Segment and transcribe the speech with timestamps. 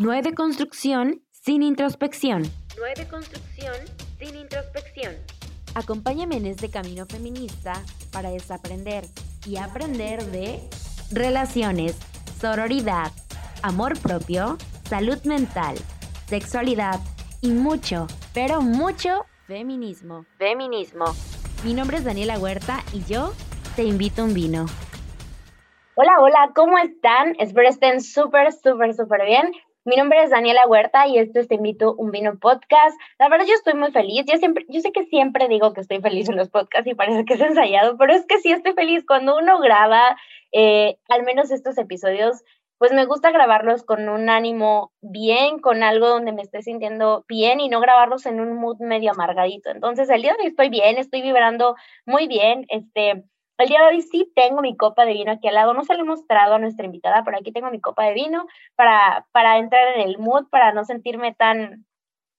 [0.00, 2.44] No hay deconstrucción sin introspección.
[2.78, 3.74] No hay deconstrucción
[4.18, 5.14] sin introspección.
[5.74, 7.74] Acompáñame en este camino feminista
[8.10, 9.04] para desaprender
[9.44, 10.58] y aprender de
[11.12, 11.98] relaciones,
[12.40, 13.12] sororidad,
[13.62, 15.76] amor propio, salud mental,
[16.28, 16.98] sexualidad
[17.42, 20.24] y mucho, pero mucho feminismo.
[20.38, 21.04] Feminismo.
[21.62, 23.34] Mi nombre es Daniela Huerta y yo
[23.76, 24.64] te invito a un vino.
[25.94, 27.36] Hola, hola, ¿cómo están?
[27.38, 29.52] Espero estén súper, súper, súper bien.
[29.90, 32.96] Mi nombre es Daniela Huerta y esto es Te Invito un Vino Podcast.
[33.18, 34.24] La verdad yo estoy muy feliz.
[34.24, 37.24] Yo, siempre, yo sé que siempre digo que estoy feliz en los podcasts y parece
[37.24, 40.16] que es ensayado, pero es que sí estoy feliz cuando uno graba,
[40.52, 42.44] eh, al menos estos episodios,
[42.78, 47.58] pues me gusta grabarlos con un ánimo bien, con algo donde me esté sintiendo bien
[47.58, 49.70] y no grabarlos en un mood medio amargadito.
[49.70, 51.74] Entonces, el día de hoy estoy bien, estoy vibrando
[52.06, 52.64] muy bien.
[52.68, 53.24] Este,
[53.60, 55.74] el día de hoy sí tengo mi copa de vino aquí al lado.
[55.74, 58.46] No se lo he mostrado a nuestra invitada, pero aquí tengo mi copa de vino
[58.74, 61.86] para, para entrar en el mood, para no sentirme tan,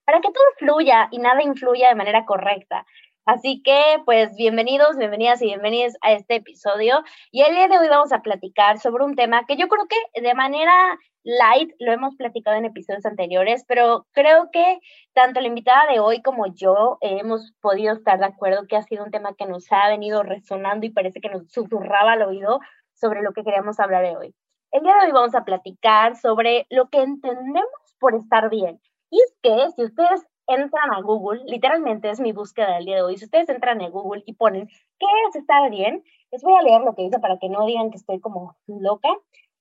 [0.06, 2.86] para que todo fluya y nada influya de manera correcta.
[3.26, 7.04] Así que, pues, bienvenidos, bienvenidas y bienvenidos a este episodio.
[7.32, 10.22] Y el día de hoy vamos a platicar sobre un tema que yo creo que
[10.22, 14.80] de manera light lo hemos platicado en episodios anteriores, pero creo que
[15.14, 19.04] tanto la invitada de hoy como yo hemos podido estar de acuerdo que ha sido
[19.04, 22.60] un tema que nos ha venido resonando y parece que nos susurraba al oído
[22.94, 24.36] sobre lo que queríamos hablar de hoy.
[24.72, 28.80] El día de hoy vamos a platicar sobre lo que entendemos por estar bien.
[29.10, 33.02] Y es que si ustedes entran a Google, literalmente es mi búsqueda del día de
[33.04, 36.04] hoy, si ustedes entran a Google y ponen ¿qué es estar bien?
[36.32, 39.10] Les voy a leer lo que dice para que no digan que estoy como loca.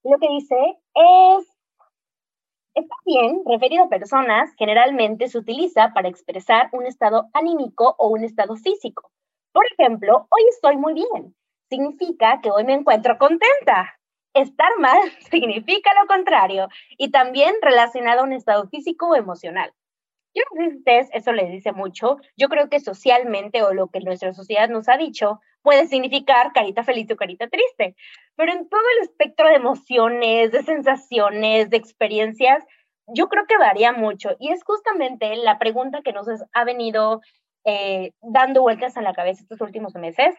[0.04, 0.56] Lo que dice
[0.94, 1.49] es,
[2.74, 8.24] está bien, referido a personas, generalmente se utiliza para expresar un estado anímico o un
[8.24, 9.10] estado físico.
[9.52, 11.34] Por ejemplo, hoy estoy muy bien.
[11.68, 13.98] Significa que hoy me encuentro contenta.
[14.34, 19.72] Estar mal significa lo contrario y también relacionado a un estado físico o emocional.
[20.34, 22.18] Yo no sé si ustedes eso les dice mucho.
[22.36, 26.84] Yo creo que socialmente o lo que nuestra sociedad nos ha dicho puede significar carita
[26.84, 27.96] feliz o carita triste.
[28.36, 32.64] Pero en todo el espectro de emociones, de sensaciones, de experiencias,
[33.06, 34.30] yo creo que varía mucho.
[34.38, 37.20] Y es justamente la pregunta que nos ha venido
[37.64, 40.34] eh, dando vueltas en la cabeza estos últimos meses.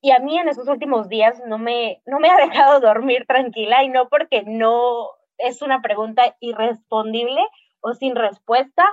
[0.00, 3.82] Y a mí en estos últimos días no me, no me ha dejado dormir tranquila
[3.84, 7.40] y no porque no es una pregunta irrespondible
[7.80, 8.84] o sin respuesta,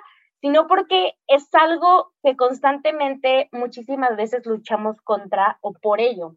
[0.42, 6.36] sino porque es algo que constantemente muchísimas veces luchamos contra o por ello.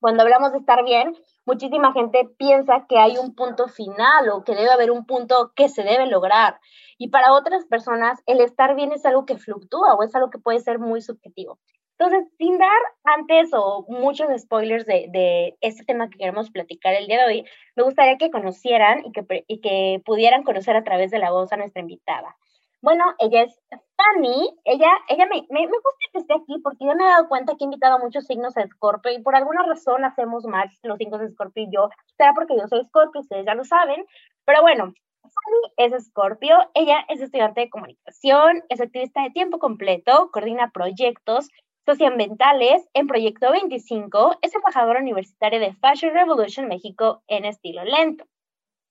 [0.00, 4.54] Cuando hablamos de estar bien, muchísima gente piensa que hay un punto final o que
[4.54, 6.60] debe haber un punto que se debe lograr.
[6.98, 10.38] Y para otras personas, el estar bien es algo que fluctúa o es algo que
[10.38, 11.58] puede ser muy subjetivo.
[11.98, 17.08] Entonces, sin dar antes o muchos spoilers de, de, este tema que queremos platicar el
[17.08, 17.44] día de hoy,
[17.74, 21.52] me gustaría que conocieran y que, y que pudieran conocer a través de la voz
[21.52, 22.36] a nuestra invitada.
[22.80, 23.60] Bueno, ella es
[23.96, 27.28] Fanny, ella, ella me, me, me, gusta que esté aquí porque yo me he dado
[27.28, 30.72] cuenta que he invitado a muchos signos a Scorpio y por alguna razón hacemos match
[30.84, 34.06] los signos de Scorpio y yo, será porque yo soy Scorpio, ustedes ya lo saben,
[34.44, 40.30] pero bueno, Fanny es Scorpio, ella es estudiante de comunicación, es activista de tiempo completo,
[40.32, 41.48] coordina proyectos
[41.84, 48.24] socioambientales en Proyecto 25, es embajadora universitaria de Fashion Revolution México en estilo lento.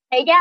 [0.10, 0.38] Ella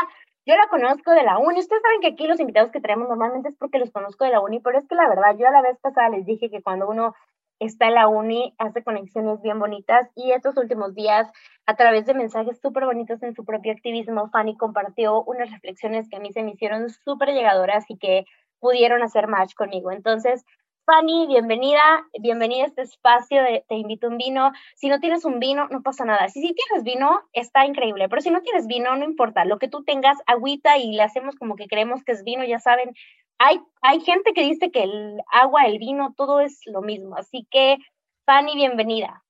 [0.47, 1.59] yo la conozco de la uni.
[1.59, 4.39] Ustedes saben que aquí los invitados que traemos normalmente es porque los conozco de la
[4.39, 6.87] uni, pero es que la verdad, yo a la vez pasada les dije que cuando
[6.87, 7.13] uno
[7.59, 11.29] está en la uni hace conexiones bien bonitas y estos últimos días,
[11.65, 16.15] a través de mensajes súper bonitos en su propio activismo, Fanny compartió unas reflexiones que
[16.15, 18.23] a mí se me hicieron súper llegadoras y que
[18.59, 19.91] pudieron hacer match conmigo.
[19.91, 20.45] Entonces,
[20.89, 24.53] Fanny, bienvenida, bienvenida a este espacio Te invito un vino.
[24.77, 26.29] Si no tienes un vino, no pasa nada.
[26.29, 29.43] Si sí tienes vino, está increíble, pero si no tienes vino, no importa.
[29.43, 32.59] Lo que tú tengas, agüita y le hacemos como que creemos que es vino, ya
[32.59, 32.95] saben.
[33.37, 37.17] Hay, hay gente que dice que el agua, el vino, todo es lo mismo.
[37.17, 37.79] Así que,
[38.25, 39.25] Fanny, bienvenida.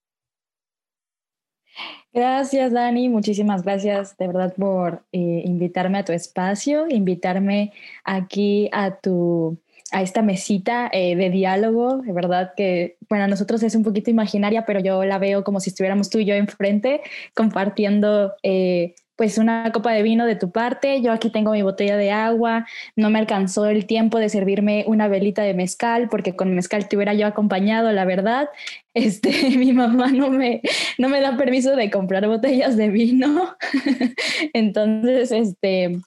[2.13, 3.09] Gracias, Dani.
[3.09, 7.73] Muchísimas gracias de verdad por eh, invitarme a tu espacio, invitarme
[8.03, 9.57] aquí a tu
[9.91, 14.65] a esta mesita eh, de diálogo, de verdad que para nosotros es un poquito imaginaria,
[14.65, 17.01] pero yo la veo como si estuviéramos tú y yo enfrente
[17.33, 21.97] compartiendo eh, pues una copa de vino de tu parte, yo aquí tengo mi botella
[21.97, 26.53] de agua, no me alcanzó el tiempo de servirme una velita de mezcal, porque con
[26.53, 28.49] mezcal te hubiera yo acompañado, la verdad,
[28.93, 30.61] este, mi mamá no me,
[30.97, 33.55] no me da permiso de comprar botellas de vino,
[34.53, 35.97] entonces, este,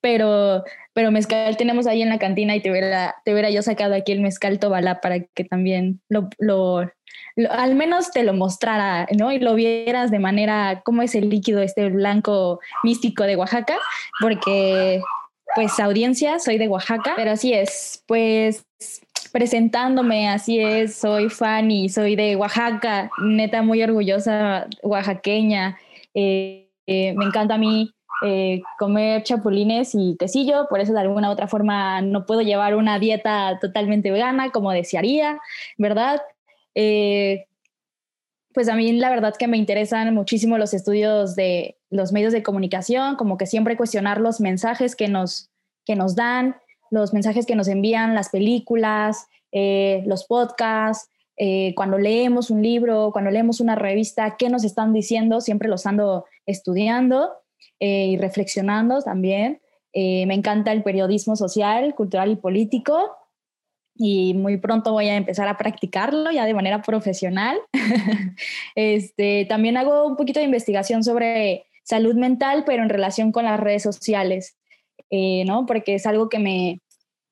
[0.00, 3.94] pero, pero mezcal tenemos ahí en la cantina y te hubiera, te hubiera yo sacado
[3.94, 6.90] aquí el mezcal Tobalá para que también lo, lo,
[7.48, 9.32] al menos te lo mostrara, ¿no?
[9.32, 13.76] Y lo vieras de manera, cómo es el líquido este blanco místico de Oaxaca,
[14.20, 15.00] porque
[15.54, 18.64] pues audiencia, soy de Oaxaca, pero así es, pues
[19.32, 25.78] presentándome, así es, soy Fanny, soy de Oaxaca, neta muy orgullosa oaxaqueña,
[26.14, 27.92] eh, eh, me encanta a mí
[28.22, 32.74] eh, comer chapulines y quesillo, por eso de alguna u otra forma no puedo llevar
[32.74, 35.38] una dieta totalmente vegana como desearía,
[35.78, 36.20] ¿verdad?
[38.52, 42.42] pues a mí la verdad que me interesan muchísimo los estudios de los medios de
[42.42, 45.50] comunicación, como que siempre cuestionar los mensajes que nos,
[45.84, 46.56] que nos dan,
[46.90, 53.10] los mensajes que nos envían las películas, eh, los podcasts, eh, cuando leemos un libro,
[53.12, 57.32] cuando leemos una revista, qué nos están diciendo, siempre los ando estudiando
[57.80, 59.60] eh, y reflexionando también.
[59.92, 63.16] me encanta el periodismo social, cultural y político
[64.02, 67.58] y muy pronto voy a empezar a practicarlo ya de manera profesional.
[68.74, 73.60] este, también hago un poquito de investigación sobre salud mental, pero en relación con las
[73.60, 74.56] redes sociales,
[75.10, 75.66] eh, ¿no?
[75.66, 76.80] Porque es algo que me,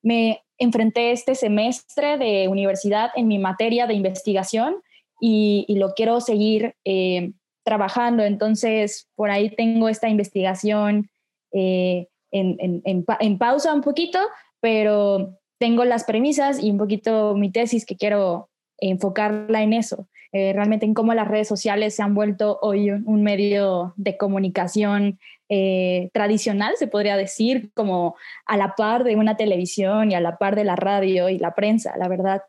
[0.02, 4.76] me enfrenté este semestre de universidad en mi materia de investigación
[5.22, 7.32] y, lo quiero seguir eh,
[7.68, 8.24] trabajando.
[8.24, 11.10] Entonces, por ahí tengo esta investigación
[11.52, 14.18] eh, en, en, pausa un poquito,
[14.60, 18.48] pero tengo las premisas y un poquito mi tesis que quiero
[18.78, 23.22] enfocarla en eso, eh, realmente en cómo las redes sociales se han vuelto hoy un,
[23.22, 25.18] medio de comunicación
[25.50, 28.16] eh, tradicional, se podría decir, como
[28.46, 31.54] a la par de una televisión y a la par de la radio y la
[31.54, 32.42] prensa, la verdad.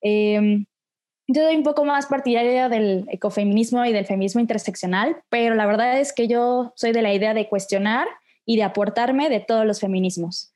[0.00, 0.66] Em,
[1.32, 6.00] yo soy un poco más partidaria del ecofeminismo y del feminismo interseccional, pero la verdad
[6.00, 8.08] es que yo soy de la idea de cuestionar
[8.44, 10.52] y de aportarme de todos los feminismos.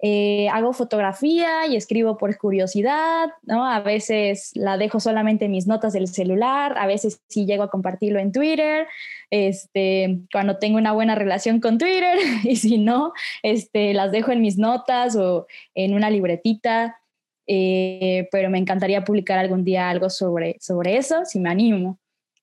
[0.00, 3.66] Eh, hago fotografía y escribo por curiosidad, ¿no?
[3.66, 7.70] A veces la dejo solamente en mis notas del celular, a veces sí llego a
[7.70, 8.86] compartirlo en Twitter,
[9.30, 14.40] este, cuando tengo una buena relación con Twitter, y si no, este, las dejo en
[14.40, 17.00] mis notas o en una libretita,
[17.48, 21.98] eh, pero me encantaría publicar algún día algo sobre, sobre eso, si me animo.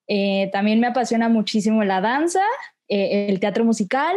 [0.08, 2.42] Eh, también me apasiona muchísimo la danza,
[2.88, 4.16] el teatro musical,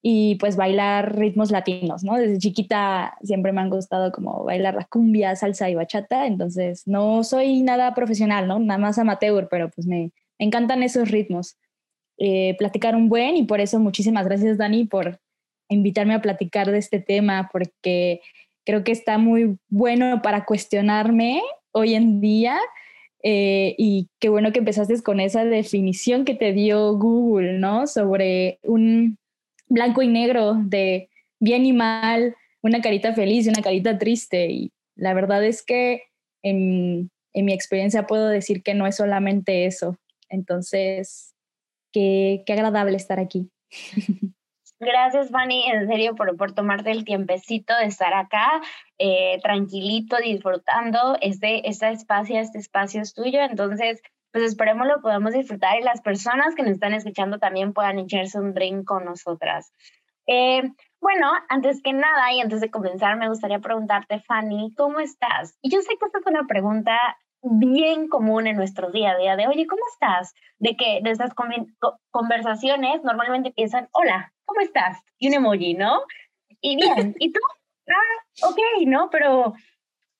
[0.00, 2.16] y pues bailar ritmos latinos, ¿no?
[2.16, 7.24] Desde chiquita siempre me han gustado como bailar la cumbia, salsa y bachata, entonces no
[7.24, 8.58] soy nada profesional, ¿no?
[8.60, 11.56] Nada más amateur, pero pues me, encantan esos ritmos.
[12.20, 15.20] Eh, platicar un buen y por eso muchísimas gracias Dani por
[15.68, 18.20] invitarme a platicar de este tema, porque
[18.68, 21.40] creo que está muy bueno para cuestionarme
[21.72, 22.58] hoy en día.
[23.22, 27.86] Eh, y qué bueno que empezaste con esa definición que te dio Google, ¿no?
[27.86, 29.16] Sobre un,
[29.70, 31.08] blanco y negro de
[31.40, 34.50] bien y mal, una carita feliz y una carita triste.
[34.50, 36.02] Y la verdad es que
[36.42, 39.96] en, mi experiencia puedo decir que no es solamente eso.
[40.28, 41.34] Entonces,
[41.90, 43.48] qué, agradable estar aquí.
[44.80, 48.60] Gracias, Fanny, en serio, por, por tomarte el tiempecito de estar acá,
[48.98, 51.16] eh, tranquilito, disfrutando.
[51.20, 53.40] Este, este espacio, este espacio es tuyo.
[53.40, 57.98] Entonces, pues esperemos lo podamos disfrutar y las personas que nos están escuchando también puedan
[57.98, 59.72] echarse un drink con nosotras.
[60.28, 60.62] Eh,
[61.00, 65.58] bueno, antes que nada y antes de comenzar, me gustaría preguntarte, Fanny, ¿cómo estás?
[65.60, 66.96] Y yo sé que esta es una pregunta
[67.42, 70.34] bien común en nuestro día a día de, oye, ¿cómo estás?
[70.58, 71.32] De que de estas
[72.10, 74.98] conversaciones normalmente piensan, hola, ¿cómo estás?
[75.18, 76.00] Y un emoji, ¿no?
[76.60, 77.40] Y bien, ¿y tú?
[77.90, 79.08] Ah, ok, ¿no?
[79.08, 79.54] Pero,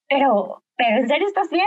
[0.09, 1.67] pero, pero, ¿en serio estás bien?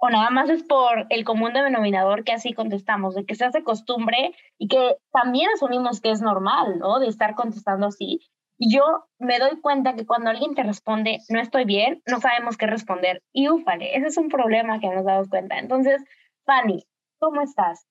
[0.00, 3.62] o nada más es por el común denominador que así contestamos, de que se hace
[3.62, 6.98] costumbre y que también asumimos que es normal, ¿no?
[6.98, 8.18] De estar contestando así.
[8.58, 12.56] Y yo me doy cuenta que cuando alguien te responde, no estoy bien, no sabemos
[12.56, 13.22] qué responder.
[13.32, 15.58] Y úfale, ese es un problema que nos damos cuenta.
[15.58, 16.02] Entonces,
[16.46, 16.82] Fanny,
[17.18, 17.86] ¿cómo estás?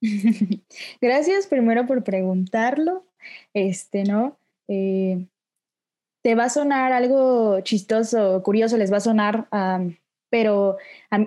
[1.00, 3.04] Gracias primero por preguntarlo.
[3.52, 4.38] Este, ¿no?
[4.68, 5.26] Eh,
[6.22, 9.48] te va a sonar algo chistoso, curioso, les va a sonar
[10.30, 10.78] pero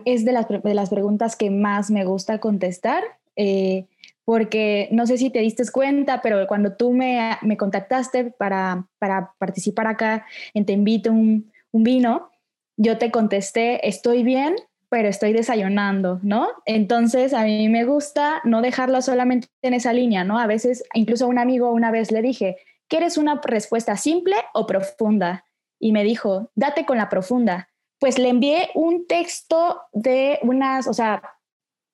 [0.05, 3.03] es de las, de las preguntas que más me gusta contestar,
[3.35, 3.85] eh,
[4.25, 9.33] porque no sé si te diste cuenta, pero cuando tú me, me contactaste para, para,
[9.37, 12.31] participar acá en Te invito un vino,
[12.77, 14.55] yo te contesté, estoy bien,
[14.93, 16.49] pero estoy desayunando, ¿no?
[16.67, 20.37] Entonces a mí me gusta no dejarlo solamente en esa línea, ¿no?
[20.37, 22.57] A veces, incluso un amigo una vez le dije,
[22.87, 25.45] ¿quieres una respuesta simple o profunda?
[25.79, 27.69] Y me dijo, date con la profunda
[28.03, 31.21] pues le envié un texto de unas, o sea,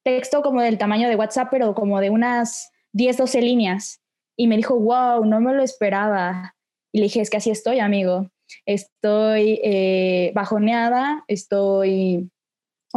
[0.04, 4.02] texto como del tamaño de WhatsApp, pero como de unas 10, 12 líneas.
[4.36, 6.56] Y me dijo, wow, no me lo esperaba.
[6.92, 8.32] Y le dije, es que así estoy, amigo.
[8.66, 12.32] Estoy eh, bajoneada, estoy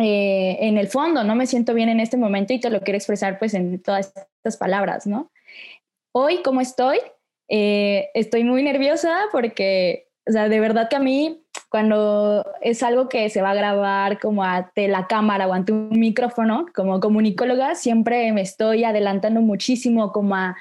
[0.01, 2.97] eh, en el fondo, no me siento bien en este momento y te lo quiero
[2.97, 5.31] expresar pues en todas estas palabras, ¿no?
[6.15, 6.99] Hoy, ¿cómo estoy?
[7.49, 13.11] Eh, estoy muy nerviosa porque, o sea, de verdad que a mí, cuando es algo
[13.11, 17.75] que se va a grabar como ante la cámara o ante un micrófono, como comunicóloga,
[17.75, 20.57] siempre me estoy adelantando muchísimo como a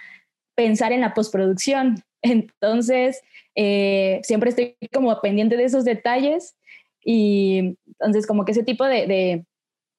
[0.56, 2.04] pensar en la postproducción.
[2.22, 3.22] Entonces,
[3.56, 6.56] eh, siempre estoy como pendiente de esos detalles
[7.03, 9.46] y entonces como que ese tipo de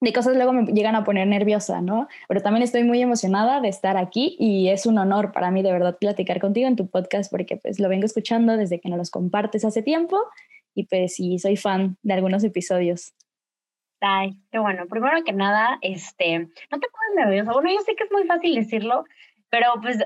[0.03, 2.09] de cosas luego me llegan a poner nerviosa, ¿no?
[2.27, 5.71] Pero también estoy muy emocionada de estar aquí y es un honor para mí de
[5.71, 9.11] verdad platicar contigo en tu podcast porque pues lo vengo escuchando desde que nos los
[9.11, 10.19] compartes hace tiempo
[10.75, 13.15] y pues sí, soy fan de algunos episodios.
[14.01, 14.87] Ay, qué bueno.
[14.89, 17.53] Primero que nada, este, no te pongas nerviosa.
[17.53, 19.05] Bueno, yo sé que es muy fácil decirlo,
[19.51, 19.99] pero pues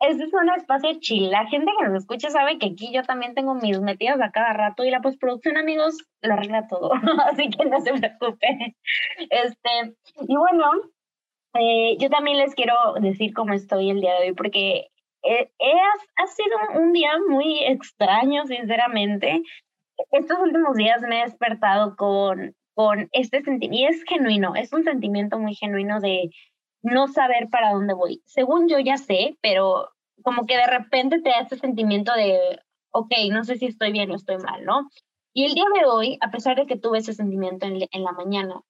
[0.00, 1.30] este es un espacio chill.
[1.30, 4.52] La gente que nos escucha sabe que aquí yo también tengo mis metidas a cada
[4.54, 6.92] rato y la postproducción, amigos, lo arregla todo.
[7.30, 8.74] Así que no se preocupen.
[9.30, 9.94] Este,
[10.26, 10.70] y bueno,
[11.54, 14.88] eh, yo también les quiero decir cómo estoy el día de hoy, porque
[15.22, 15.50] eh,
[16.16, 19.42] ha sido un día muy extraño, sinceramente.
[20.12, 24.84] Estos últimos días me he despertado con, con este sentimiento, y es genuino, es un
[24.84, 26.30] sentimiento muy genuino de
[26.82, 28.22] no saber para dónde voy.
[28.26, 29.90] Según yo ya sé, pero
[30.22, 32.60] como que de repente te da ese sentimiento de,
[32.90, 34.90] ok, no sé si estoy bien o estoy mal, ¿no?
[35.32, 38.12] Y el día de hoy, a pesar de que tuve ese sentimiento en, en la
[38.12, 38.60] mañana,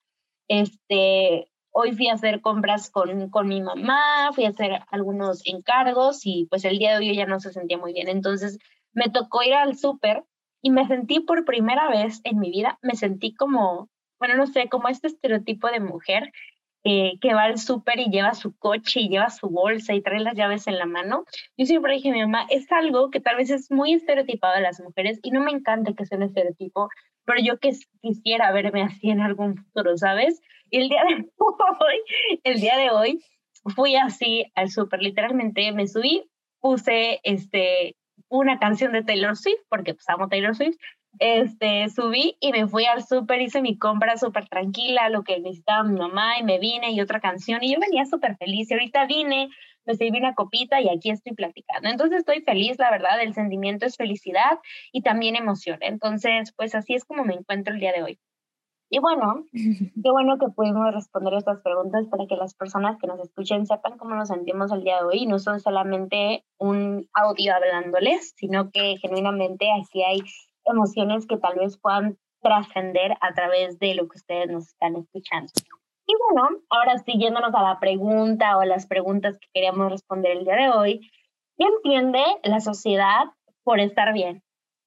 [0.49, 6.21] este, hoy fui a hacer compras con, con mi mamá, fui a hacer algunos encargos
[6.25, 8.09] y pues el día de hoy ya no se sentía muy bien.
[8.09, 8.59] Entonces
[8.93, 10.25] me tocó ir al súper
[10.63, 13.89] y me sentí por primera vez en mi vida, me sentí como,
[14.19, 16.33] bueno, no sé, como este estereotipo de mujer
[16.85, 20.21] eh, que va al súper y lleva su coche y lleva su bolsa y trae
[20.21, 21.25] las llaves en la mano.
[21.57, 24.81] Yo siempre dije mi mamá, es algo que tal vez es muy estereotipado de las
[24.81, 26.89] mujeres y no me encanta que sea un estereotipo,
[27.25, 30.41] pero yo que quisiera verme así en algún futuro, ¿sabes?
[30.71, 33.25] Y el día de hoy, el día de hoy
[33.75, 36.25] fui así al súper, literalmente me subí,
[36.61, 37.97] puse este,
[38.29, 40.77] una canción de Taylor Swift, porque pues amo Taylor Swift,
[41.19, 45.83] este, subí y me fui al súper, hice mi compra súper tranquila, lo que necesitaba
[45.83, 49.07] mi mamá y me vine y otra canción y yo venía súper feliz y ahorita
[49.07, 49.49] vine,
[49.85, 51.89] me sirví una copita y aquí estoy platicando.
[51.89, 54.59] Entonces estoy feliz, la verdad, el sentimiento es felicidad
[54.93, 55.79] y también emoción.
[55.81, 58.21] Entonces, pues así es como me encuentro el día de hoy.
[58.93, 63.21] Y bueno, qué bueno que pudimos responder estas preguntas para que las personas que nos
[63.21, 65.27] escuchen sepan cómo nos sentimos el día de hoy.
[65.27, 70.21] No son solamente un audio hablándoles, sino que genuinamente aquí hay
[70.71, 75.53] emociones que tal vez puedan trascender a través de lo que ustedes nos están escuchando.
[76.07, 80.45] Y bueno, ahora siguiéndonos a la pregunta o a las preguntas que queríamos responder el
[80.45, 81.11] día de hoy,
[81.57, 83.27] ¿qué entiende la sociedad
[83.63, 84.43] por estar bien?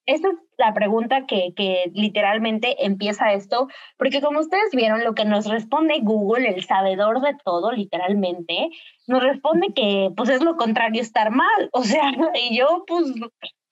[0.06, 5.24] Esa es la pregunta que, que literalmente empieza esto, porque como ustedes vieron, lo que
[5.24, 8.70] nos responde Google, el sabedor de todo, literalmente,
[9.08, 11.70] nos responde que pues es lo contrario estar mal.
[11.72, 12.04] O sea,
[12.36, 13.13] y yo pues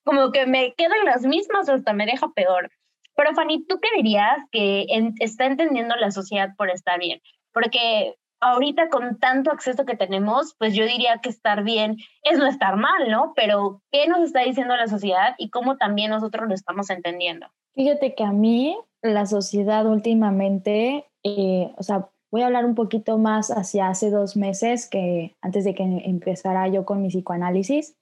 [0.03, 2.72] como que me quedo en las mismas o hasta me deja peor.
[3.15, 4.88] Pero Fanny, ¿tú qué dirías que
[5.20, 7.22] está entendiendo la sociedad por estar bien?
[7.53, 12.48] Porque ahorita con tanto acceso que tenemos, pues yo diría que estar bien es no
[12.48, 13.34] estar mal, ¿no?
[13.36, 17.48] Pero ¿qué nos está diciendo la sociedad y cómo también nosotros lo estamos entendiendo?
[17.75, 23.17] Fíjate que a mí la sociedad últimamente, eh, o sea, voy a hablar un poquito
[23.17, 27.96] más hacia hace dos meses que antes de que empezara yo con mi psicoanálisis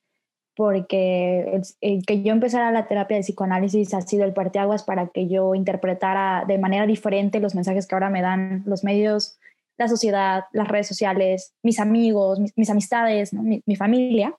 [0.59, 5.29] porque el, que yo empezara la terapia de psicoanálisis ha sido el parteaguas para que
[5.29, 9.39] yo interpretara de manera diferente los mensajes que ahora me dan los medios,
[9.77, 14.35] la sociedad, las redes sociales, mis amigos, mis, amistades, mi, familia.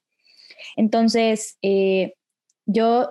[0.76, 2.12] Entonces, eh,
[2.66, 3.08] yo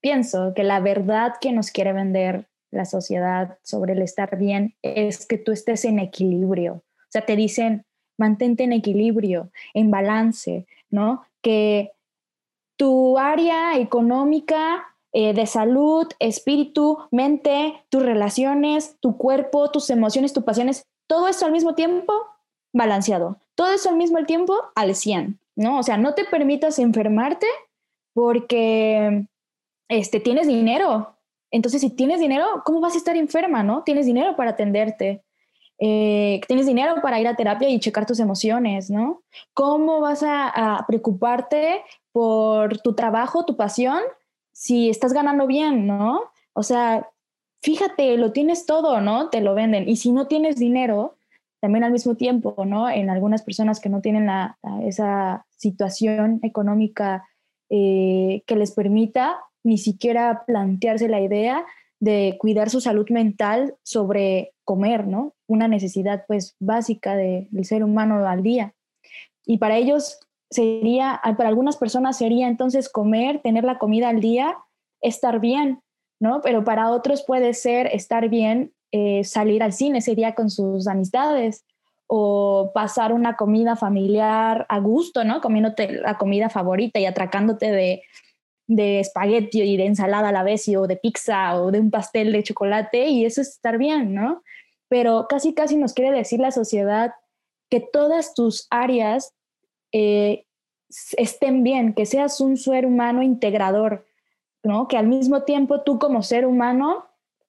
[0.00, 5.26] pienso que la verdad que nos quiere vender la sociedad sobre el estar bien es
[5.26, 6.76] que tú estés en equilibrio.
[6.76, 7.84] O sea, te dicen,
[8.16, 11.22] mantente en equilibrio, en balance, ¿no?
[11.42, 11.92] Que
[12.76, 14.84] tu área económica,
[15.18, 21.46] eh, de salud, espíritu, mente, tus relaciones, tu cuerpo, tus emociones, tus pasiones, todo eso
[21.46, 22.12] al mismo tiempo
[22.74, 25.78] balanceado, todo eso al mismo tiempo al 100, ¿no?
[25.78, 27.46] O sea, no te permitas enfermarte
[28.12, 29.26] porque
[29.88, 31.16] este, tienes dinero.
[31.50, 33.84] Entonces, si tienes dinero, ¿cómo vas a estar enferma, no?
[33.84, 35.24] Tienes dinero para atenderte.
[35.78, 39.22] Eh, tienes dinero para ir a terapia y checar tus emociones, ¿no?
[39.54, 41.82] ¿Cómo vas a preocuparte
[42.16, 44.00] por tu trabajo, tu pasión,
[44.50, 46.22] si estás ganando bien, ¿no?
[46.54, 47.10] O sea,
[47.60, 49.28] fíjate, lo tienes todo, ¿no?
[49.28, 49.86] Te lo venden.
[49.86, 51.18] Y si no tienes dinero,
[51.60, 52.88] también al mismo tiempo, ¿no?
[52.88, 54.30] En algunas personas que no tienen
[54.82, 57.28] esa situación económica
[57.68, 61.66] eh, que les permita ni siquiera plantearse la idea
[62.00, 65.34] de cuidar su salud mental sobre comer, ¿no?
[65.48, 68.72] Una necesidad pues básica del ser humano al día.
[69.44, 70.18] Y para ellos
[70.50, 74.56] sería, para algunas personas sería entonces comer, tener la comida al día,
[75.00, 75.82] estar bien,
[76.20, 76.40] ¿no?
[76.42, 80.86] Pero para otros puede ser estar bien, eh, salir al cine ese día con sus
[80.86, 81.64] amistades
[82.06, 85.40] o pasar una comida familiar a gusto, ¿no?
[85.40, 88.02] Comiéndote la comida favorita y atracándote de,
[88.68, 92.32] de espagueti y de ensalada a la vez o de pizza o de un pastel
[92.32, 94.42] de chocolate y eso es estar bien, ¿no?
[94.88, 97.12] Pero casi casi nos quiere decir la sociedad
[97.68, 99.34] que todas tus áreas
[99.92, 100.46] eh,
[101.16, 104.06] estén bien, que seas un ser humano integrador,
[104.62, 104.88] ¿no?
[104.88, 107.06] Que al mismo tiempo tú como ser humano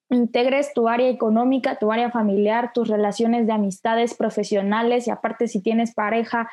[0.09, 5.61] integres tu área económica, tu área familiar, tus relaciones de amistades profesionales y aparte si
[5.61, 6.49] tienes pareja,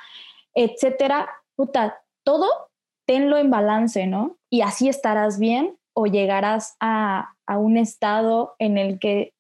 [0.54, 2.48] etcétera, puta, todo
[3.06, 4.38] tenlo en balance, ¿no?
[4.50, 9.34] Y así estarás bien o llegarás a, a un estado en el que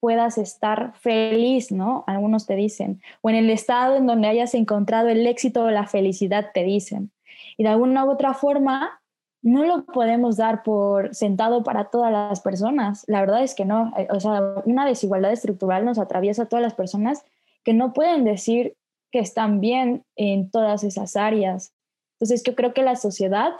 [0.00, 2.04] puedas estar feliz, ¿no?
[2.06, 5.86] Algunos te dicen, o en el estado en donde hayas encontrado el éxito o la
[5.86, 7.10] felicidad, te dicen.
[7.56, 9.00] Y de alguna u otra forma,
[9.42, 13.04] no lo podemos dar por sentado para todas las personas.
[13.06, 13.92] La verdad es que no.
[13.96, 17.24] Eh, o sea, una desigualdad estructural nos atraviesa a todas las personas
[17.64, 18.76] que no pueden decir
[19.10, 21.72] que están bien en todas esas áreas.
[22.14, 23.52] Entonces, yo creo que la sociedad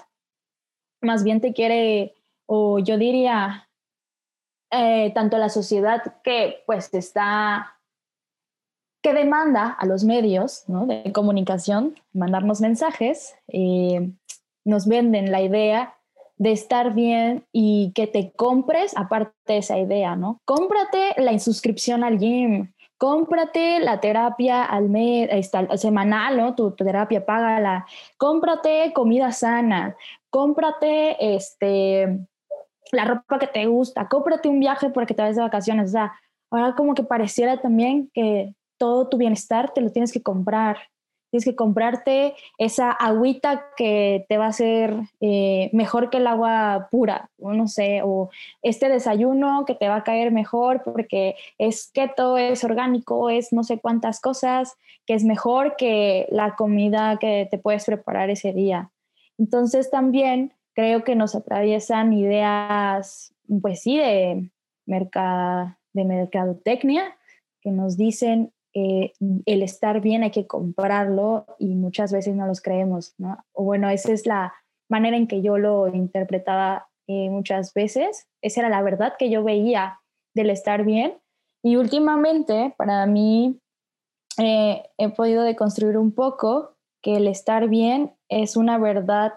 [1.00, 2.14] más bien te quiere,
[2.46, 3.67] o yo diría,
[4.70, 7.78] eh, tanto la sociedad que pues está,
[9.02, 14.10] que demanda a los medios de comunicación, mandarnos mensajes, eh,
[14.64, 15.94] nos venden la idea
[16.36, 20.40] de estar bien y que te compres aparte de esa idea, ¿no?
[20.44, 26.54] Cómprate la inscripción al gym, cómprate la terapia al mes, semanal, ¿no?
[26.54, 27.86] Tu, tu, terapia, págala.
[28.18, 29.96] Cómprate comida sana,
[30.30, 32.18] cómprate este,
[32.92, 35.94] la ropa que te gusta, cómprate un viaje porque te vas de vacaciones.
[35.94, 40.78] O ahora como que pareciera también que todo tu bienestar te lo tienes que comprar.
[41.30, 46.88] Tienes que comprarte esa agüita que te va a hacer eh, mejor que el agua
[46.90, 48.30] pura, o no sé, o
[48.62, 53.62] este desayuno que te va a caer mejor porque es keto, es orgánico, es no
[53.62, 58.90] sé cuántas cosas, que es mejor que la comida que te puedes preparar ese día.
[59.36, 64.48] Entonces también creo que nos atraviesan ideas, pues sí, de,
[64.86, 67.16] de mercadotecnia,
[67.60, 69.12] que nos dicen eh,
[69.44, 73.44] el estar bien hay que comprarlo y muchas veces no los creemos, ¿no?
[73.54, 74.54] O bueno, esa es la
[74.88, 79.42] manera en que yo lo interpretaba eh, muchas veces, esa era la verdad que yo
[79.42, 79.98] veía
[80.32, 81.18] del estar bien
[81.60, 83.58] y últimamente para mí
[84.38, 89.32] eh, he podido deconstruir un poco que el estar bien es una verdad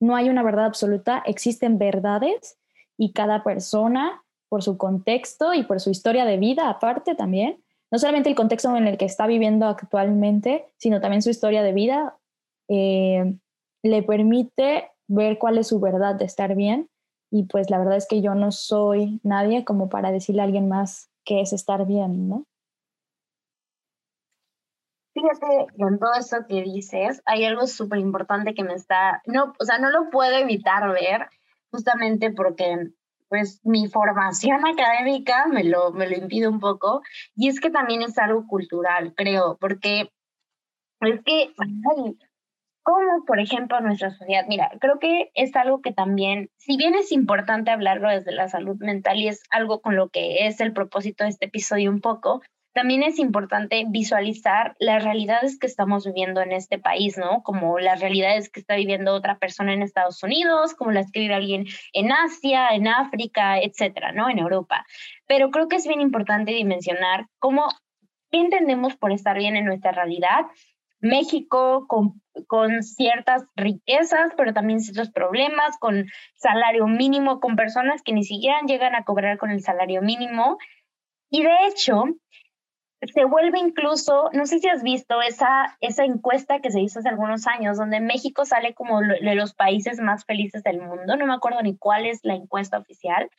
[0.00, 2.58] no hay una verdad absoluta, existen verdades
[2.96, 7.98] y cada persona, por su contexto y por su historia de vida aparte también, no
[7.98, 12.16] solamente el contexto en el que está viviendo actualmente, sino también su historia de vida,
[12.68, 13.34] eh,
[13.82, 16.88] le permite ver cuál es su verdad de estar bien.
[17.30, 20.68] Y pues la verdad es que yo no soy nadie como para decirle a alguien
[20.68, 22.44] más qué es estar bien, ¿no?
[25.18, 29.64] Fíjate, con todo eso que dices, hay algo súper importante que me está, no, o
[29.64, 31.28] sea, no lo puedo evitar ver,
[31.72, 32.90] justamente porque
[33.28, 37.02] pues mi formación académica me lo, me lo impide un poco,
[37.34, 40.12] y es que también es algo cultural, creo, porque
[41.00, 41.52] es que,
[42.84, 47.10] como por ejemplo nuestra sociedad, mira, creo que es algo que también, si bien es
[47.10, 51.24] importante hablarlo desde la salud mental y es algo con lo que es el propósito
[51.24, 52.40] de este episodio un poco,
[52.72, 57.42] también es importante visualizar las realidades que estamos viviendo en este país, ¿no?
[57.42, 61.34] Como las realidades que está viviendo otra persona en Estados Unidos, como las que vive
[61.34, 64.30] alguien en Asia, en África, etcétera, ¿no?
[64.30, 64.84] En Europa.
[65.26, 67.66] Pero creo que es bien importante dimensionar cómo,
[68.30, 70.46] qué entendemos por estar bien en nuestra realidad.
[71.00, 78.12] México con, con ciertas riquezas, pero también ciertos problemas, con salario mínimo, con personas que
[78.12, 80.58] ni siquiera llegan a cobrar con el salario mínimo.
[81.30, 82.04] Y de hecho,
[83.00, 87.08] se vuelve incluso, no sé si has visto esa, esa encuesta que se hizo hace
[87.08, 91.34] algunos años, donde México sale como de los países más felices del mundo, no me
[91.34, 93.30] acuerdo ni cuál es la encuesta oficial,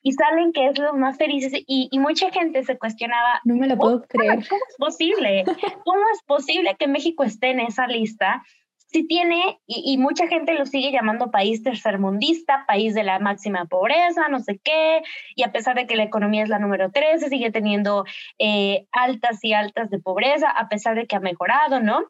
[0.00, 3.40] y salen que es los más felices y, y mucha gente se cuestionaba.
[3.44, 4.46] No me lo puedo creer.
[4.48, 5.44] ¿Cómo es posible?
[5.84, 8.42] ¿Cómo es posible que México esté en esa lista?
[8.90, 14.28] Sí tiene, y, mucha gente lo sigue llamando país tercermundista, país de la máxima pobreza,
[14.28, 15.02] no sé qué,
[15.36, 18.04] y a pesar de que la economía es la número 13, sigue teniendo
[18.38, 22.02] eh, altas y altas de pobreza, a pesar de que ha mejorado, ¿no?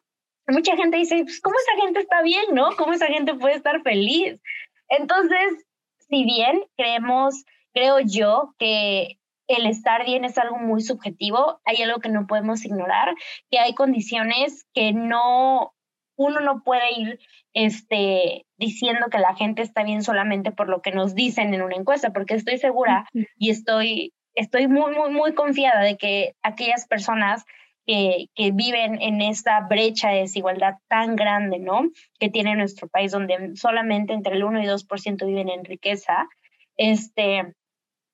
[0.47, 2.69] Mucha gente dice, pues, ¿cómo esa gente está bien, no?
[2.77, 4.41] ¿Cómo esa gente puede estar feliz?
[4.87, 5.65] Entonces,
[6.09, 11.99] si bien creemos, creo yo que el estar bien es algo muy subjetivo, hay algo
[11.99, 13.13] que no podemos ignorar,
[13.51, 15.73] que hay condiciones que no
[16.19, 17.19] uno no puede ir
[17.53, 21.77] este, diciendo que la gente está bien solamente por lo que nos dicen en una
[21.77, 27.45] encuesta, porque estoy segura y estoy, estoy muy, muy, muy confiada de que aquellas personas
[27.85, 31.89] que, que, viven en esta brecha de desigualdad tan grande, ¿no?
[32.19, 36.27] Que tiene nuestro país, donde solamente entre el 1 y 2% viven en riqueza,
[36.75, 37.55] este,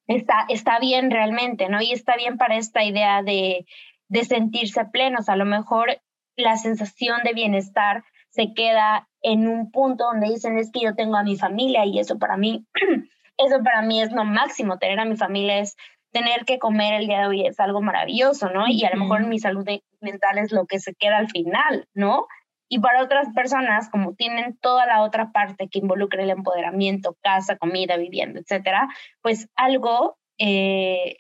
[0.06, 1.82] está, está bien realmente, ¿no?
[1.82, 3.66] Y está bien para esta idea de,
[4.10, 5.28] de sentirse plenos.
[5.28, 6.00] A lo mejor
[6.36, 11.16] la sensación de bienestar se queda en un punto donde dicen es que yo tengo
[11.16, 12.66] a mi familia y eso para mí,
[13.38, 15.76] eso para mí es lo máximo, tener a mi familia es
[16.12, 18.68] tener que comer el día de hoy es algo maravilloso, ¿no?
[18.70, 19.68] Y a lo mejor mi salud
[20.00, 22.28] mental es lo que se queda al final, ¿no?
[22.70, 27.58] Y para otras personas, como tienen toda la otra parte que involucra el empoderamiento, casa,
[27.58, 28.88] comida, vivienda, etcétera,
[29.22, 31.18] pues algo eh,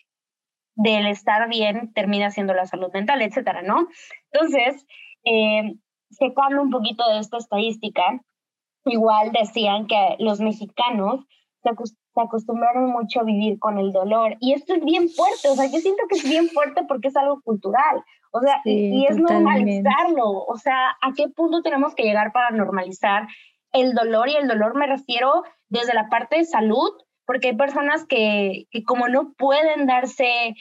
[0.75, 3.87] del estar bien termina siendo la salud mental, etcétera, ¿no?
[4.31, 4.85] Entonces,
[5.25, 5.75] eh,
[6.11, 8.21] secando un poquito de esta estadística,
[8.85, 11.25] igual decían que los mexicanos
[11.63, 11.69] se,
[12.15, 14.37] acostumbraron mucho a vivir con el dolor.
[14.39, 17.17] Y esto es bien fuerte, o sea, yo siento que es bien fuerte porque es
[17.17, 18.03] algo cultural.
[18.31, 20.29] O sea, y, es normalizarlo.
[20.29, 23.27] O sea, ¿a qué punto tenemos que llegar para normalizar
[23.71, 24.29] el dolor?
[24.29, 26.91] Y el dolor me refiero desde la parte de salud,
[27.25, 30.55] porque hay personas que, que como no pueden darse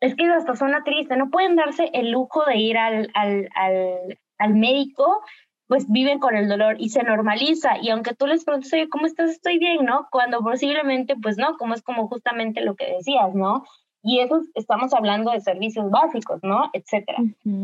[0.00, 4.18] es que hasta suena triste, no pueden darse el lujo de ir al, al, al,
[4.38, 5.22] al médico,
[5.66, 7.78] pues viven con el dolor y se normaliza.
[7.82, 9.30] Y aunque tú les preguntes, oye, ¿cómo estás?
[9.30, 10.06] Estoy bien, ¿no?
[10.10, 13.64] Cuando posiblemente, pues no, como es como justamente lo que decías, ¿no?
[14.02, 16.70] Y eso estamos hablando de servicios básicos, ¿no?
[16.72, 17.18] Etcétera.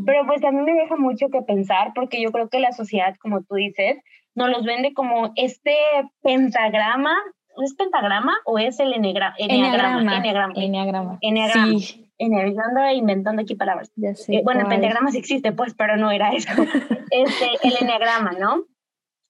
[0.04, 3.14] Pero pues a mí me deja mucho que pensar porque yo creo que la sociedad,
[3.20, 4.02] como tú dices,
[4.34, 5.76] nos los vende como este
[6.22, 7.16] pentagrama.
[7.64, 9.36] ¿Es pentagrama o es el eneagrama?
[9.38, 10.18] Enneagrama.
[10.56, 11.18] Enneagrama.
[11.22, 11.78] Enneagrama.
[11.78, 13.90] Sí ando inventando aquí palabras.
[14.28, 16.50] Eh, bueno, el pentagrama sí existe, pues, pero no era eso.
[17.10, 18.64] este, el enneagrama, ¿no?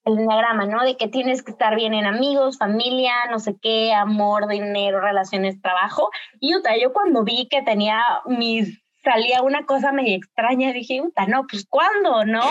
[0.03, 0.83] El enneagrama, ¿no?
[0.83, 5.61] De que tienes que estar bien en amigos, familia, no sé qué, amor, dinero, relaciones,
[5.61, 6.09] trabajo.
[6.39, 11.27] Y Uta, yo cuando vi que tenía mis salía una cosa medio extraña, dije, Uta,
[11.27, 12.41] no, pues ¿cuándo, no?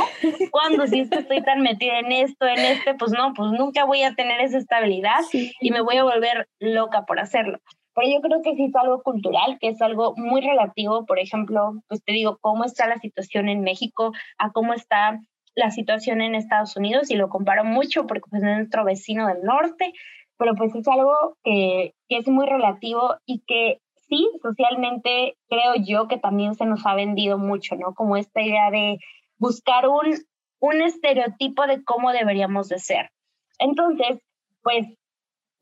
[0.51, 0.87] ¿Cuándo?
[0.87, 4.41] Si estoy tan metida en esto, en este, pues no, pues nunca voy a tener
[4.41, 7.59] esa estabilidad y me voy a volver loca por hacerlo.
[7.95, 11.07] Pero yo creo que sí es algo cultural, que es algo muy relativo.
[11.07, 15.21] Por ejemplo, pues te digo, cómo está la situación en México a cómo está
[15.55, 19.43] la situación en Estados Unidos y lo comparo mucho porque pues es nuestro vecino del
[19.43, 19.93] norte,
[20.37, 23.79] pero pues es algo que, que es muy relativo y que
[24.09, 27.95] sí, socialmente creo yo que también se nos ha vendido mucho, ¿no?
[27.95, 28.99] Como esta idea de
[29.39, 30.15] buscar un,
[30.61, 33.11] un estereotipo de cómo deberíamos de ser.
[33.59, 34.19] Entonces,
[34.63, 34.87] pues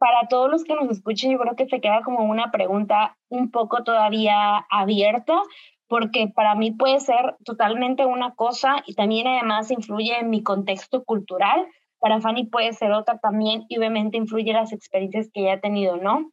[0.02, 3.52] para todos los que nos escuchen, yo creo que se queda como una pregunta un
[3.52, 5.40] poco todavía abierta,
[5.86, 11.04] porque para mí puede ser totalmente una cosa y también además influye en mi contexto
[11.04, 11.68] cultural.
[12.00, 15.96] Para Fanny puede ser otra también y obviamente influye las experiencias que ella ha tenido,
[15.96, 16.32] ¿no?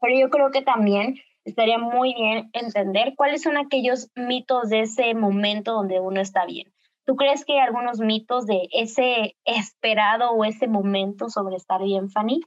[0.00, 5.12] Pero yo creo que también estaría muy bien entender cuáles son aquellos mitos de ese
[5.14, 6.72] momento donde uno está bien.
[7.04, 12.08] ¿Tú crees que hay algunos mitos de ese esperado o ese momento sobre estar bien,
[12.08, 12.40] Fanny?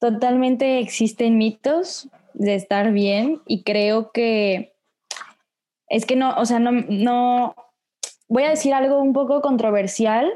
[0.00, 4.74] Totalmente existen mitos de estar bien y creo que
[5.88, 7.54] es que no, o sea, no, no
[8.28, 10.32] voy a decir algo un poco controversial,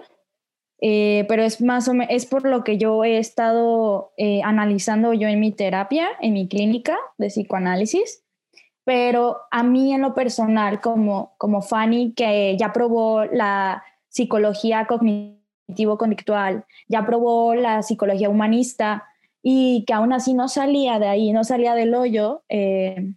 [0.81, 5.15] eh, pero es más o menos, es por lo que yo he estado eh, analizando
[5.15, 8.23] yo en mi terapia, en mi clínica de psicoanálisis,
[8.85, 16.67] pero a mí en lo personal, como, como Fanny, que ya probó la psicología cognitivo-conductual,
[16.89, 19.05] ya probó la psicología humanista,
[19.47, 22.43] y que aún así no salía de ahí, no salía del hoyo.
[22.49, 23.13] Eh,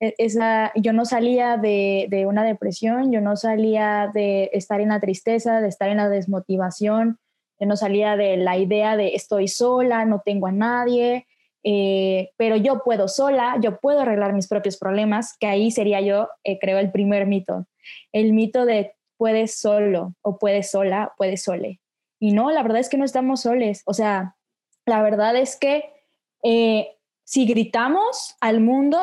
[0.00, 4.88] e, esa, yo no salía de, de, una depresión, yo no salía de estar en
[4.88, 7.20] la tristeza, de estar en la desmotivación,
[7.60, 11.28] yo no salía de la idea de estoy sola, no tengo a nadie,
[11.62, 16.28] eh, pero yo puedo sola, yo puedo arreglar mis propios problemas, que ahí sería yo,
[16.42, 17.68] eh, creo, el primer mito.
[18.10, 21.80] El mito de puedes solo o puedes sola, puedes sole.
[22.18, 23.82] Y no, la verdad es que no estamos soles.
[23.86, 24.34] O sea,
[24.86, 25.92] la verdad es que
[26.42, 28.98] eh, si gritamos al mundo,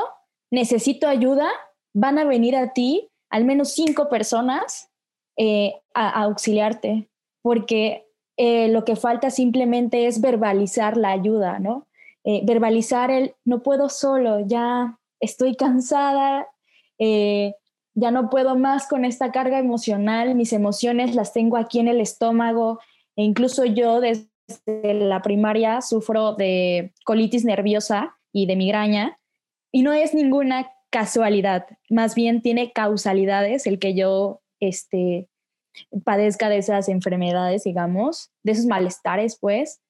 [0.52, 1.50] necesito ayuda,
[1.94, 4.90] van a venir a ti al menos cinco personas
[5.38, 7.10] eh, a, auxiliarte,
[7.42, 11.86] porque eh, lo que falta simplemente es verbalizar la ayuda, ¿no?
[12.44, 16.48] verbalizar el no puedo solo, ya estoy cansada,
[17.00, 22.00] ya no puedo más con esta carga emocional, mis emociones las tengo aquí en el
[22.00, 22.82] estómago,
[23.16, 24.29] e incluso yo desde
[24.66, 29.20] desde la primaria sufro de colitis nerviosa y de migraña
[29.72, 35.30] y no es ninguna casualidad, más bien tiene causalidades el que yo este,
[36.04, 39.82] padezca de esas enfermedades, digamos, de esos malestares, pues,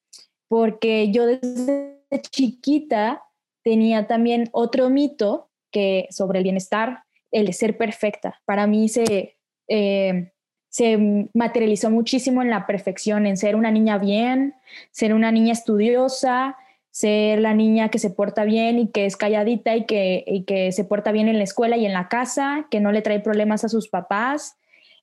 [0.48, 1.96] porque yo desde
[2.30, 3.22] chiquita
[3.62, 8.40] tenía también otro mito que sobre el bienestar, el de ser perfecta.
[8.44, 9.36] Para mí se,
[9.68, 10.32] eh,
[10.70, 14.54] se materializó muchísimo en la perfección, en ser una niña bien,
[14.92, 16.56] ser una niña estudiosa,
[16.90, 20.70] ser la niña que se porta bien y que es calladita y que, y que
[20.70, 23.64] se porta bien en la escuela y en la casa, que no le trae problemas
[23.64, 24.58] a sus papás,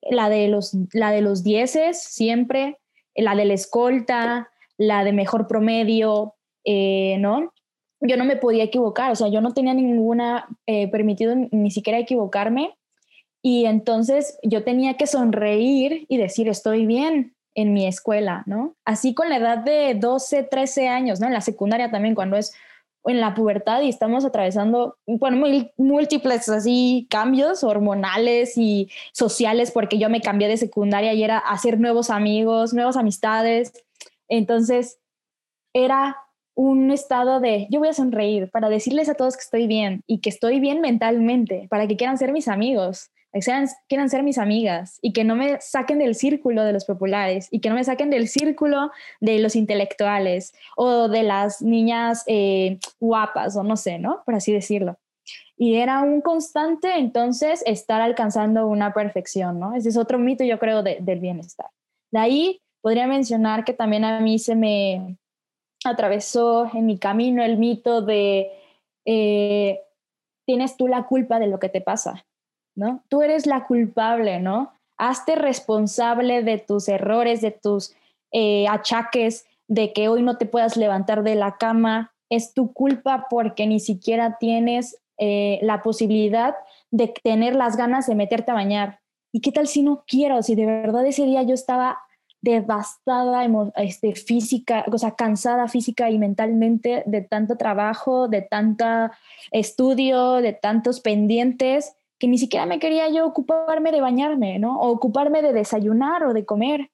[0.09, 2.77] la de los, la de los dieces siempre,
[3.13, 7.51] la de la escolta, la de mejor promedio, eh, ¿no?
[7.99, 11.99] Yo no me podía equivocar, o sea, yo no tenía ninguna eh, permitido ni siquiera
[11.99, 12.76] equivocarme
[13.49, 18.75] y entonces yo tenía que sonreír y decir, estoy bien, en mi escuela, ¿no?
[18.83, 21.27] Así con la edad de 12, 13 años, ¿no?
[21.27, 22.53] En la secundaria también, cuando es
[23.05, 30.09] en la pubertad y estamos atravesando, bueno, múltiples así cambios hormonales y sociales, porque yo
[30.09, 33.71] me cambié de secundaria y era hacer nuevos amigos, nuevas amistades.
[34.27, 34.99] Entonces,
[35.73, 36.17] era
[36.53, 40.19] un estado de yo voy a sonreír para decirles a todos que estoy bien y
[40.19, 43.41] que estoy bien mentalmente, para que quieran ser mis amigos que
[43.87, 47.59] quieran ser mis amigas y que no me saquen del círculo de los populares y
[47.59, 53.55] que no me saquen del círculo de los intelectuales o de las niñas eh, guapas
[53.55, 54.23] o no sé, ¿no?
[54.25, 54.97] Por así decirlo.
[55.57, 59.75] Y era un constante entonces estar alcanzando una perfección, ¿no?
[59.75, 61.67] Ese es otro mito yo creo del bienestar.
[62.11, 65.17] De ahí podría mencionar que también a mí se me
[65.83, 68.51] atravesó en mi camino el mito de
[69.05, 69.81] eh,
[70.45, 72.25] tienes tú la culpa de lo que te pasa.
[72.77, 73.03] ¿No?
[73.09, 74.71] Tú eres la culpable, ¿no?
[74.97, 77.93] Hazte responsable de tus errores, de tus
[78.31, 82.13] eh, achaques, de que hoy no te puedas levantar de la cama.
[82.29, 86.55] Es tu culpa porque ni siquiera tienes eh, la posibilidad
[86.91, 88.99] de tener las ganas de meterte a bañar.
[89.31, 90.41] ¿Y qué tal si no quiero?
[90.43, 91.99] Si de verdad ese día yo estaba
[92.41, 93.45] devastada
[93.77, 98.85] este, física, o sea, cansada física y mentalmente de tanto trabajo, de tanto
[99.51, 104.79] estudio, de tantos pendientes, que ni siquiera me quería yo ocuparme de bañarme, ¿no?
[104.79, 106.89] O ocuparme de desayunar o de comer.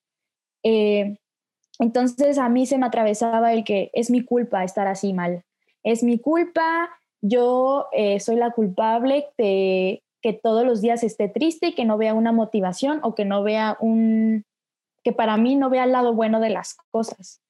[0.63, 1.17] Eh,
[1.79, 5.43] entonces a mí se me atravesaba el que es mi culpa estar así mal.
[5.83, 6.89] Es mi culpa,
[7.21, 11.97] yo eh, soy la culpable de que todos los días esté triste y que no
[11.97, 14.45] vea una motivación o que no vea un,
[15.03, 17.41] que para mí no vea el lado bueno de las cosas.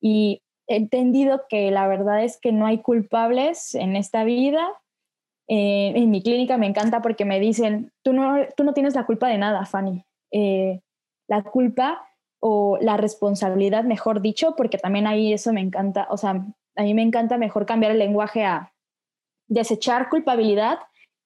[0.00, 4.66] Y he entendido que la verdad es que no hay culpables en esta vida,
[5.48, 9.04] eh, en mi clínica me encanta porque me dicen, tú no, tú no tienes la
[9.04, 10.04] culpa de nada, Fanny.
[10.30, 10.80] Eh,
[11.28, 12.06] la culpa
[12.40, 16.44] o la responsabilidad, mejor dicho, porque también ahí eso me encanta, o sea,
[16.76, 18.72] a mí me encanta mejor cambiar el lenguaje a
[19.48, 20.78] desechar culpabilidad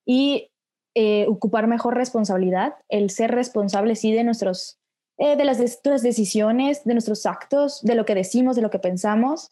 [0.05, 0.51] y
[0.95, 4.79] eh, ocupar mejor responsabilidad, el ser responsable sí de nuestros,
[5.17, 9.51] de las nuestras decisiones, de nuestros actos, de lo que decimos, de lo que pensamos,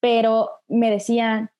[0.00, 1.50] pero me decían,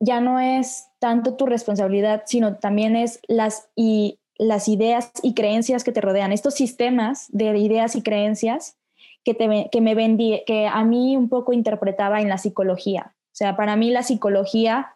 [0.00, 5.84] ya no es tanto tu responsabilidad, sino también es las, y, las ideas y creencias
[5.84, 8.76] que te rodean, estos sistemas de ideas y creencias
[9.24, 13.14] que, te, que me vendí, que a mí un poco interpretaba en la psicología.
[13.16, 14.94] O sea, para mí la psicología,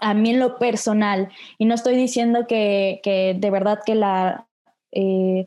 [0.00, 4.46] a mí en lo personal, y no estoy diciendo que, que de verdad que la...
[4.92, 5.46] Eh,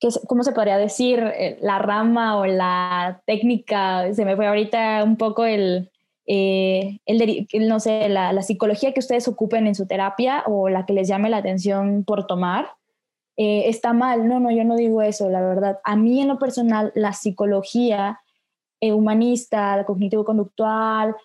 [0.00, 1.20] que, ¿cómo se podría decir?
[1.20, 5.90] Eh, la rama o la técnica, se me fue ahorita un poco el,
[6.30, 10.92] eh, el, no sé, la, psicología que ustedes ocupen en su terapia o la que
[10.92, 12.68] les llame la atención por tomar,
[13.38, 14.28] eh, está mal.
[14.28, 15.80] No, no, yo no digo eso, la verdad.
[15.84, 18.20] A mí en lo personal, la psicología
[18.80, 21.16] eh, humanista, la cognitivo-conductual,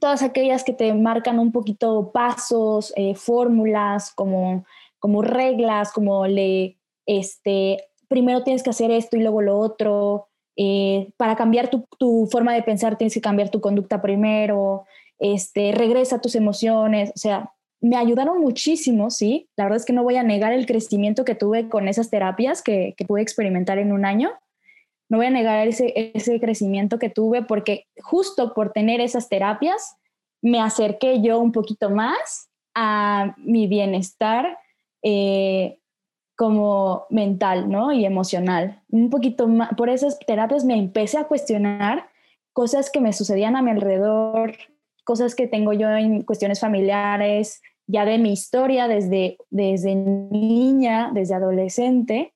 [0.00, 4.64] todas aquellas que te marcan un poquito pasos, fórmulas, como,
[4.98, 11.10] como reglas, como le, este, primero tienes que hacer esto y luego lo otro, eh,
[11.16, 14.84] para cambiar tu, forma de pensar tienes que cambiar tu conducta primero,
[15.18, 20.02] este, regresa tus emociones, o sea, me ayudaron muchísimo, sí, la verdad es que no
[20.02, 23.92] voy a negar el crecimiento que tuve con esas terapias que, que pude experimentar en
[23.92, 24.30] un año,
[25.08, 29.96] no voy a negar ese, ese crecimiento que tuve porque justo por tener esas terapias
[30.42, 34.58] me acerqué yo un poquito más a mi bienestar
[35.02, 35.78] eh,
[36.36, 37.92] como mental, ¿no?
[37.92, 38.82] Y emocional.
[38.90, 42.08] Un poquito más, por esas terapias me empecé a cuestionar
[42.52, 44.56] cosas que me sucedían a mi alrededor,
[45.04, 51.34] cosas que tengo yo en cuestiones familiares, ya de mi historia desde, desde niña, desde
[51.34, 52.34] adolescente.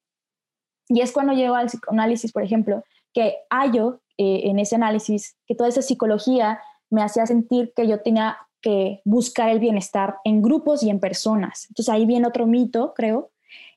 [0.89, 5.55] Y es cuando llego al psicoanálisis, por ejemplo, que hallo eh, en ese análisis que
[5.55, 10.83] toda esa psicología me hacía sentir que yo tenía que buscar el bienestar en grupos
[10.83, 11.67] y en personas.
[11.69, 13.31] Entonces ahí viene otro mito, creo,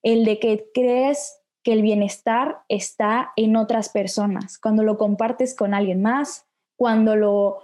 [0.03, 5.73] El de que crees que el bienestar está en otras personas, cuando lo compartes con
[5.73, 7.61] alguien más, cuando lo,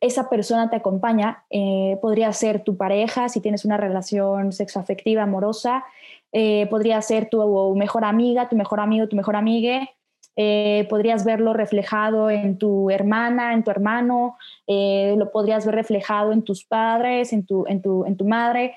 [0.00, 5.84] esa persona te acompaña, eh, podría ser tu pareja, si tienes una relación sexoafectiva, amorosa,
[6.32, 9.88] eh, podría ser tu mejor amiga, tu mejor amigo, tu mejor amiga,
[10.36, 16.42] eh, podrías verlo reflejado en tu hermana, en tu hermano, lo podrías ver reflejado en
[16.42, 18.76] tus padres, en tu, en tu, en tu madre.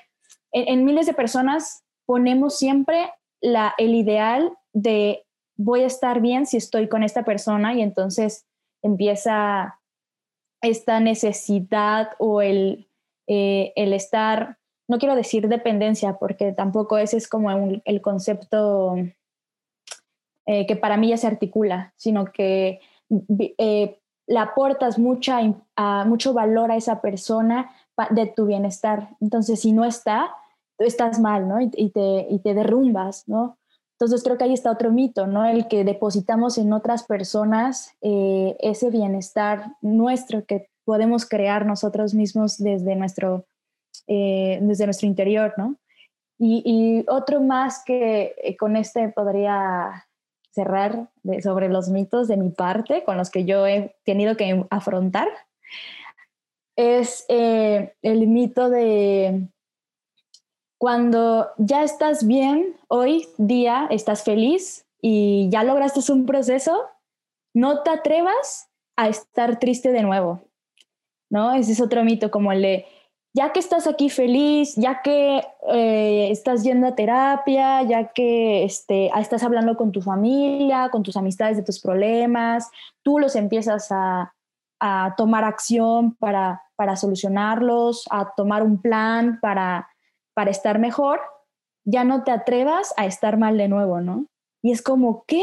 [0.52, 5.24] En, miles de personas ponemos siempre la, el ideal de
[5.56, 8.46] voy a estar bien si estoy con esta persona y entonces
[8.82, 9.78] empieza
[10.62, 12.88] esta necesidad o el,
[13.26, 17.50] eh, el estar, no quiero decir dependencia, porque tampoco ese es como
[17.84, 18.96] el concepto
[20.46, 22.80] eh, que para mí ya se articula, sino que
[23.58, 25.40] eh, le aportas mucha,
[26.04, 27.74] mucho valor a esa persona
[28.10, 29.10] de tu bienestar.
[29.20, 30.34] Entonces, si no está,
[30.78, 31.60] estás mal, ¿no?
[31.60, 33.58] Y, te, y te derrumbas, ¿no?
[33.98, 35.46] Entonces creo que ahí está otro mito, ¿no?
[35.46, 42.58] El que depositamos en otras personas eh, ese bienestar nuestro que podemos crear nosotros mismos
[42.58, 43.46] desde nuestro,
[44.06, 45.76] eh, desde nuestro interior, ¿no?
[46.38, 50.06] Y, otro más que eh, con este podría
[50.50, 51.08] cerrar
[51.42, 55.28] sobre los mitos de mi parte, con los que yo he tenido que afrontar,
[56.76, 59.48] es el mito de
[60.78, 66.84] cuando ya estás bien, hoy día estás feliz y ya lograste un proceso,
[67.54, 70.42] no te atrevas a estar triste de nuevo,
[71.30, 71.54] ¿no?
[71.54, 72.86] Ese es otro mito, como el de,
[73.34, 79.10] ya que estás aquí feliz, ya que eh, estás yendo a terapia, ya que este,
[79.18, 82.70] estás hablando con tu familia, con tus amistades de tus problemas,
[83.02, 84.34] tú los empiezas a,
[84.80, 89.88] a tomar acción para, para solucionarlos, a tomar un plan para
[90.36, 91.18] para estar mejor,
[91.86, 94.26] ya no te atrevas a estar mal de nuevo, ¿no?
[94.62, 95.42] Y es como, ¿qué?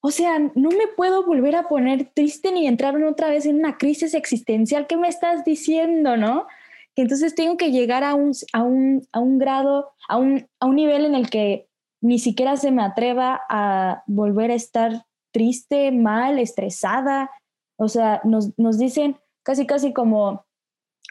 [0.00, 3.78] O sea, no me puedo volver a poner triste ni entrar otra vez en una
[3.78, 4.86] crisis existencial.
[4.86, 6.46] ¿Qué me estás diciendo, no?
[6.94, 11.04] Que entonces tengo que llegar a un, a un, grado, a un, a un nivel
[11.04, 11.66] en el que
[12.00, 17.28] ni siquiera se me atreva a volver a estar triste, mal, estresada.
[17.76, 20.44] O sea, nos, nos dicen casi, casi como,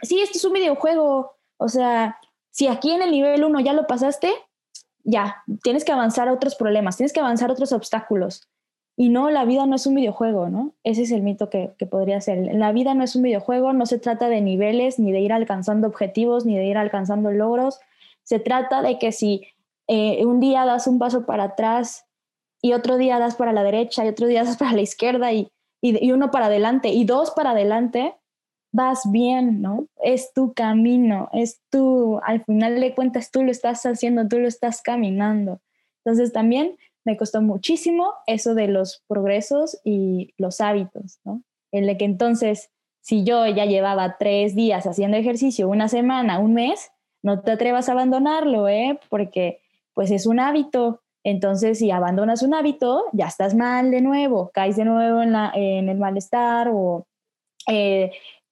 [0.02, 1.34] sí, esto es un videojuego.
[1.58, 2.17] O sea,
[2.51, 4.31] si aquí en el nivel 1 ya lo pasaste,
[5.03, 8.47] ya, tienes que avanzar a otros problemas, tienes que avanzar a otros obstáculos.
[8.97, 10.75] Y no, la vida no es un videojuego, ¿no?
[10.83, 12.53] Ese es el mito que, podría ser.
[12.53, 15.87] La vida no es un videojuego, no se trata de niveles, ni de ir alcanzando
[15.87, 17.79] objetivos, ni de ir alcanzando logros.
[18.23, 19.47] Se trata de que si
[19.87, 22.05] eh, un día das un paso para atrás
[22.61, 25.51] y otro día das para la derecha y otro día das para la izquierda y,
[25.81, 28.13] y uno para adelante y dos para adelante,
[28.71, 29.88] vas bien, ¿no?
[30.03, 34.47] Es tu camino, es tú, al final de cuentas tú lo estás haciendo, tú lo
[34.47, 35.62] estás caminando.
[36.03, 41.43] Entonces también me costó muchísimo eso de los progresos y los hábitos, ¿no?
[41.71, 42.69] El de que entonces,
[43.01, 46.91] si yo ya llevaba tres días haciendo ejercicio, una semana, un mes,
[47.23, 48.99] no te atrevas a abandonarlo, ¿eh?
[49.10, 49.62] Porque
[49.93, 51.01] pues es un hábito.
[51.23, 55.97] Entonces, si abandonas un hábito, ya estás mal de nuevo, caes de nuevo en el
[55.97, 57.05] malestar o
[57.67, 58.12] eh,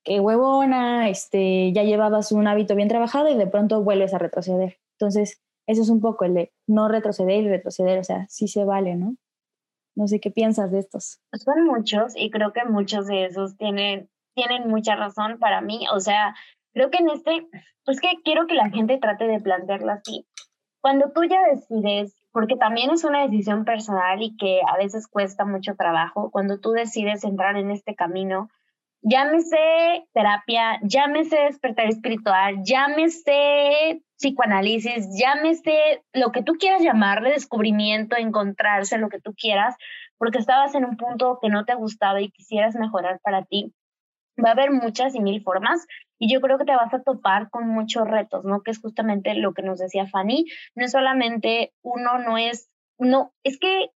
[0.10, 4.80] qué huevona, este, ya llevabas un hábito bien trabajado y de pronto vuelves a retroceder.
[4.93, 8.65] Entonces, eso es un poco el de no retroceder y retroceder, o sea, sí se
[8.65, 9.17] vale, ¿no?
[9.95, 11.22] No sé qué piensas de estos.
[11.34, 15.86] Son muchos y creo que muchos de esos tienen, tienen mucha razón para mí.
[15.93, 16.34] O sea,
[16.74, 17.48] creo que en este,
[17.86, 20.26] es que quiero que la gente trate de plantearlo así.
[20.82, 25.45] Cuando tú ya decides, porque también es una decisión personal y que a veces cuesta
[25.45, 28.50] mucho trabajo, cuando tú decides entrar en este camino,
[29.01, 38.97] llámese terapia, llámese despertar espiritual, llámese psicoanálisis, llámese lo que tú quieras llamarle, descubrimiento, encontrarse,
[38.97, 39.75] lo que tú quieras,
[40.17, 43.73] porque estabas en un punto que no te gustaba y quisieras mejorar para ti.
[44.43, 45.85] Va a haber muchas y mil formas
[46.17, 48.62] y yo creo que te vas a topar con muchos retos, ¿no?
[48.62, 50.45] Que es justamente lo que nos decía Fanny.
[50.75, 53.89] No es solamente uno, no es, no, es que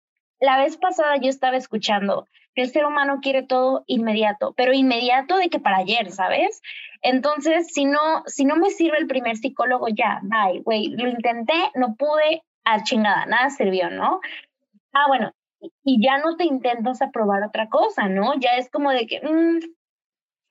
[0.42, 5.38] la vez pasada yo estaba escuchando que el ser humano quiere todo inmediato, pero inmediato
[5.38, 6.62] de que para ayer, ¿sabes?
[7.02, 11.54] Entonces, si no, si no me sirve el primer psicólogo, ya, bye, güey, lo intenté,
[11.76, 14.20] no pude, a chingada, nada sirvió, ¿no?
[14.94, 15.32] Ah, bueno,
[15.84, 18.34] y ya no te intentas a probar otra cosa, ¿no?
[18.40, 19.60] Ya es como de que, mm,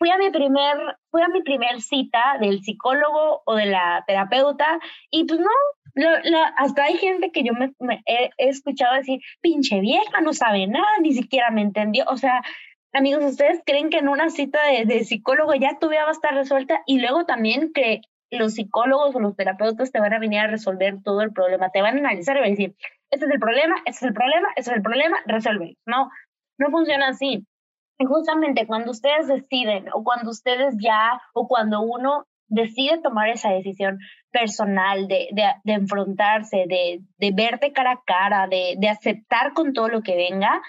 [0.01, 4.81] fui a mi primer, fui a mi primer cita del psicólogo o de la terapeuta
[5.11, 5.51] y pues no,
[6.57, 11.13] hasta hay gente que yo me, he, escuchado decir, pinche vieja, no sabe nada, ni
[11.13, 12.05] siquiera me entendió.
[12.09, 12.43] O sea,
[12.95, 16.35] amigos, ¿ustedes creen que en una cita de, psicólogo ya tu vida va a estar
[16.35, 16.83] resuelta?
[16.87, 21.03] Y luego también que los psicólogos o los terapeutas te van a venir a resolver
[21.03, 22.75] todo el problema, te van a analizar y van a decir,
[23.11, 25.77] este es el problema, este es el problema, este es el problema, resuelve.
[25.85, 26.09] No,
[26.57, 27.45] no funciona así.
[28.07, 33.99] Justamente cuando ustedes deciden o cuando ustedes ya o cuando uno decide tomar esa decisión
[34.31, 40.03] personal de, de, enfrentarse, de, de, verte cara a cara, de, aceptar con todo lo
[40.03, 40.61] que venga,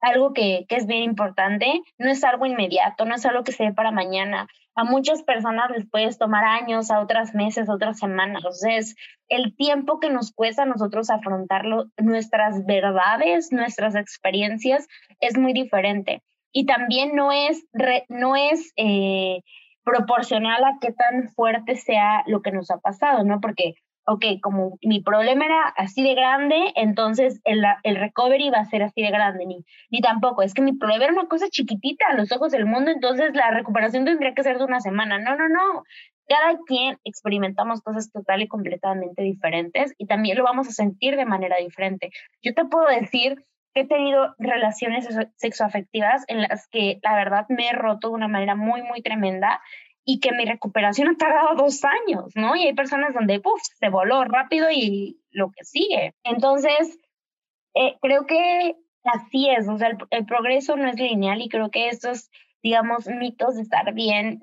[0.00, 3.64] algo que, que, es bien importante, no es algo inmediato, no es algo que se
[3.64, 4.46] dé para mañana.
[4.74, 8.38] A muchas personas les puedes tomar años, a otras meses, a otras semanas.
[8.38, 8.96] Entonces,
[9.28, 14.86] el tiempo que nos cuesta a nosotros afrontarlo, nuestras verdades, nuestras experiencias,
[15.20, 16.22] es muy diferente.
[16.52, 17.66] Y también no es,
[18.08, 19.40] no es eh,
[19.84, 23.40] proporcional a qué tan fuerte sea lo que nos ha pasado, ¿no?
[23.40, 23.74] Porque,
[24.06, 28.82] ok, como mi problema era así de grande, entonces el, el recovery va a ser
[28.82, 32.14] así de grande, ni, ni tampoco, es que mi problema era una cosa chiquitita a
[32.14, 35.18] los ojos del mundo, entonces la recuperación tendría que ser de una semana.
[35.18, 35.84] No, no, no.
[36.28, 41.26] Cada quien experimentamos cosas total y completamente diferentes y también lo vamos a sentir de
[41.26, 42.10] manera diferente.
[42.42, 43.42] Yo te puedo decir
[43.74, 48.54] he tenido relaciones sexoafectivas en las que la verdad me he roto de una manera
[48.54, 49.60] muy, muy tremenda
[50.04, 52.56] y que mi recuperación ha tardado dos años, ¿no?
[52.56, 56.14] Y hay personas donde, puff, se voló rápido y lo que sigue.
[56.24, 56.98] Entonces,
[57.74, 61.70] eh, creo que así es, o sea, el, el, progreso no es lineal y creo
[61.70, 62.30] que estos,
[62.62, 64.40] digamos, mitos de estar bien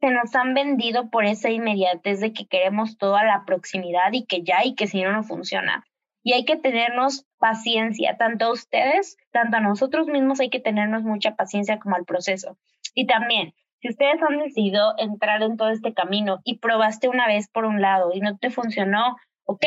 [0.00, 4.42] se nos han vendido por esa inmediatez de que queremos toda la proximidad y que
[4.42, 5.84] ya y que si no, no funciona
[6.22, 11.02] y hay que tenernos paciencia, tanto a ustedes, tanto a nosotros mismos hay que tenernos
[11.02, 12.58] mucha paciencia como al proceso.
[12.94, 17.48] Y también, si ustedes han decidido entrar en todo este camino y probaste una vez
[17.48, 19.64] por un lado y no te funcionó, ok,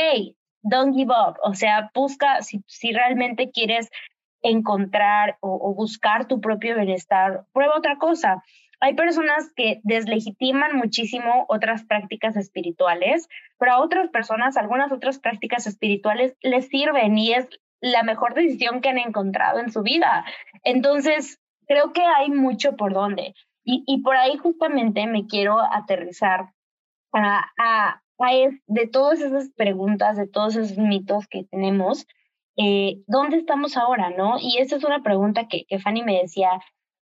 [0.61, 3.89] don't give up, o sea, busca si, si realmente quieres
[4.41, 8.43] encontrar o, o buscar tu propio bienestar, prueba otra cosa
[8.81, 13.29] hay personas que deslegitiman muchísimo otras prácticas espirituales,
[13.59, 17.47] pero a otras personas, algunas otras prácticas espirituales les sirven y es
[17.79, 20.25] la mejor decisión que han encontrado en su vida.
[20.63, 23.35] Entonces, creo que hay mucho por donde.
[23.63, 26.47] Y, y por ahí justamente me quiero aterrizar
[27.13, 28.31] a, a, a
[28.65, 32.07] de todas esas preguntas, de todos esos mitos que tenemos,
[32.57, 34.09] eh, ¿dónde estamos ahora?
[34.09, 34.37] ¿no?
[34.39, 36.49] Y esa es una pregunta que, que Fanny me decía,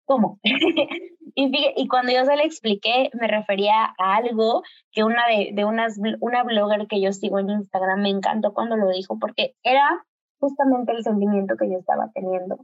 [0.06, 0.40] ¿cómo?
[1.38, 5.66] y, y, cuando yo se le expliqué, me refería a algo que una de, de
[5.66, 10.02] unas, una blogger que yo sigo en Instagram me encantó cuando lo dijo, porque era
[10.40, 12.58] justamente el sentimiento que yo estaba teniendo.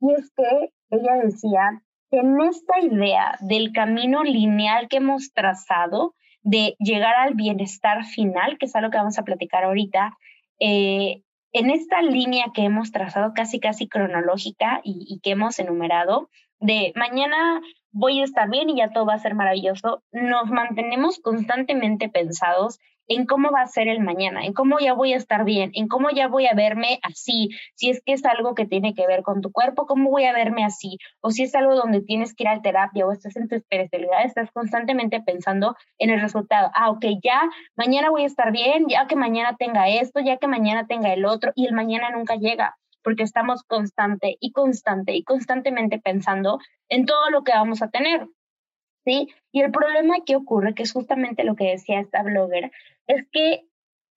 [0.00, 6.14] Y es que ella decía que en esta idea del camino lineal que hemos trazado,
[6.42, 10.16] de llegar al bienestar final, que es algo que vamos a platicar ahorita,
[10.58, 11.22] eh,
[11.52, 16.28] en esta línea que hemos trazado casi, casi cronológica y, y que hemos enumerado,
[16.60, 17.60] de mañana
[17.92, 22.78] voy a estar bien y ya todo va a ser maravilloso, nos mantenemos constantemente pensados
[23.08, 25.88] en cómo va a ser el mañana, en cómo ya voy a estar bien, en
[25.88, 29.22] cómo ya voy a verme así, si es que es algo que tiene que ver
[29.22, 32.44] con tu cuerpo, cómo voy a verme así, o si es algo donde tienes que
[32.44, 36.70] ir a terapia o estás en tu espiritualidad, estás constantemente pensando en el resultado.
[36.74, 37.42] Ah, ok, ya
[37.76, 41.24] mañana voy a estar bien, ya que mañana tenga esto, ya que mañana tenga el
[41.24, 42.76] otro, y el mañana nunca llega
[43.06, 48.26] porque estamos constante y constante y constantemente pensando en todo lo que vamos a tener.
[49.04, 49.28] ¿Sí?
[49.52, 52.72] Y el problema que ocurre, que es justamente lo que decía esta blogger,
[53.06, 53.62] es que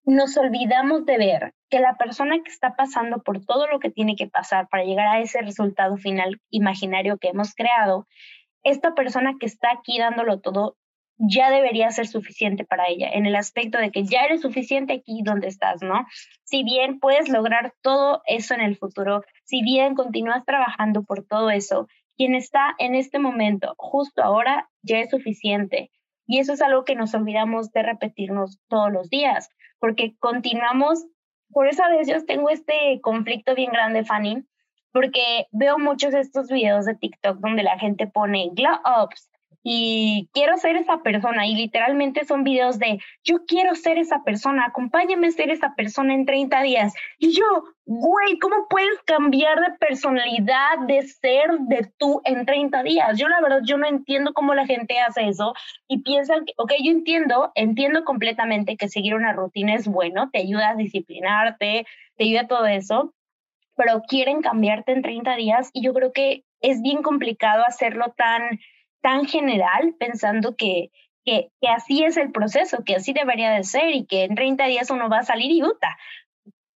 [0.05, 4.15] nos olvidamos de ver que la persona que está pasando por todo lo que tiene
[4.15, 8.07] que pasar para llegar a ese resultado final imaginario que hemos creado,
[8.63, 10.77] esta persona que está aquí dándolo todo
[11.19, 15.21] ya debería ser suficiente para ella, en el aspecto de que ya eres suficiente aquí
[15.23, 16.07] donde estás, ¿no?
[16.45, 21.49] Si bien puedes lograr todo eso en el futuro, si bien continúas trabajando por todo
[21.49, 25.91] eso, quien está en este momento, justo ahora, ya es suficiente.
[26.25, 29.49] Y eso es algo que nos olvidamos de repetirnos todos los días,
[29.79, 31.05] porque continuamos,
[31.49, 34.45] por eso a veces tengo este conflicto bien grande, Fanny,
[34.93, 39.29] porque veo muchos de estos videos de TikTok donde la gente pone glow ups,
[39.63, 44.65] y quiero ser esa persona y literalmente son videos de yo quiero ser esa persona,
[44.65, 46.93] acompáñame a ser esa persona en 30 días.
[47.17, 47.45] Y yo,
[47.85, 53.17] güey, ¿cómo puedes cambiar de personalidad, de ser, de tú en 30 días?
[53.17, 55.53] Yo la verdad, yo no entiendo cómo la gente hace eso
[55.87, 60.39] y piensan que, ok, yo entiendo, entiendo completamente que seguir una rutina es bueno, te
[60.39, 61.85] ayuda a disciplinarte,
[62.15, 63.13] te ayuda a todo eso,
[63.75, 68.59] pero quieren cambiarte en 30 días y yo creo que es bien complicado hacerlo tan
[69.01, 70.91] tan general pensando que,
[71.25, 74.65] que, que, así es el proceso, que así debería de ser y que en 30
[74.65, 75.97] días uno va a salir y uta.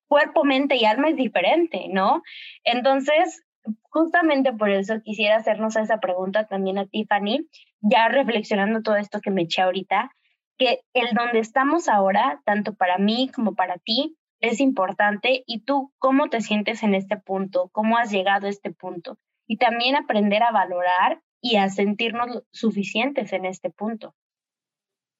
[0.07, 2.21] Cuerpo, mente y alma es diferente, ¿no?
[2.63, 3.43] Entonces,
[3.89, 7.47] justamente por eso quisiera hacernos esa pregunta también a Tiffany,
[7.81, 10.11] ya reflexionando todo esto que me eché ahorita.
[10.57, 15.91] que el donde estamos ahora, tanto para mí como para ti, es importante y tú
[15.97, 19.17] cómo te sientes en este punto, cómo has llegado a este punto
[19.47, 24.15] y también aprender a valorar y a sentirnos suficientes en este punto.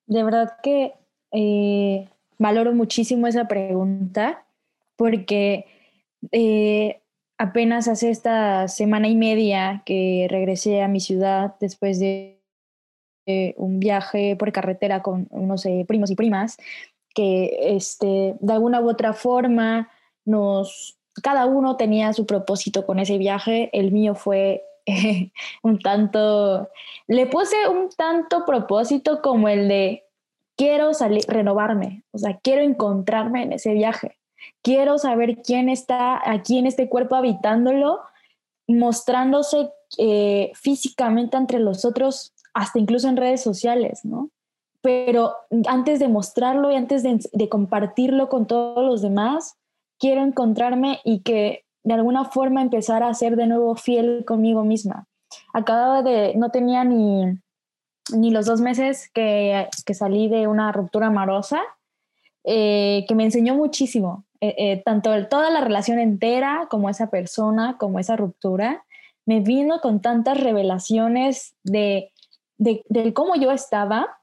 [0.08, 0.94] De verdad que
[1.32, 2.10] eh,
[2.40, 4.46] valoro muchísimo esa pregunta
[4.96, 5.66] porque
[6.32, 7.02] eh,
[7.38, 12.40] apenas hace esta semana y media que regresé a mi ciudad después de
[13.58, 16.58] un viaje por carretera con unos eh, primos y primas
[17.14, 19.90] que este, de alguna u otra forma
[20.26, 23.70] nos, cada uno tenía su propósito con ese viaje.
[23.74, 24.64] El mío fue
[25.64, 26.70] un tanto,
[27.08, 30.04] le puse un tanto propósito como el de
[30.58, 34.18] quiero salir, renovarme, o sea, quiero encontrarme en ese viaje,
[34.62, 38.02] quiero saber quién está aquí en este cuerpo habitándolo,
[38.68, 44.30] mostrándose eh, físicamente entre los otros, hasta incluso en redes sociales, ¿no?
[44.82, 45.34] Pero
[45.68, 49.56] antes de mostrarlo y antes de, de compartirlo con todos los demás,
[49.98, 55.08] quiero encontrarme y que de alguna forma empezar a ser de nuevo fiel conmigo misma.
[55.54, 57.40] Acababa de, no tenía ni
[58.12, 61.62] ni los dos meses que, salí de una ruptura amorosa,
[62.44, 67.78] eh, que me enseñó muchísimo, eh, eh, tanto toda la relación entera como esa persona,
[67.78, 68.86] como esa ruptura,
[69.26, 72.12] me vino con tantas revelaciones de,
[72.58, 74.18] de, cómo yo estaba,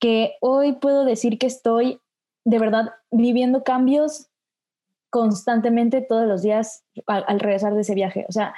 [0.00, 2.00] que hoy puedo decir que estoy
[2.44, 4.28] de verdad viviendo cambios
[5.10, 8.24] constantemente todos los días al, regresar de ese viaje.
[8.28, 8.54] O sea,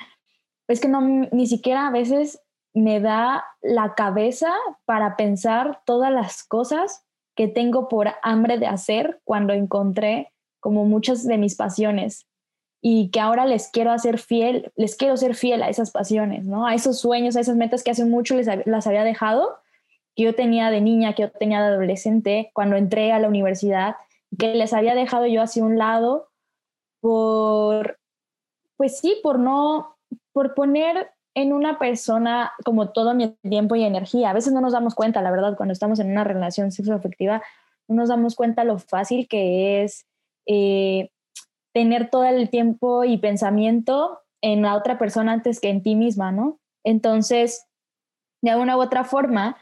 [0.68, 2.40] es que no, ni siquiera a veces
[2.74, 4.52] me da la cabeza
[4.84, 11.26] para pensar todas las cosas que tengo por hambre de hacer cuando encontré como muchas
[11.26, 12.26] de mis pasiones
[12.80, 16.66] y que ahora les quiero hacer fiel, les quiero ser fiel a esas pasiones, ¿no?
[16.66, 19.56] A esos sueños, a esas metas que hace mucho les las había dejado,
[20.16, 23.96] que yo tenía de niña, que yo tenía de adolescente, cuando entré a la universidad,
[24.36, 26.31] que les había dejado yo hacia un lado
[27.02, 27.98] por,
[28.76, 29.96] pues sí, por no,
[30.32, 34.30] por poner en una persona como todo mi tiempo y energía.
[34.30, 37.42] A veces no nos damos cuenta, la verdad, cuando estamos en una relación sexoafectiva,
[37.88, 40.06] no nos damos cuenta lo fácil que es
[40.46, 41.10] eh,
[41.74, 46.30] tener todo el tiempo y pensamiento en la otra persona antes que en ti misma,
[46.30, 46.60] ¿no?
[46.84, 47.66] Entonces,
[48.42, 49.56] de alguna u otra forma,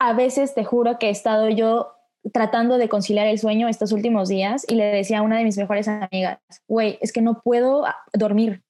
[0.00, 1.97] a veces te juro que he estado yo
[2.32, 5.56] tratando de conciliar el sueño estos últimos días y le decía a una de mis
[5.56, 8.62] mejores amigas, güey, es que no puedo dormir,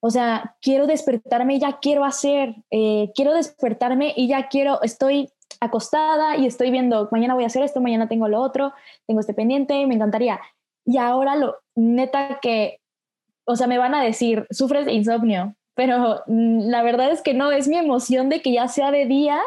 [0.00, 5.30] o sea, quiero despertarme y ya quiero hacer, eh, quiero despertarme y ya quiero, estoy
[5.60, 8.72] acostada y estoy viendo, mañana voy a hacer esto, mañana tengo lo otro,
[9.06, 10.40] tengo este pendiente, me encantaría.
[10.84, 12.80] Y ahora lo, neta que,
[13.44, 17.34] o sea, me van a decir, sufres de insomnio, pero mm, la verdad es que
[17.34, 19.40] no, es mi emoción de que ya sea de día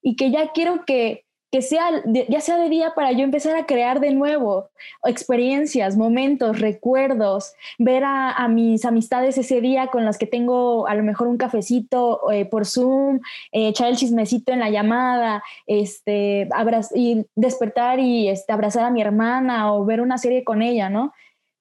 [0.00, 3.64] y que ya quiero que, que sea, ya sea de día para yo empezar a
[3.64, 4.68] crear de nuevo
[5.04, 11.02] experiencias, momentos, recuerdos, ver a, mis amistades ese día con las que tengo a lo
[11.02, 13.20] mejor un cafecito eh, por Zoom,
[13.52, 16.48] eh, echar el chismecito en la llamada, este,
[16.94, 21.14] y despertar y este, abrazar a mi hermana o ver una serie con ella, ¿no?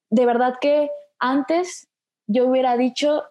[0.10, 1.88] De verdad que antes
[2.28, 3.24] yo hubiera dicho,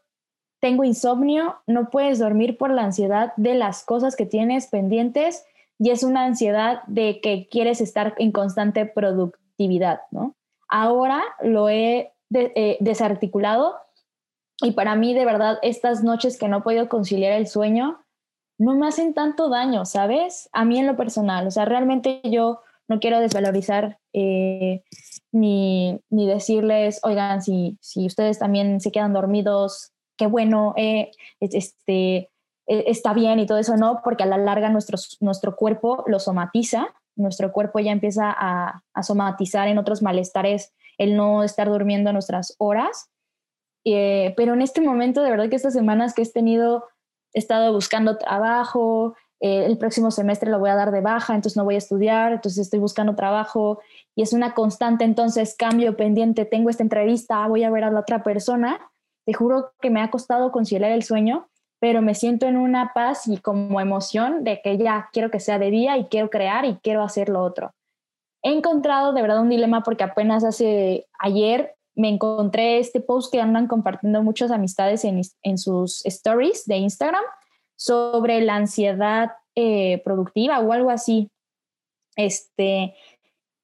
[0.60, 5.44] tengo insomnio, no puedes dormir por la ansiedad de las cosas que tienes pendientes
[5.78, 10.34] y es una ansiedad de que quieres estar en constante productividad, ¿no?
[10.68, 13.76] Ahora lo he eh, desarticulado
[14.62, 18.00] y para mí de verdad estas noches que no he podido conciliar el sueño
[18.58, 20.48] no me hacen tanto daño, ¿sabes?
[20.52, 24.82] A mí en lo personal, o sea, realmente yo no quiero desvalorizar eh,
[25.32, 31.10] ni, ni, decirles, oigan, si, si ustedes también se quedan dormidos, qué bueno, eh,
[31.40, 32.30] este,
[32.66, 36.18] eh, está bien y todo eso no, porque a la larga nuestro, nuestro cuerpo lo
[36.18, 42.54] somatiza, nuestro cuerpo ya empieza a, somatizar en otros malestares el no estar durmiendo nuestras
[42.58, 43.10] horas.
[43.84, 46.84] Eh, pero en este momento, de verdad que estas semanas que he tenido,
[47.32, 51.56] he estado buscando trabajo, eh, el próximo semestre lo voy a dar de baja, entonces
[51.56, 53.80] no voy a estudiar, entonces estoy buscando trabajo
[54.14, 58.00] y es una constante, entonces cambio pendiente, tengo esta entrevista, voy a ver a la
[58.00, 58.80] otra persona.
[59.24, 61.48] Te juro que me ha costado conciliar el sueño
[61.86, 65.60] pero me siento en una paz y como emoción de que ya quiero que sea
[65.60, 67.76] de día y quiero crear y quiero hacer lo otro.
[68.42, 73.40] He encontrado de verdad un dilema porque apenas hace ayer me encontré este post que
[73.40, 77.22] andan compartiendo muchas amistades en, en sus stories de Instagram
[77.76, 81.30] sobre la ansiedad eh, productiva o algo así.
[82.16, 82.96] Este,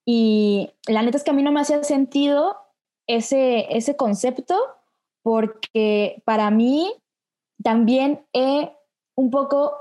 [0.05, 2.55] y la neta es que a mí no me hacía sentido
[3.05, 4.55] ese, ese concepto
[5.23, 6.89] porque para mí
[7.63, 8.71] también he
[9.15, 9.75] un poco,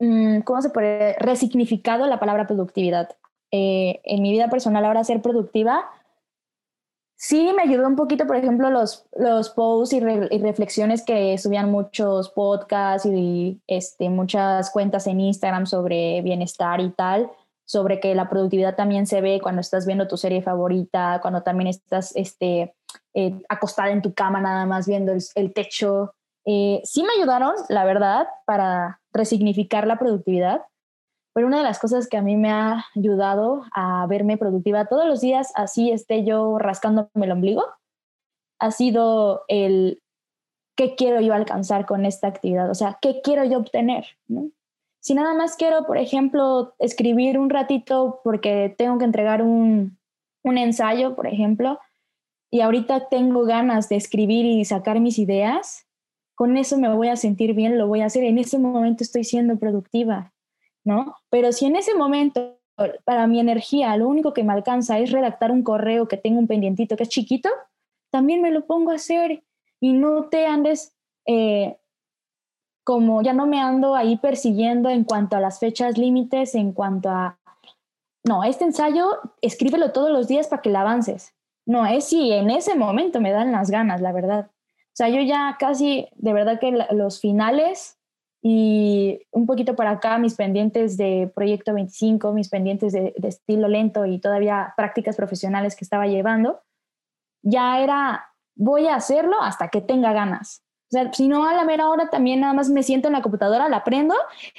[0.00, 1.14] mm, ¿cómo se puede?
[1.18, 3.16] Resignificado la palabra productividad.
[3.50, 5.84] Eh, en mi vida personal ahora ser productiva,
[7.22, 12.30] sí me ayudó un poquito, por ejemplo, los, los posts y, reflexiones que subían muchos
[12.30, 17.30] podcasts y este, muchas cuentas en Instagram sobre bienestar y tal,
[17.64, 21.68] sobre que la productividad también se ve cuando estás viendo tu serie favorita, cuando también
[21.68, 22.74] estás este,
[23.14, 26.14] eh, acostada en tu cama nada más viendo el, techo.
[26.44, 30.62] Eh, sí me ayudaron, la verdad, para resignificar la productividad,
[31.34, 35.06] pero una de las cosas que a mí me ha ayudado a verme productiva todos
[35.06, 37.64] los días, así esté yo rascándome el ombligo,
[38.58, 40.02] ha sido el
[40.76, 44.04] qué quiero yo alcanzar con esta actividad, o sea, qué quiero yo obtener.
[45.00, 49.98] Si nada más quiero, por ejemplo, escribir un ratito porque tengo que entregar un,
[50.42, 51.78] un ensayo, por ejemplo,
[52.50, 55.86] y ahorita tengo ganas de escribir y sacar mis ideas,
[56.34, 58.24] con eso me voy a sentir bien, lo voy a hacer.
[58.24, 60.32] En ese momento estoy siendo productiva,
[60.84, 61.16] ¿no?
[61.30, 62.58] Pero si en ese momento
[63.04, 66.46] para mi energía lo único que me alcanza es redactar un correo que tengo un
[66.46, 67.48] pendientito que es chiquito,
[68.10, 69.44] también me lo pongo a hacer
[69.80, 71.76] y no te andes eh,
[72.84, 77.10] como ya no me ando ahí persiguiendo en cuanto a las fechas límites, en cuanto
[77.10, 77.38] a,
[78.24, 81.34] no, este ensayo escríbelo todos los días para que lo avances.
[81.64, 84.50] No, es si en ese momento me dan las ganas, la verdad.
[84.92, 87.98] O sea, yo ya casi, de verdad que los finales
[88.42, 94.04] y un poquito para acá, mis pendientes de Proyecto 25, mis pendientes de, estilo lento
[94.04, 96.60] y todavía prácticas profesionales que estaba llevando,
[97.42, 100.62] ya era, voy a hacerlo hasta que tenga ganas.
[100.90, 103.22] O sea, si no, a la mera hora también nada más me siento en la
[103.22, 104.14] computadora, la prendo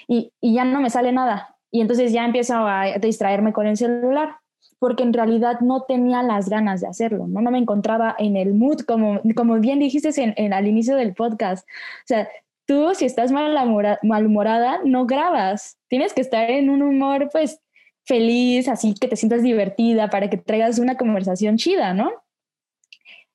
[0.07, 1.57] y, y ya no me sale nada.
[1.69, 4.37] Y entonces ya empiezo a distraerme con el celular
[4.83, 8.53] porque en realidad no tenía las ganas de hacerlo, no, no me encontraba en el
[8.53, 11.65] mood, como, como bien dijiste en, al inicio del podcast.
[11.65, 12.27] O sea,
[12.65, 17.61] tú si estás malhumorada, no grabas, tienes que estar en un humor pues
[18.03, 22.11] feliz, así que te sientas divertida para que traigas una conversación chida, ¿no?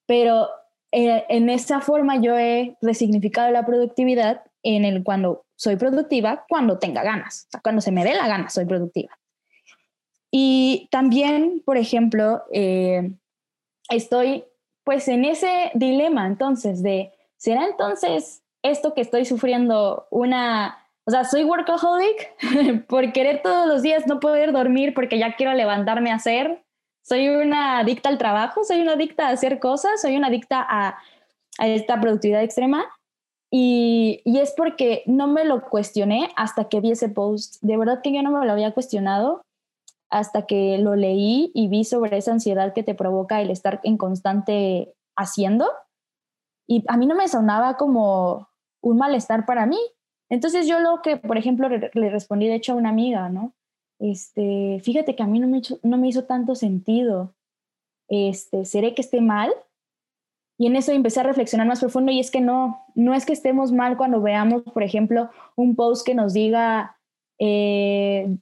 [0.05, 0.51] Pero
[0.93, 6.79] eh, en esa forma yo he resignificado la productividad en el cuando soy productiva, cuando
[6.79, 9.18] tenga ganas, o sea, cuando se me dé la gana, soy productiva.
[10.31, 13.13] Y también, por ejemplo, eh,
[13.91, 14.45] estoy
[14.85, 21.25] pues en ese dilema entonces de, ¿será entonces esto que estoy sufriendo una, o sea,
[21.25, 26.17] soy workaholic por querer todos los días no poder dormir porque ya quiero levantarme a
[26.17, 26.65] hacer?
[27.03, 28.65] ¿Soy una adicta al trabajo?
[28.65, 30.01] ¿Soy una adicta a hacer cosas?
[30.01, 30.99] ¿Soy una adicta a,
[31.59, 32.85] a esta productividad extrema?
[33.51, 37.57] Y, y, es porque no me lo cuestioné hasta que vi ese post.
[37.63, 39.41] De verdad que yo no me lo había cuestionado
[40.11, 43.97] hasta que lo leí y vi sobre esa ansiedad que te provoca el estar en
[43.97, 45.71] constante haciendo.
[46.67, 48.49] Y a mí no me sonaba como
[48.81, 49.79] un malestar para mí.
[50.31, 53.55] Entonces yo lo que, por ejemplo, le respondí de hecho a una amiga, ¿no?
[53.99, 57.35] Este, fíjate que a mí no me, no me hizo tanto sentido.
[58.09, 59.53] Este, ¿seré que esté mal?
[60.59, 63.33] Y en eso empecé a reflexionar más profundo y es que no, no es que
[63.33, 66.99] estemos mal cuando veamos, por ejemplo, un post que nos diga,
[67.39, 68.37] eh,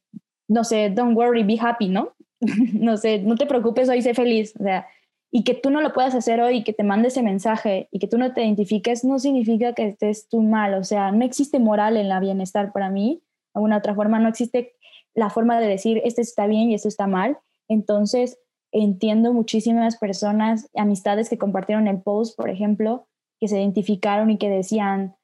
[0.48, 2.12] no sé, don't worry, be happy, ¿no?
[2.40, 4.54] no sé, no te preocupes, hoy sé feliz.
[4.58, 4.86] O sea,
[5.30, 8.08] y que tú no lo puedas hacer hoy, que te mande ese mensaje y que
[8.08, 10.74] tú no te identifiques, no significa que estés tú mal.
[10.74, 13.20] O sea, no existe moral en la bienestar para mí.
[13.22, 14.74] De alguna otra forma, no existe
[15.14, 17.38] la forma de decir, esto está bien y esto está mal.
[17.68, 18.38] Entonces,
[18.70, 23.06] entiendo muchísimas personas, amistades que compartieron el post, por ejemplo,
[23.40, 25.16] que se identificaron y que decían,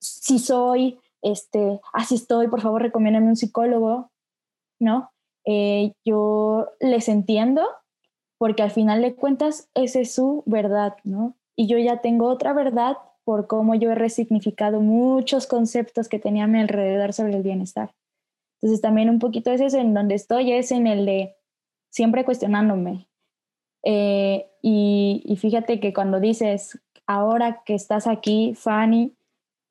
[0.00, 4.10] si soy, este, así estoy, por favor, recomiéndame un psicólogo.
[4.78, 5.10] ¿No?
[5.44, 7.62] Eh, yo les entiendo
[8.38, 11.36] porque al final de cuentas esa es su verdad, ¿no?
[11.56, 16.44] Y yo ya tengo otra verdad por cómo yo he resignificado muchos conceptos que tenía
[16.44, 17.94] a mi alrededor sobre el bienestar.
[18.60, 21.36] Entonces también un poquito es en donde estoy, es en el de
[21.90, 23.08] siempre cuestionándome.
[23.84, 29.16] Eh, y, y fíjate que cuando dices, ahora que estás aquí, Fanny,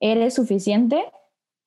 [0.00, 1.04] ¿eres suficiente?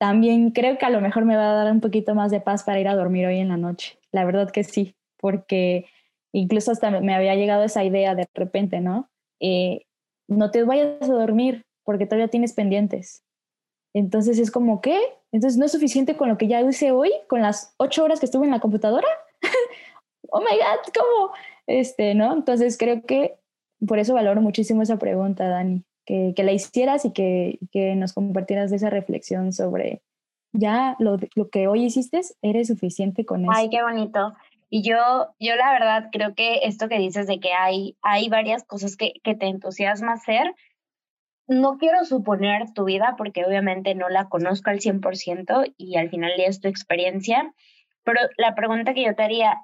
[0.00, 2.64] También creo que a lo mejor me va a dar un poquito más de paz
[2.64, 3.98] para ir a dormir hoy en la noche.
[4.12, 5.84] La verdad que sí, porque
[6.32, 9.10] incluso hasta me había llegado esa idea de repente, ¿no?
[9.40, 9.82] Eh,
[10.26, 13.24] no te vayas a dormir porque todavía tienes pendientes.
[13.92, 14.98] Entonces es como, ¿qué?
[15.32, 18.26] Entonces no es suficiente con lo que ya hice hoy, con las ocho horas que
[18.26, 19.08] estuve en la computadora.
[20.30, 21.34] oh my God, ¿cómo?
[21.66, 22.32] Este, ¿no?
[22.32, 23.34] Entonces creo que
[23.86, 25.84] por eso valoro muchísimo esa pregunta, Dani
[26.34, 30.02] que, la hicieras y que, que, nos compartieras de esa reflexión sobre
[30.52, 33.52] ya lo, lo, que hoy hiciste, eres suficiente con eso.
[33.54, 34.34] Ay, qué bonito.
[34.68, 34.96] Y yo,
[35.38, 39.14] yo la verdad creo que esto que dices de que hay, hay varias cosas que,
[39.22, 40.54] que te entusiasma hacer,
[41.48, 46.32] no quiero suponer tu vida porque obviamente no la conozco al 100% y al final
[46.38, 47.52] es tu experiencia,
[48.04, 49.60] pero la pregunta que yo te haría,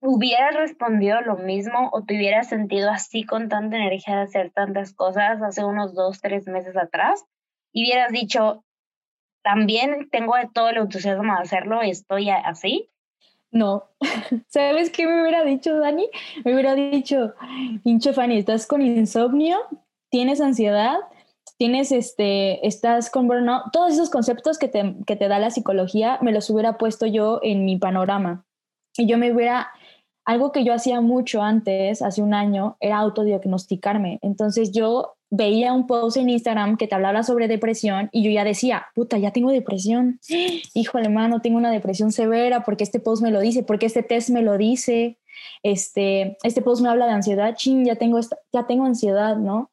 [0.00, 4.92] ¿hubieras respondido lo mismo o te hubieras sentido así con tanta energía de hacer tantas
[4.92, 7.24] cosas hace unos dos, tres meses atrás?
[7.72, 8.64] Y hubieras dicho,
[9.42, 12.88] también tengo todo el entusiasmo de hacerlo, estoy así.
[13.52, 13.84] No,
[14.48, 16.08] ¿sabes qué me hubiera dicho Dani?
[16.44, 17.34] Me hubiera dicho,
[17.82, 19.58] pinche Fanny, estás con insomnio,
[20.08, 20.98] tienes ansiedad,
[21.56, 26.18] tienes este, estás con burnout, todos esos conceptos que te, que te da la psicología,
[26.22, 28.44] me los hubiera puesto yo en mi panorama.
[28.96, 29.70] Y yo me hubiera,
[30.24, 34.18] algo que yo hacía mucho antes, hace un año, era autodiagnosticarme.
[34.22, 38.44] Entonces yo veía un post en Instagram que te hablaba sobre depresión y yo ya
[38.44, 40.20] decía, puta, ya tengo depresión.
[40.74, 44.30] Híjole, mano, tengo una depresión severa porque este post me lo dice, porque este test
[44.30, 45.18] me lo dice.
[45.62, 48.18] Este, este post me habla de ansiedad, ching, ya tengo,
[48.52, 49.70] ya tengo ansiedad, ¿no?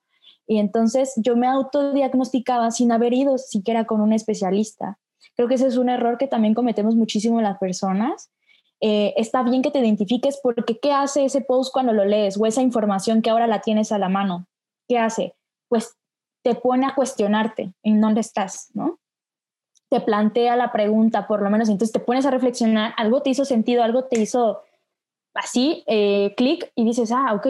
[0.47, 4.97] Y entonces yo me autodiagnosticaba sin haber ido siquiera con un especialista.
[5.35, 8.31] Creo que ese es un error que también cometemos muchísimo las personas.
[8.81, 12.45] Eh, está bien que te identifiques porque ¿qué hace ese post cuando lo lees o
[12.45, 14.47] esa información que ahora la tienes a la mano?
[14.87, 15.35] ¿Qué hace?
[15.67, 15.95] Pues
[16.43, 18.99] te pone a cuestionarte en dónde estás, ¿no?
[19.89, 23.45] Te plantea la pregunta, por lo menos, entonces te pones a reflexionar, algo te hizo
[23.45, 24.61] sentido, algo te hizo
[25.33, 27.47] así, eh, clic y dices, ah, ok,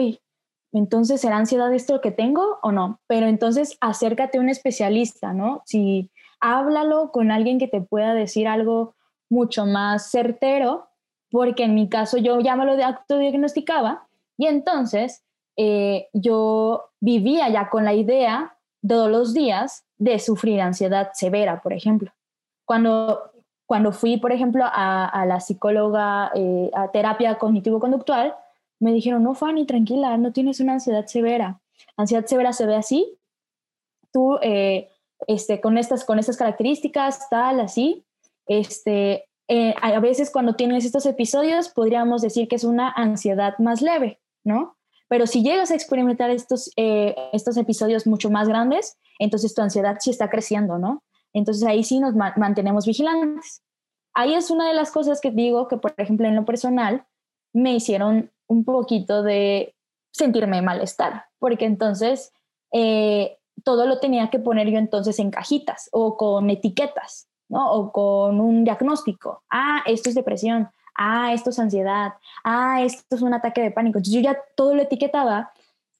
[0.72, 3.00] entonces, ¿será ansiedad esto que tengo o no?
[3.06, 5.62] Pero entonces acércate a un especialista, ¿no?
[5.64, 6.10] Si
[6.40, 8.94] háblalo con alguien que te pueda decir algo
[9.30, 10.87] mucho más certero,
[11.30, 14.06] porque en mi caso yo ya me lo autodiagnosticaba
[14.36, 15.24] y entonces
[15.56, 18.56] eh, yo vivía ya con la idea
[18.86, 22.12] todos los días de sufrir ansiedad severa, por ejemplo.
[22.64, 23.32] Cuando,
[23.66, 28.34] cuando fui, por ejemplo, a, la psicóloga, eh, a terapia cognitivo-conductual,
[28.78, 31.60] me dijeron, no, Fanny, tranquila, no tienes una ansiedad severa.
[31.96, 33.18] Ansiedad severa se ve así,
[34.12, 34.88] tú eh,
[35.26, 38.04] este, con, estas, con estas características, tal, así.
[38.46, 43.80] Este, eh, a veces cuando tienes estos episodios podríamos decir que es una ansiedad más
[43.80, 44.76] leve, ¿no?
[45.08, 49.96] Pero si llegas a experimentar estos, eh, estos episodios mucho más grandes, entonces tu ansiedad
[50.00, 51.02] sí está creciendo, ¿no?
[51.32, 53.62] Entonces ahí sí nos mantenemos vigilantes.
[54.14, 57.06] Ahí es una de las cosas que digo que, por ejemplo, en lo personal,
[57.52, 59.74] me hicieron un poquito de
[60.12, 62.32] sentirme malestar, porque entonces
[62.72, 67.72] eh, todo lo tenía que poner yo entonces en cajitas o con etiquetas, ¿no?
[67.72, 69.42] O con un diagnóstico.
[69.50, 70.68] Ah, esto es depresión.
[70.94, 72.14] Ah, esto es ansiedad.
[72.44, 73.98] Ah, esto es un ataque de pánico.
[73.98, 75.52] Entonces yo ya todo lo etiquetaba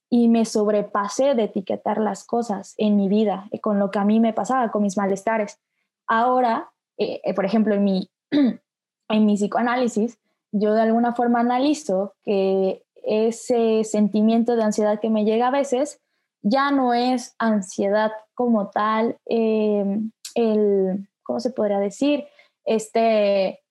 [0.09, 4.05] y me sobrepasé de etiquetar las cosas en mi vida, eh, con lo que a
[4.05, 5.59] mí me pasaba, con mis malestares.
[6.07, 10.17] Ahora, eh, por ejemplo, en mi, en mi psicoanálisis,
[10.51, 16.01] yo de alguna forma analizo que ese sentimiento de ansiedad que me llega a veces
[16.41, 22.25] ya no es ansiedad como tal, em, el, ¿cómo se podría decir?
[22.65, 23.61] Este,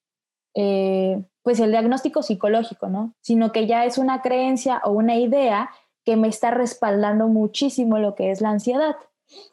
[0.54, 3.14] eh, pues el diagnóstico psicológico, ¿no?
[3.20, 5.68] Sino que ya es una creencia o una idea
[6.04, 8.94] que me está respaldando muchísimo lo que es la ansiedad.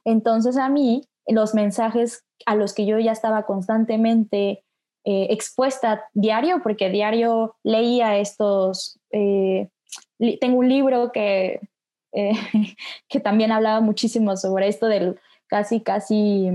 [0.03, 4.63] Entonces a mí, los mensajes a los que yo ya estaba constantemente
[5.03, 9.69] eh, expuesta diario, porque diario leía estos, eh,
[10.39, 11.59] tengo un libro que,
[13.09, 16.51] que también hablaba muchísimo sobre esto del casi, casi,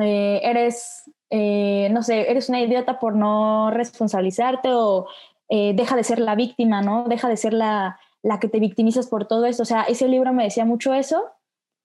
[0.00, 5.06] eres, no sé, eres una idiota por no responsabilizarte o
[5.48, 7.04] deja de ser la víctima, ¿no?
[7.08, 9.62] Deja de ser la, la que te victimizas por todo esto.
[9.62, 11.24] O sea, ese libro me decía mucho eso.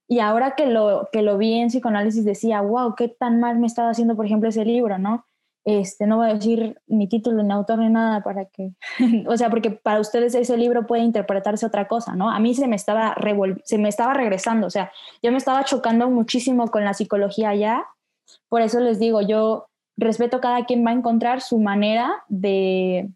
[0.08, 3.68] Y ahora que lo, que lo vi en psicoanálisis decía, wow, qué tan mal me
[3.68, 5.26] estaba haciendo, por ejemplo, ese libro, ¿no?
[5.66, 8.72] Este, no voy a decir mi título ni autor ni nada para que,
[9.28, 12.32] o sea, porque para ustedes ese libro puede interpretarse otra cosa, ¿no?
[12.32, 13.16] A mí se me estaba
[13.66, 14.92] se me estaba regresando, o sea,
[15.22, 17.86] yo me estaba chocando muchísimo con la psicología ya,
[18.48, 19.68] por eso les digo, yo
[19.98, 23.10] respeto cada quien va a encontrar su manera de,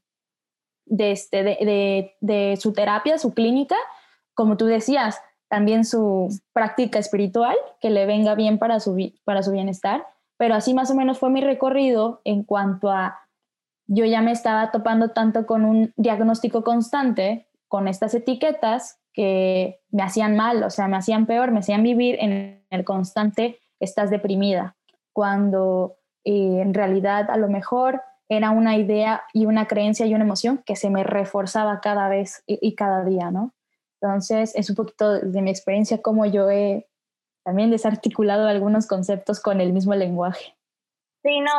[0.88, 3.76] este, de, de su terapia, su clínica,
[4.34, 9.52] como tú decías, también su práctica espiritual, que le venga bien para su, para su
[9.52, 10.06] bienestar.
[10.38, 13.20] Pero así más o menos fue mi recorrido en cuanto a
[13.86, 20.02] yo ya me estaba topando tanto con un diagnóstico constante, con estas etiquetas que me
[20.04, 24.76] hacían mal, o sea, me hacían peor, me hacían vivir en el constante estás deprimida,
[25.14, 30.24] cuando eh, en realidad a lo mejor era una idea y una creencia y una
[30.24, 33.54] emoción que se me reforzaba cada vez y, y cada día, ¿no?
[34.02, 36.88] Entonces, es un poquito de mi experiencia cómo yo he
[37.46, 40.56] también desarticulado algunos conceptos con el mismo lenguaje.
[41.24, 41.52] Sí, no,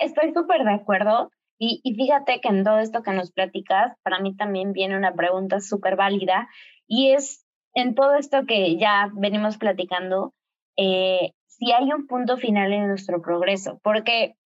[0.00, 1.30] estoy súper de acuerdo.
[1.58, 5.14] Y, y, fíjate que en todo esto que nos platicas, para mí también viene una
[5.14, 6.48] pregunta súper válida
[6.88, 10.34] y es en todo esto que ya venimos platicando,
[10.76, 14.36] eh, si hay un punto final en nuestro progreso, porque,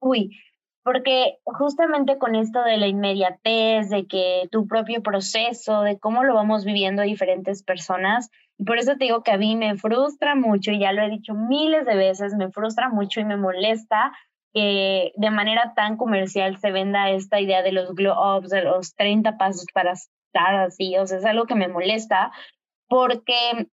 [0.00, 0.36] uy,
[0.82, 6.34] porque justamente con esto de la inmediatez, de que tu propio proceso, de cómo lo
[6.34, 10.70] vamos viviendo diferentes personas, y por eso te digo que a mí me frustra mucho,
[10.70, 14.12] y ya lo he dicho miles de veces, me frustra mucho y me molesta
[14.52, 18.94] que de manera tan comercial se venda esta idea de los glow ups, de los
[18.94, 22.32] 30 pasos para estar así, o sea, es algo que me molesta
[22.88, 23.68] porque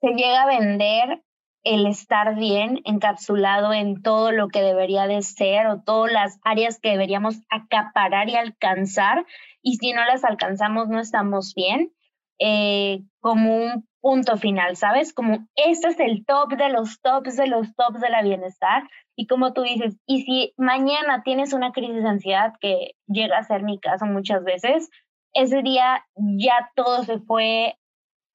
[0.00, 1.22] se llega a vender
[1.64, 6.78] el estar bien encapsulado en todo lo que debería de ser o todas las áreas
[6.80, 9.26] que deberíamos acaparar y alcanzar
[9.62, 11.92] y si no las alcanzamos no estamos bien,
[12.38, 15.12] eh, como un punto final, ¿sabes?
[15.12, 18.84] Como este es el top de los tops de los tops de la bienestar
[19.16, 23.42] y como tú dices, y si mañana tienes una crisis de ansiedad que llega a
[23.42, 24.90] ser mi caso muchas veces,
[25.34, 27.76] ese día ya todo se fue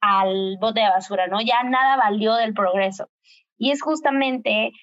[0.02, 1.40] al bote de basura, ¿no?
[1.42, 3.08] Ya nada valió del progreso.
[3.64, 4.74] Y es justamente,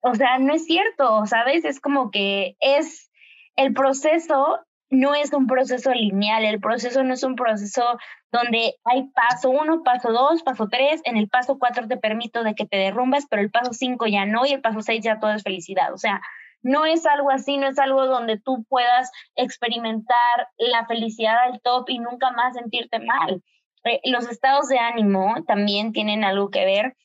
[0.00, 1.64] o sea, no es cierto, ¿sabes?
[1.64, 3.10] Es como que es
[3.56, 4.60] el proceso
[4.90, 7.98] no es un proceso lineal, el proceso no es un proceso
[8.30, 12.54] donde hay paso uno, paso dos, paso tres, en el paso cuatro te permito de
[12.54, 15.32] que te derrumbes, pero el paso cinco ya no y el paso seis ya todo
[15.32, 15.92] es felicidad.
[15.94, 16.20] O sea,
[16.60, 21.88] no es algo así, no es algo donde tú puedas experimentar la felicidad al top
[21.88, 23.42] y nunca más sentirte mal.
[23.84, 26.96] Eh, los estados de ánimo también tienen algo que ver,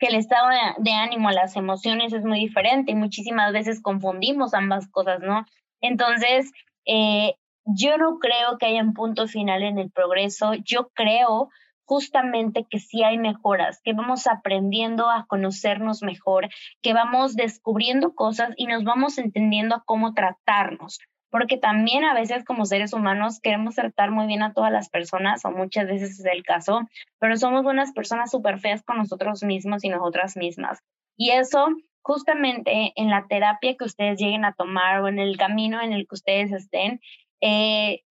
[0.00, 0.48] que el estado
[0.78, 5.44] de, ánimo, las emociones es muy diferente y muchísimas veces confundimos ambas cosas, ¿no?
[5.82, 6.50] Entonces,
[6.86, 7.34] eh,
[7.66, 11.50] yo no creo que haya un punto final en el progreso, yo creo
[11.84, 16.48] justamente que sí hay mejoras, que vamos aprendiendo a conocernos mejor,
[16.80, 20.98] que vamos descubriendo cosas y nos vamos entendiendo a cómo tratarnos
[21.30, 25.44] porque también a veces como seres humanos queremos tratar muy bien a todas las personas,
[25.44, 26.82] o muchas veces es el caso,
[27.18, 30.80] pero somos unas personas súper feas con nosotros mismos y nosotras mismas.
[31.16, 31.68] Y eso
[32.02, 36.06] justamente en la terapia que ustedes lleguen a tomar o en el camino en el
[36.06, 37.00] que ustedes estén,
[37.40, 38.02] eh,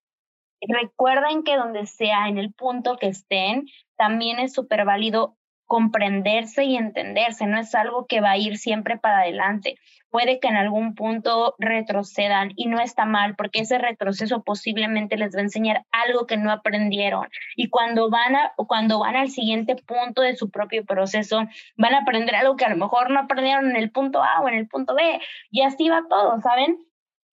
[0.60, 3.66] recuerden que donde sea, en el punto que estén,
[3.96, 5.36] también es súper válido
[5.70, 9.76] comprenderse y entenderse, no es algo que va a ir siempre para adelante.
[10.10, 15.32] Puede que en algún punto retrocedan y no está mal, porque ese retroceso posiblemente les
[15.32, 17.28] va a enseñar algo que no aprendieron.
[17.54, 21.44] Y cuando van, a, cuando van al siguiente punto de su propio proceso,
[21.76, 24.48] van a aprender algo que a lo mejor no aprendieron en el punto A o
[24.48, 25.20] en el punto B.
[25.52, 26.78] Y así va todo, ¿saben?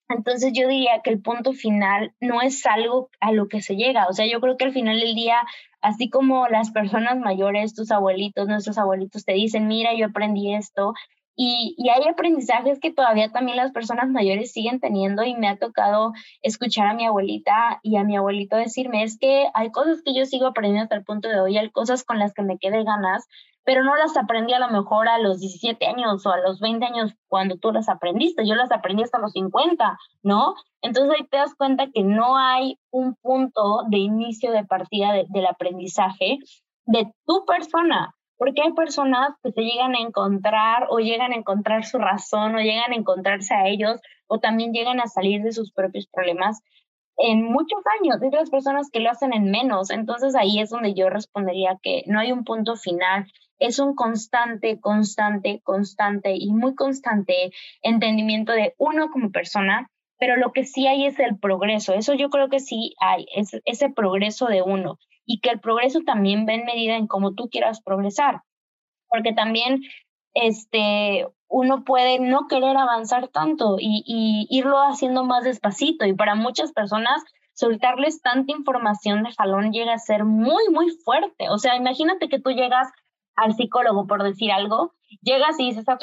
[0.08, 4.06] Entonces yo diría que el punto final no es algo a lo que se llega.
[4.08, 5.42] O sea, yo creo que al final del día
[5.80, 10.94] Así como las personas mayores, tus abuelitos, nuestros abuelitos te dicen, mira, yo aprendí esto.
[11.36, 15.56] Y, y, hay aprendizajes que todavía también las personas mayores siguen teniendo y me ha
[15.56, 20.14] tocado escuchar a mi abuelita y a mi abuelito decirme, es que hay cosas que
[20.14, 22.82] yo sigo aprendiendo hasta el punto de hoy, hay cosas con las que me quedé
[22.82, 23.28] ganas,
[23.68, 26.86] pero no las aprendí a lo mejor a los 17 años o a los 20
[26.86, 30.54] años cuando tú las aprendiste, yo las aprendí hasta los 50, ¿no?
[30.80, 35.44] Entonces ahí te das cuenta que no hay un punto de inicio de partida del
[35.44, 36.38] aprendizaje
[36.86, 41.84] de tu persona, porque hay personas que se llegan a encontrar o llegan a encontrar
[41.84, 45.72] su razón o llegan a encontrarse a ellos o también llegan a salir de sus
[45.72, 46.62] propios problemas
[47.18, 50.94] en muchos años, hay otras personas que lo hacen en menos, entonces ahí es donde
[50.94, 53.26] yo respondería que no hay un punto final,
[53.58, 57.52] es un constante, constante, constante y muy constante
[57.82, 62.30] entendimiento de uno como persona, pero lo que sí hay es el progreso, eso yo
[62.30, 66.54] creo que sí hay, es ese progreso de uno y que el progreso también va
[66.54, 68.42] en medida en cómo tú quieras progresar,
[69.08, 69.82] porque también
[70.34, 76.72] este, uno puede no querer avanzar tanto y, irlo haciendo más despacito y para muchas
[76.72, 77.22] personas
[77.54, 81.48] soltarles tanta información de jalón llega a ser muy, muy fuerte.
[81.50, 82.88] O sea, imagínate que tú llegas
[83.38, 86.02] al psicólogo, por decir algo, llegas y dices, ok,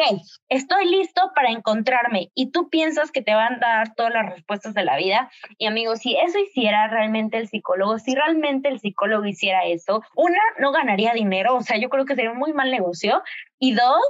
[0.50, 4.74] estoy listo para encontrarme y tú piensas que te van a dar todas las respuestas
[4.74, 5.30] de la vida.
[5.58, 10.40] Y amigos, si eso hiciera realmente el psicólogo, si realmente el psicólogo hiciera eso, una,
[10.60, 13.22] no ganaría dinero, o sea, yo creo que sería un muy mal negocio.
[13.60, 14.02] Y dos,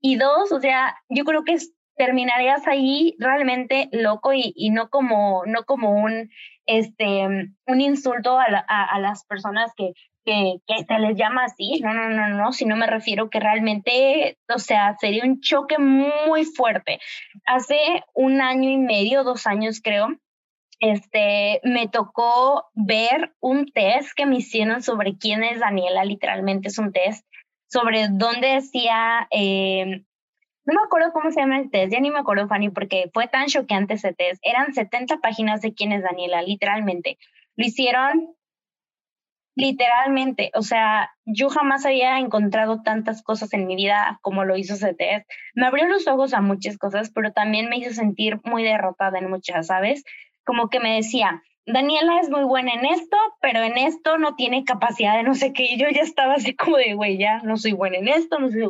[0.00, 1.56] y dos, o sea, yo creo que
[1.96, 6.30] terminarías ahí realmente loco y, y, no como, no como un,
[6.64, 7.26] este,
[7.66, 9.92] un insulto a, a las personas que
[10.24, 14.38] que, se les llama así, no, no, no, no, si no me refiero que realmente,
[14.54, 17.00] o sea, sería un choque muy fuerte.
[17.46, 17.76] Hace
[18.14, 20.08] un año y medio, dos años creo,
[20.80, 26.78] este, me tocó ver un test que me hicieron sobre quién es Daniela, literalmente es
[26.78, 27.26] un test,
[27.68, 30.04] sobre dónde decía, eh,
[30.64, 33.28] no me acuerdo cómo se llama el test, ya ni me acuerdo, Fanny, porque fue
[33.28, 34.40] tan choqueante ese test.
[34.42, 37.18] Eran 70 páginas de quién es Daniela, literalmente.
[37.56, 38.34] Lo hicieron
[39.60, 44.74] Literalmente, o sea, yo jamás había encontrado tantas cosas en mi vida como lo hizo
[44.96, 45.28] test.
[45.54, 49.28] Me abrió los ojos a muchas cosas, pero también me hizo sentir muy derrotada en
[49.28, 50.02] muchas, ¿sabes?
[50.46, 54.64] Como que me decía, Daniela es muy buena en esto, pero en esto no tiene
[54.64, 55.64] capacidad de no sé qué.
[55.64, 58.50] Y yo ya estaba así como de, güey, ya no soy buena en esto, no
[58.50, 58.66] soy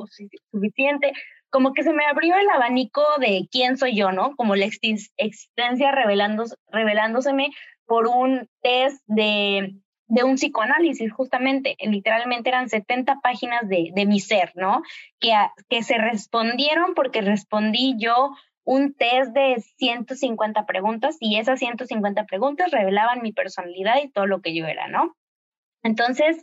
[0.51, 1.13] suficiente.
[1.51, 4.35] Como que se me abrió el abanico de quién soy yo, ¿no?
[4.35, 7.51] Como la existencia revelándose, revelándoseme
[7.87, 9.77] por un test de
[10.11, 14.83] de un psicoanálisis, justamente, literalmente eran 70 páginas de, de mi ser, ¿no?
[15.21, 15.33] Que,
[15.69, 18.31] que se respondieron porque respondí yo
[18.65, 24.41] un test de 150 preguntas y esas 150 preguntas revelaban mi personalidad y todo lo
[24.41, 25.17] que yo era, ¿no?
[25.85, 26.43] Entonces,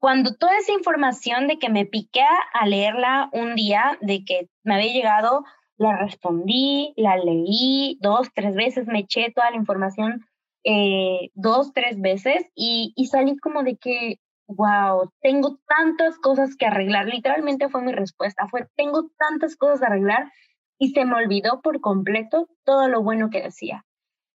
[0.00, 2.24] cuando toda esa información de que me piqué
[2.54, 5.44] a leerla un día, de que me había llegado,
[5.76, 10.24] la respondí, la leí dos, tres veces, me eché toda la información
[10.64, 16.66] eh, dos, tres veces y, y salí como de que, wow, tengo tantas cosas que
[16.66, 17.06] arreglar.
[17.06, 20.32] Literalmente fue mi respuesta, fue, tengo tantas cosas que arreglar
[20.78, 23.84] y se me olvidó por completo todo lo bueno que decía.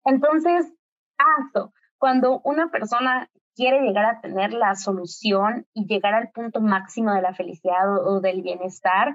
[0.05, 0.71] Entonces,
[1.51, 7.13] eso, cuando una persona quiere llegar a tener la solución y llegar al punto máximo
[7.13, 9.13] de la felicidad o del bienestar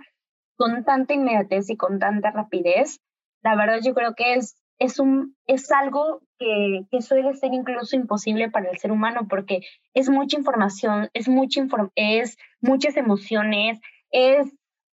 [0.57, 3.01] con tanta inmediatez y con tanta rapidez,
[3.43, 7.97] la verdad yo creo que es es, un, es algo que, que, suele ser incluso
[7.97, 9.61] imposible para el ser humano porque
[9.95, 11.65] es mucha información, es, mucha
[11.95, 14.53] es muchas emociones, es,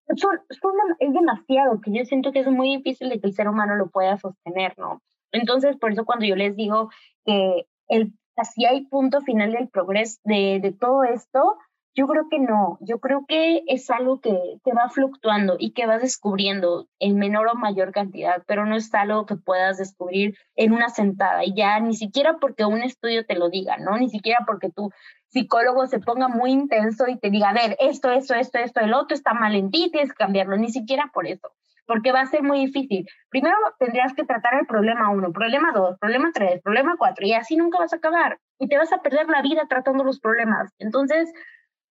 [0.07, 3.89] es demasiado que yo siento que es muy difícil de que el ser humano lo
[3.89, 5.01] pueda sostener, ¿no?
[5.31, 6.89] Entonces, por eso cuando yo les digo
[7.25, 11.57] que el, así hay punto final del progreso de, de todo esto,
[11.97, 15.87] yo creo que no, yo creo que es algo que, te va fluctuando y que
[15.87, 20.73] vas descubriendo en menor o mayor cantidad, pero no es algo que puedas descubrir en
[20.73, 23.97] una sentada y ya ni siquiera porque un estudio te lo diga, ¿no?
[23.97, 24.91] Ni siquiera porque tu
[25.29, 28.93] psicólogo se ponga muy intenso y te diga, a ver, esto, esto, esto, esto, el
[28.93, 31.51] otro está mal en ti, tienes que cambiarlo, ni siquiera por eso
[31.87, 33.07] porque va a ser muy difícil.
[33.29, 37.55] Primero tendrías que tratar el problema uno, problema dos, problema tres, problema cuatro, y así
[37.55, 38.39] nunca vas a acabar.
[38.59, 40.69] Y te vas a perder la vida tratando los problemas.
[40.79, 41.31] Entonces,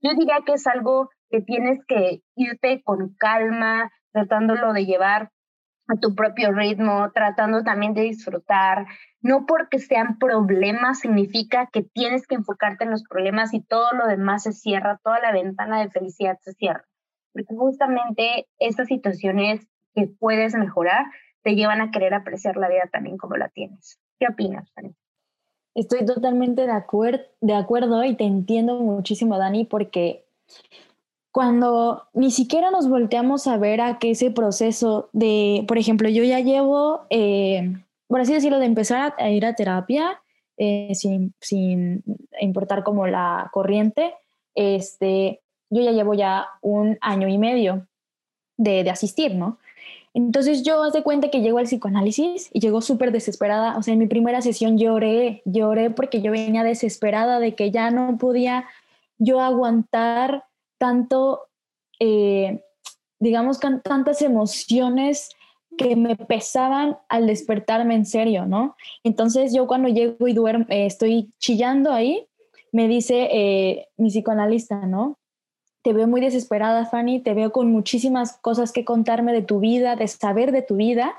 [0.03, 5.30] yo diría que es algo que tienes que irte con calma, tratándolo de llevar
[5.88, 8.86] a tu propio ritmo, tratando también de disfrutar.
[9.20, 14.07] No porque sean problemas significa que tienes que enfocarte en los problemas y todo lo
[14.07, 16.84] demás se cierra, toda la ventana de felicidad se cierra.
[17.32, 21.07] Porque justamente esas situaciones que puedes mejorar
[21.42, 24.01] te llevan a querer apreciar la vida también como la tienes.
[24.18, 24.72] ¿Qué opinas?
[25.77, 26.72] Estoy totalmente de,
[27.43, 30.24] de acuerdo y te entiendo muchísimo, Dani, porque
[31.31, 36.24] cuando ni siquiera nos volteamos a ver a que ese proceso de, por ejemplo, yo
[36.24, 37.74] ya llevo, eh,
[38.09, 40.18] por así decirlo, de empezar a, ir a terapia
[40.57, 42.03] eh, sin, sin,
[42.41, 44.14] importar como la corriente,
[44.55, 47.87] este, yo ya llevo ya un año y medio
[48.57, 49.59] de, de asistir, ¿no?
[50.17, 53.77] Entonces yo hace cuenta que llego al psicoanálisis y llegó súper desesperada.
[53.77, 57.91] O sea, en mi primera sesión lloré, lloré porque yo venía desesperada de que ya
[57.91, 58.64] no podía
[59.19, 60.45] yo aguantar
[60.79, 61.43] tanto,
[62.01, 62.62] eh,
[63.19, 65.29] digamos, tantas emociones
[65.77, 68.75] que me pesaban al despertarme en serio, ¿no?
[69.05, 72.27] Entonces yo cuando llego y duermo, eh, estoy chillando ahí,
[72.73, 75.19] me dice eh, mi psicoanalista, ¿no?
[75.87, 79.95] Te veo muy desesperada, Fanny, te veo con muchísimas cosas que contarme de tu vida,
[79.95, 81.14] de saber de tu vida.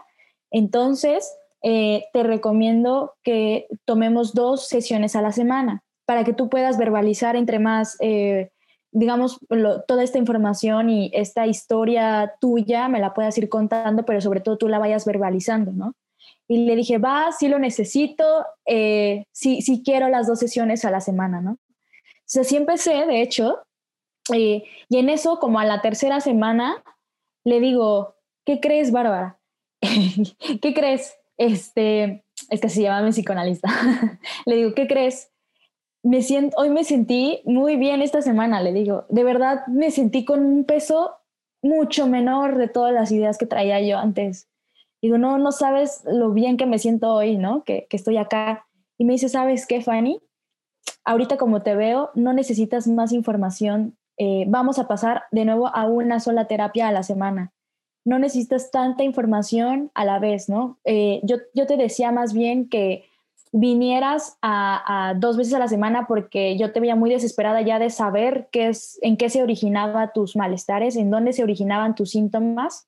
[0.51, 6.77] Entonces, eh, te recomiendo que tomemos dos sesiones a la semana para que tú puedas
[6.77, 8.49] verbalizar entre más, eh,
[8.91, 9.39] digamos,
[9.87, 14.57] toda esta información y esta historia tuya, me la puedas ir contando, pero sobre todo
[14.57, 15.93] tú la vayas verbalizando, ¿no?
[16.45, 20.91] Y le dije, va, sí lo necesito, eh, sí, sí quiero las dos sesiones a
[20.91, 21.51] la semana, ¿no?
[21.51, 23.59] O sea, sí empecé, de hecho,
[24.35, 26.83] y en eso, como a la tercera semana,
[27.47, 28.15] le digo,
[28.45, 29.39] ¿qué crees, Bárbara?
[30.61, 31.17] ¿Qué crees?
[31.37, 33.69] Este, es que se llama mi psicoanalista.
[34.45, 35.31] le digo, ¿qué crees?
[36.03, 39.05] Me siento, hoy me sentí muy bien esta semana, le digo.
[39.09, 41.15] De verdad me sentí con un peso
[41.61, 44.49] mucho menor de todas las ideas que traía yo antes.
[45.01, 47.63] Digo, no, no sabes lo bien que me siento hoy, ¿no?
[47.63, 48.67] Que, que estoy acá.
[48.97, 50.21] Y me dice, ¿sabes qué, Fanny?
[51.05, 55.85] Ahorita como te veo, no necesitas más información eh, vamos a pasar de nuevo a
[55.85, 57.53] una sola terapia a la semana.
[58.03, 60.79] No necesitas tanta información a la vez, ¿no?
[60.85, 63.05] Eh, yo, yo te decía más bien que
[63.51, 67.89] vinieras a, dos veces a la semana porque yo te veía muy desesperada ya de
[67.89, 72.87] saber qué es, en qué se originaban tus malestares, en dónde se originaban tus síntomas.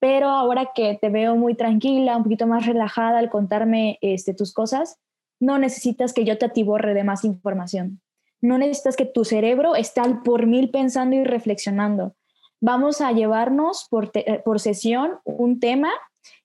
[0.00, 4.52] Pero ahora que te veo muy tranquila, un poquito más relajada al contarme este, tus
[4.52, 4.98] cosas,
[5.40, 8.00] no necesitas que yo te atiborre de más información
[8.40, 12.14] no necesitas que tu cerebro esté al por mil pensando y reflexionando.
[12.60, 15.90] Vamos a llevarnos por, eh, por sesión un tema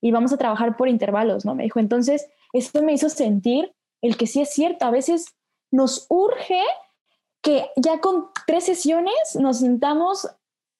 [0.01, 1.55] y vamos a trabajar por intervalos, ¿no?
[1.55, 5.33] Me dijo, entonces, esto me hizo sentir el que sí es cierto, a veces
[5.71, 6.61] nos urge
[7.41, 10.27] que ya con tres sesiones nos sintamos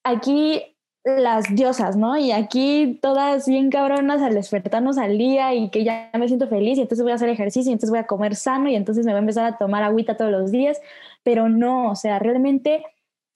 [0.04, 0.73] aquí
[1.04, 2.18] las diosas, ¿no?
[2.18, 6.78] Y aquí todas bien cabronas al despertarnos al día y que ya me siento feliz
[6.78, 9.12] y entonces voy a hacer ejercicio y entonces voy a comer sano y entonces me
[9.12, 10.80] voy a empezar a tomar agüita todos los días,
[11.24, 12.86] pero no, o sea, realmente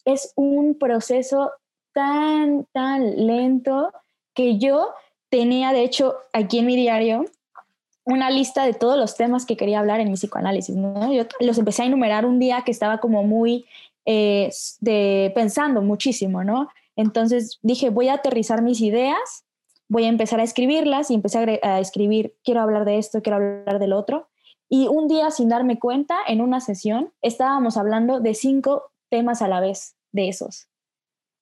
[0.05, 1.51] es un proceso
[1.93, 3.91] tan, tan lento
[4.33, 4.93] que yo
[5.29, 7.25] tenía, de hecho, aquí en mi diario,
[8.05, 11.11] una lista de todos los temas que quería hablar en mi psicoanálisis, ¿no?
[11.11, 13.65] Yo los empecé a enumerar un día que estaba como muy
[14.05, 14.49] eh,
[14.79, 16.69] de, pensando muchísimo, ¿no?
[16.97, 19.45] Entonces dije, voy a aterrizar mis ideas,
[19.87, 23.79] voy a empezar a escribirlas y empecé a, escribir, quiero hablar de esto, quiero hablar
[23.79, 24.27] del otro.
[24.67, 29.47] Y un día, sin darme cuenta, en una sesión, estábamos hablando de cinco temas a
[29.47, 30.67] la vez de esos,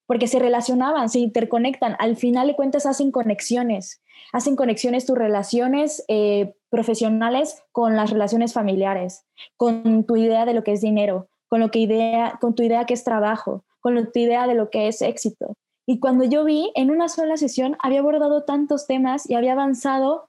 [0.06, 1.96] porque se relacionaban, se interconectan.
[1.98, 4.04] Al final de cuentas, hacen conexiones,
[4.34, 9.26] hacen conexiones tus relaciones eh, profesionales con las relaciones familiares,
[9.56, 12.86] con tu idea de lo que es dinero, con, lo que idea, con tu idea
[12.86, 15.54] que es trabajo, con tu idea de lo que es éxito.
[15.86, 20.28] Y cuando yo vi, en una sola sesión había abordado tantos temas y había avanzado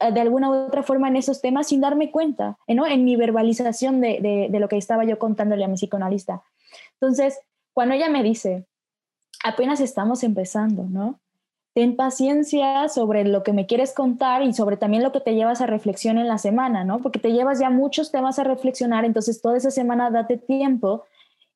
[0.00, 2.84] eh, de alguna u otra forma en esos temas sin darme cuenta, ¿no?
[2.84, 6.42] en mi verbalización de, de, lo que estaba yo contándole a mi psicoanalista.
[6.94, 7.38] Entonces,
[7.72, 8.66] cuando ella me dice,
[9.44, 11.20] apenas estamos empezando, ¿no?
[11.74, 15.60] Ten paciencia sobre lo que me quieres contar y sobre también lo que te llevas
[15.60, 16.98] a reflexión en la semana, ¿no?
[16.98, 21.04] Porque te llevas ya muchos temas a reflexionar, entonces toda esa semana date tiempo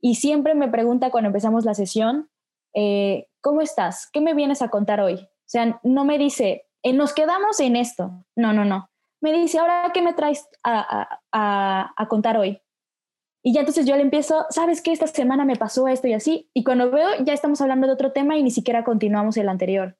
[0.00, 2.30] y siempre me pregunta cuando empezamos la sesión,
[2.74, 4.08] eh, ¿cómo estás?
[4.12, 5.14] ¿Qué me vienes a contar hoy?
[5.14, 8.24] O sea, no me dice, eh, nos quedamos en esto.
[8.36, 8.88] No, no, no.
[9.20, 12.62] Me dice, ahora, ¿qué me traes a, a, a, contar hoy?
[13.42, 14.92] Y ya entonces yo le empiezo, ¿sabes qué?
[14.92, 16.50] Esta semana me pasó esto y así.
[16.54, 19.98] Y cuando veo, ya estamos hablando de otro tema y ni siquiera continuamos el anterior.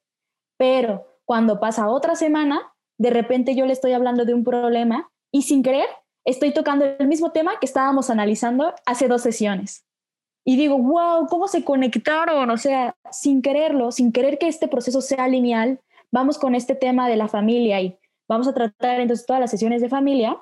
[0.57, 5.43] Pero cuando pasa otra semana, de repente yo le estoy hablando de un problema y
[5.43, 5.87] sin querer
[6.25, 9.85] estoy tocando el mismo tema que estábamos analizando hace dos sesiones
[10.43, 12.49] y digo, wow, ¿cómo se conectaron?
[12.49, 15.79] O sea, sin quererlo, sin querer que este proceso sea lineal,
[16.11, 19.81] vamos con este tema de la familia y vamos a tratar entonces todas las sesiones
[19.81, 20.37] de familia,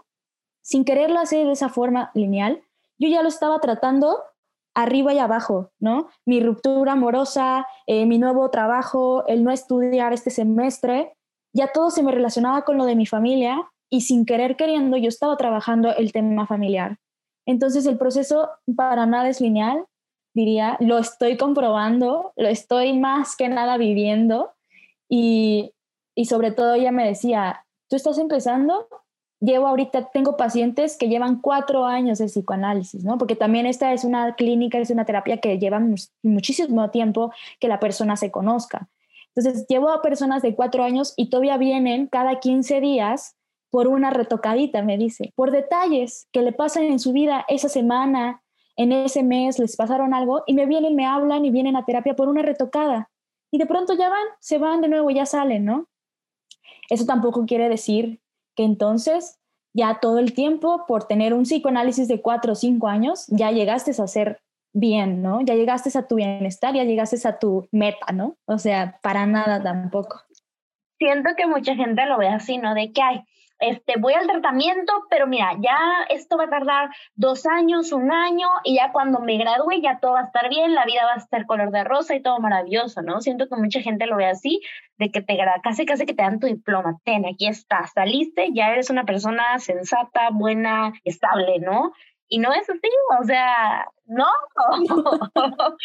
[0.62, 2.62] sin quererlo hacer de esa forma lineal,
[2.98, 4.24] yo ya lo estaba tratando
[4.76, 6.10] arriba y abajo, ¿no?
[6.26, 11.16] Mi ruptura amorosa, eh, mi nuevo trabajo, el no estudiar este semestre,
[11.54, 15.10] ya todo se me relacionaba con lo de mi familia y sin querer queriendo yo
[15.10, 17.00] estaba trabajando el tema familiar.
[17.48, 19.86] Entonces el proceso para nada es lineal,
[20.40, 24.52] diría, lo estoy comprobando, lo estoy más que nada viviendo
[25.10, 25.74] y,
[26.16, 28.88] y sobre todo ella me decía, tú estás empezando,
[29.42, 33.18] llevo ahorita, tengo pacientes que llevan cuatro años de psicoanálisis, ¿no?
[33.18, 35.82] Porque también esta es una clínica, es una terapia que lleva
[36.24, 38.88] muchísimo tiempo que la persona se conozca.
[39.36, 43.36] Entonces, llevo a personas de cuatro años y todavía vienen cada 15 días
[43.70, 48.42] por una retocadita, me dice, por detalles que le pasan en su vida esa semana,
[48.80, 52.16] en ese mes, les pasaron algo y me vienen, me hablan y vienen a terapia
[52.16, 53.12] por una retocada.
[53.52, 55.90] Y de pronto ya van, se van de nuevo, ya salen, ¿no?
[56.90, 58.22] Eso tampoco quiere decir
[58.56, 59.38] que entonces
[59.74, 63.92] ya todo el tiempo, por tener un psicoanálisis de cuatro o cinco años, ya llegaste
[63.92, 65.42] a ser bien, ¿no?
[65.42, 68.38] Ya llegaste a tu bienestar, ya llegaste a tu meta, ¿no?
[68.46, 70.22] O sea, para nada tampoco.
[70.98, 72.74] Siento que mucha gente lo ve así, ¿no?
[72.74, 73.24] De que hay,
[73.60, 75.78] este, voy al tratamiento, pero mira, ya
[76.10, 80.14] esto va a tardar dos años, un año, y ya cuando me gradúe ya todo
[80.14, 83.02] va a estar bien, la vida va a estar color de rosa y todo maravilloso,
[83.02, 83.22] ¿no?
[83.22, 84.62] Siento que mucha gente lo ve así,
[84.98, 88.72] de que te casi casi que te dan tu diploma, ten, aquí estás, saliste, ya
[88.72, 91.94] eres una persona sensata, buena, estable, ¿no?
[92.28, 94.28] Y no es así, o sea, no.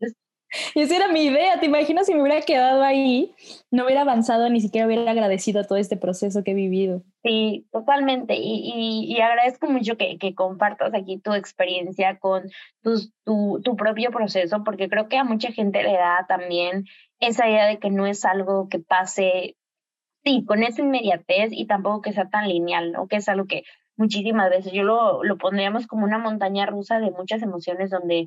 [0.74, 3.34] Y esa era mi idea, ¿te imaginas si me hubiera quedado ahí?
[3.70, 7.02] No hubiera avanzado, ni siquiera hubiera agradecido todo este proceso que he vivido.
[7.22, 8.34] Sí, totalmente.
[8.36, 12.50] Y, y, agradezco mucho que, que, compartas aquí tu experiencia con
[12.82, 16.86] tu, tu propio proceso, porque creo que a mucha gente le da también
[17.20, 19.56] esa idea de que no es algo que pase,
[20.24, 23.06] sí, con esa inmediatez y tampoco que sea tan lineal, ¿no?
[23.06, 23.64] Que es algo que
[23.96, 28.26] muchísimas veces yo lo, lo pondríamos como una montaña rusa de muchas emociones donde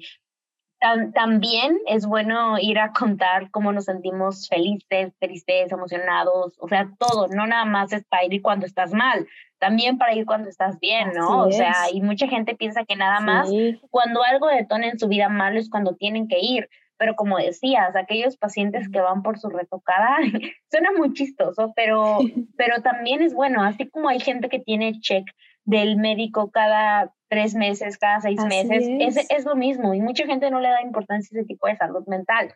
[1.13, 7.27] también es bueno ir a contar cómo nos sentimos felices, tristes, emocionados, o sea, todo,
[7.27, 9.27] no nada más es para ir cuando estás mal,
[9.59, 11.43] también para ir cuando estás bien, ¿no?
[11.43, 13.49] o sea, y mucha gente piensa que nada más
[13.89, 17.95] cuando algo detona en su vida mal es cuando tienen que ir, pero como decías,
[17.95, 20.17] aquellos pacientes que van por su retocada,
[20.71, 22.17] suena muy chistoso, pero,
[22.57, 25.25] pero también es bueno, así como hay gente que tiene check
[25.65, 29.27] del médico cada tres meses, cada seis meses, es.
[29.29, 32.05] Es, lo mismo y mucha gente no le da importancia a ese tipo de salud
[32.07, 32.53] mental.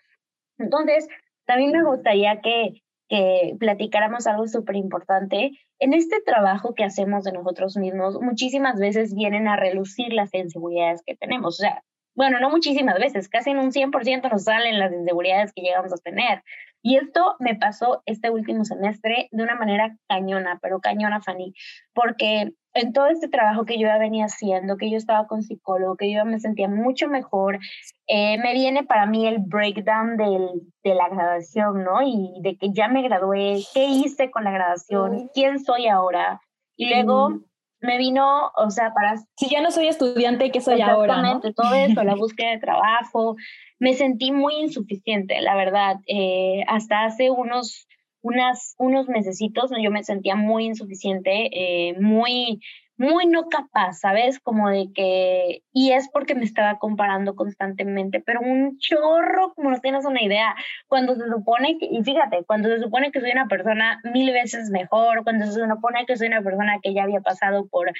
[0.59, 1.07] Entonces,
[1.45, 5.51] también me gustaría que, que platicáramos algo súper importante.
[5.79, 11.01] En este trabajo que hacemos de nosotros mismos, muchísimas veces vienen a relucir las inseguridades
[11.05, 11.59] que tenemos.
[11.59, 11.83] O sea,
[12.15, 15.97] bueno, no muchísimas veces, casi en un 100% nos salen las inseguridades que llegamos a
[15.97, 16.43] tener.
[16.83, 21.53] Y esto me pasó este último semestre de una manera cañona, pero cañona, Fanny,
[21.93, 25.97] porque en todo este trabajo que yo ya venía haciendo, que yo estaba con psicólogo,
[25.97, 27.59] que yo me sentía mucho mejor,
[28.07, 30.49] eh, me viene para mí el breakdown del,
[30.83, 32.01] de la graduación, ¿no?
[32.03, 36.41] Y de que ya me gradué, qué hice con la graduación, quién soy ahora.
[36.75, 37.41] Y luego
[37.81, 39.17] me vino, o sea, para...
[39.35, 41.15] Si ya no soy estudiante, ¿qué soy ahora?
[41.15, 43.35] Exactamente, todo eso, la búsqueda de trabajo.
[43.79, 45.97] Me sentí muy insuficiente, la verdad.
[46.07, 47.87] Eh, hasta hace unos,
[48.21, 52.59] unas, unos mesecitos yo me sentía muy insuficiente, eh, muy
[52.97, 54.39] muy no capaz, ¿sabes?
[54.39, 59.79] Como de que, y es porque me estaba comparando constantemente, pero un chorro, como no
[59.79, 60.55] tienes una idea,
[60.87, 64.71] cuando se supone que, y fíjate, cuando se supone que soy una persona mil veces
[64.71, 67.91] mejor, cuando se supone que soy una persona que ya había pasado por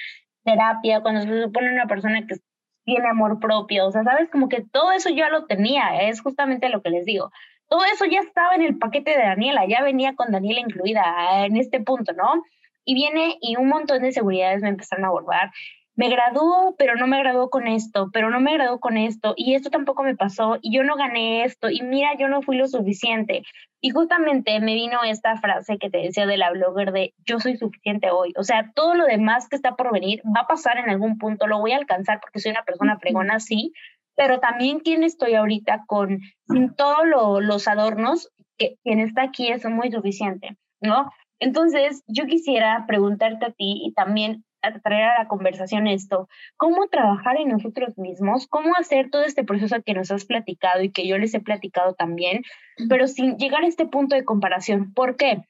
[0.44, 2.35] terapia, cuando se supone una persona que
[2.84, 4.30] tiene amor propio, o sea, ¿sabes?
[4.31, 7.31] Como que todo eso ya lo tenía, es justamente lo que les digo.
[7.68, 11.57] Todo eso ya estaba en el paquete de Daniela, ya venía con Daniela incluida en
[11.57, 12.44] este punto, ¿no?
[12.85, 15.52] Y viene y un montón de seguridades me empezaron a abordar.
[15.98, 19.56] Me graduó, pero no me graduó con esto, pero no me graduó con esto, y
[19.56, 22.68] esto tampoco me pasó, y yo no gané esto, y mira, yo no fui lo
[22.68, 23.41] suficiente.
[23.81, 27.57] Y justamente me vino esta frase que te decía de la blogger de yo soy
[27.57, 28.31] suficiente hoy.
[28.38, 31.48] O sea, todo lo demás que está por venir va a pasar en algún punto,
[31.48, 33.73] lo voy a alcanzar porque soy una persona fregona, sí,
[34.18, 36.19] pero también quien estoy ahorita con,
[36.49, 37.06] sin todos
[37.41, 41.10] los adornos, que quien está aquí es muy suficiente, ¿no?
[41.39, 44.44] Entonces, yo quisiera preguntarte a ti y también
[44.84, 46.27] traer a la conversación esto,
[46.57, 50.91] cómo trabajar en nosotros mismos, cómo hacer todo este proceso que nos has platicado y
[50.91, 52.41] que yo les he platicado también,
[52.89, 54.94] pero sin llegar a este punto de comparación.
[54.94, 55.44] ¿Por qué?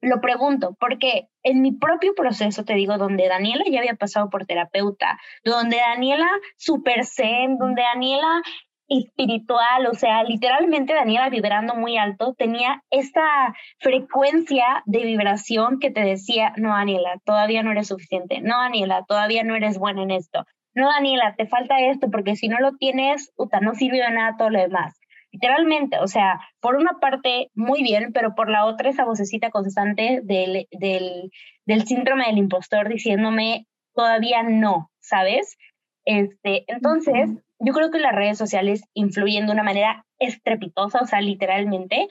[0.00, 4.46] Lo pregunto, porque en mi propio proceso, te digo, donde Daniela ya había pasado por
[4.46, 8.42] terapeuta, donde Daniela super zen, donde Daniela
[8.88, 16.00] espiritual, o sea, literalmente Daniela vibrando muy alto, tenía esta frecuencia de vibración que te
[16.00, 20.44] decía, no, Daniela, todavía no eres suficiente, no, Daniela, todavía no eres buena en esto,
[20.74, 24.36] no, Daniela, te falta esto, porque si no lo tienes, uta, no sirve de nada
[24.38, 24.97] todo lo demás.
[25.32, 30.20] Literalmente, o sea, por una parte muy bien, pero por la otra esa vocecita constante
[30.24, 31.30] del, del,
[31.66, 35.58] del síndrome del impostor diciéndome, todavía no, ¿sabes?
[36.04, 41.20] Este, entonces, yo creo que las redes sociales influyen de una manera estrepitosa, o sea,
[41.20, 42.08] literalmente,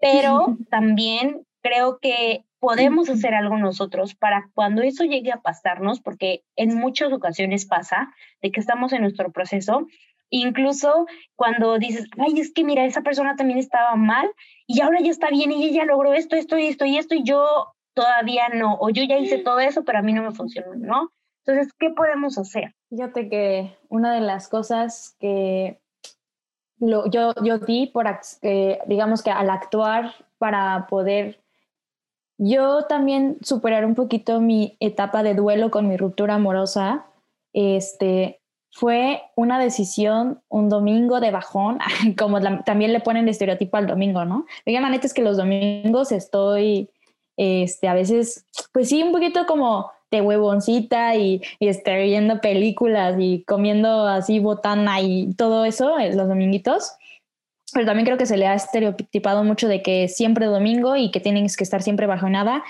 [0.00, 6.42] pero también creo que podemos hacer algo nosotros para cuando eso llegue a pasarnos, porque
[6.56, 8.12] en muchas ocasiones pasa
[8.42, 9.86] de que estamos en nuestro proceso,
[10.30, 14.28] incluso cuando dices, ay, es que mira, esa persona también estaba mal
[14.66, 17.22] y ahora ya está bien y ella logró esto, esto y esto y esto y
[17.22, 20.74] yo todavía no, o yo ya hice todo eso, pero a mí no me funcionó,
[20.74, 21.12] ¿no?
[21.44, 22.74] Entonces, ¿qué podemos hacer?
[22.90, 25.80] Fíjate que una de las cosas que
[26.78, 28.06] lo, yo, yo di por,
[28.42, 31.40] eh, digamos que al actuar para poder
[32.38, 37.06] yo también superar un poquito mi etapa de duelo con mi ruptura amorosa,
[37.54, 38.40] este,
[38.76, 41.78] fue una decisión un domingo de bajón,
[42.18, 44.44] como también le ponen estereotipo al domingo, ¿no?
[44.66, 46.90] Oigan, la neta es que los domingos estoy,
[47.38, 48.44] este, a veces,
[48.74, 54.40] pues sí, un poquito como de huevoncita y, y estar viendo películas y comiendo así
[54.40, 56.92] botana y todo eso eh, los dominguitos.
[57.72, 61.20] Pero también creo que se le ha estereotipado mucho de que siempre domingo y que
[61.20, 62.62] tienes que estar siempre bajo nada.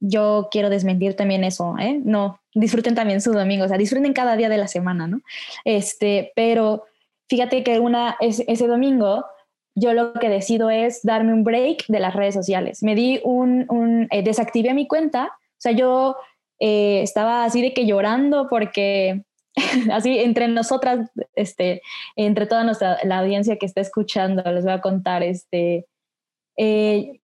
[0.00, 2.00] Yo quiero desmentir también eso, ¿eh?
[2.04, 5.20] No, disfruten también su domingo, o sea, disfruten cada día de la semana, ¿no?
[5.64, 6.84] Este, pero
[7.28, 9.24] fíjate que una, ese, domingo
[9.74, 12.82] yo lo que decido es darme un break de las redes sociales.
[12.82, 16.16] Me di un, un eh, desactivé mi cuenta, o sea, yo
[16.60, 19.24] eh, estaba así de que llorando porque
[19.92, 21.82] así entre nosotras, este,
[22.16, 25.86] entre toda nuestra la audiencia que está escuchando, les voy a contar, este,
[26.56, 27.20] eh,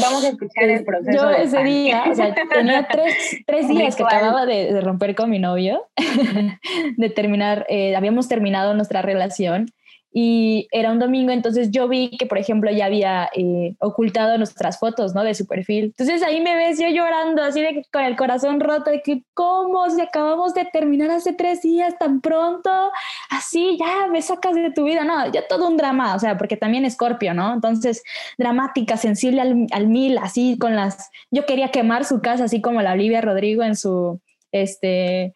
[0.00, 1.16] Vamos a escuchar el proceso.
[1.16, 3.14] Yo ese día, o sea, tenía tres,
[3.46, 5.88] tres días que acababa de, romper con mi novio,
[6.96, 9.66] de terminar, eh, habíamos terminado nuestra relación
[10.18, 14.78] y era un domingo, entonces yo vi que, por ejemplo, ya había eh, ocultado nuestras
[14.78, 15.22] fotos, ¿no?
[15.22, 15.92] De su perfil.
[15.98, 19.90] Entonces ahí me ves yo llorando, así de con el corazón roto, de que, ¿cómo?
[19.90, 22.70] Si acabamos de terminar hace tres días tan pronto,
[23.28, 25.04] así, ya me sacas de tu vida.
[25.04, 27.52] No, ya todo un drama, o sea, porque también Scorpio, ¿no?
[27.52, 28.02] Entonces,
[28.38, 31.10] dramática, sensible al, al mil, así con las...
[31.30, 34.18] Yo quería quemar su casa, así como la Olivia Rodrigo en su,
[34.50, 35.34] este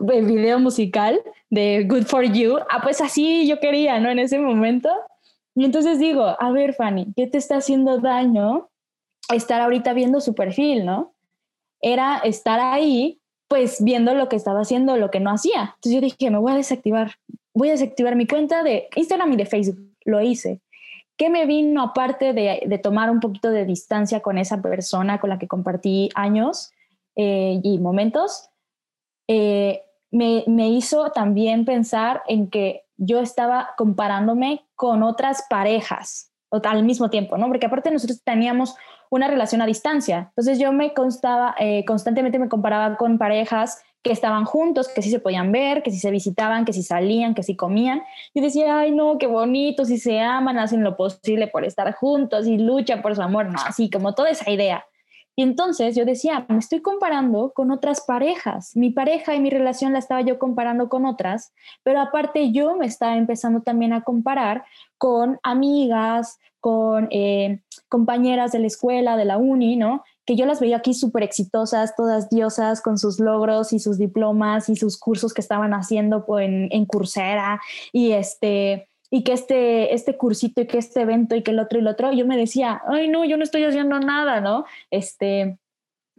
[0.00, 1.20] video musical
[1.50, 2.58] de Good for You.
[2.70, 4.10] Ah, pues así yo quería, ¿no?
[4.10, 4.90] En ese momento.
[5.54, 8.68] Y entonces digo, a ver, Fanny, ¿qué te está haciendo daño
[9.34, 11.14] estar ahorita viendo su perfil, ¿no?
[11.80, 15.74] Era estar ahí, pues viendo lo que estaba haciendo, lo que no hacía.
[15.76, 17.12] Entonces yo dije, me voy a desactivar,
[17.54, 19.78] voy a desactivar mi cuenta de Instagram y de Facebook.
[20.04, 20.60] Lo hice.
[21.16, 25.38] ¿Qué me vino aparte de, tomar un poquito de distancia con esa persona con la
[25.38, 26.70] que compartí años
[27.16, 28.50] eh, y momentos?
[29.26, 29.82] Eh,
[30.16, 37.36] me, hizo también pensar en que yo estaba comparándome con otras parejas al mismo tiempo,
[37.36, 37.48] ¿no?
[37.48, 38.76] Porque aparte nosotros teníamos
[39.10, 40.26] una relación a distancia.
[40.30, 45.10] Entonces yo me constaba, eh, constantemente me comparaba con parejas que estaban juntos, que sí
[45.10, 48.02] se podían ver, que sí se visitaban, que sí salían, que sí comían.
[48.32, 52.46] Y decía, ay, no, qué bonito, si se aman, hacen lo posible por estar juntos
[52.46, 54.86] y luchan por su amor, no, así como toda esa idea.
[55.36, 58.74] Y entonces yo decía, me estoy comparando con otras parejas.
[58.74, 61.52] Mi pareja y mi relación la estaba yo comparando con otras,
[61.82, 64.64] pero aparte yo me estaba empezando también a comparar
[64.96, 70.02] con amigas, con eh, compañeras de la escuela, de la uni, ¿no?
[70.24, 74.70] Que yo las veía aquí súper exitosas, todas diosas, con sus logros y sus diplomas
[74.70, 77.60] y sus cursos que estaban haciendo en, en Coursera
[77.92, 81.78] y este y que este, este cursito y que este evento y que el otro
[81.78, 84.66] y el otro, yo me decía, ay, no, yo no estoy haciendo nada, ¿no?
[84.90, 85.56] Este,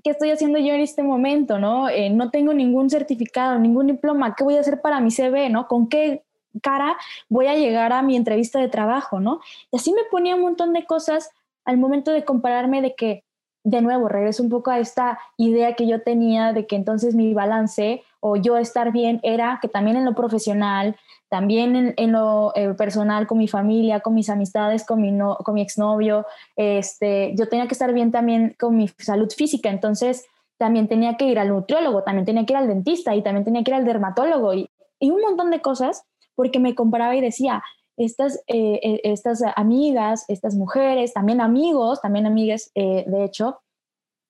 [0.03, 1.89] ¿qué estoy haciendo yo en este momento, no?
[1.89, 5.67] Eh, no tengo ningún certificado, ningún diploma, ¿qué voy a hacer para mi CV, no?
[5.67, 6.23] ¿Con qué
[6.63, 6.97] cara
[7.29, 9.41] voy a llegar a mi entrevista de trabajo, no?
[9.71, 11.29] Y así me ponía un montón de cosas
[11.65, 13.23] al momento de compararme de que,
[13.67, 17.33] de nuevo, regreso un poco a esta idea que yo tenía de que entonces mi
[17.33, 20.95] balance o yo estar bien era que también en lo profesional,
[21.27, 25.11] también en, lo eh, personal, con mi familia, con mis amistades, con mi,
[25.43, 26.25] con mi exnovio,
[26.55, 30.25] este, yo tenía que estar bien también con mi salud física, entonces
[30.57, 33.65] también tenía que ir al nutriólogo, también tenía que ir al dentista y también tenía
[33.65, 37.61] que ir al dermatólogo y, y un montón de cosas porque me comparaba y decía,
[37.97, 43.59] estas, eh, eh, estas amigas, estas mujeres, también amigos, también amigas, de hecho,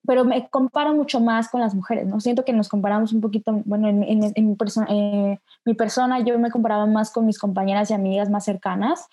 [0.08, 2.18] pero me comparo mucho más con las mujeres, ¿no?
[2.18, 4.56] Siento que nos comparamos un poquito, bueno, en, en, en
[4.88, 9.06] eh, mi persona yo me comparaba más con mis compañeras y amigas más cercanas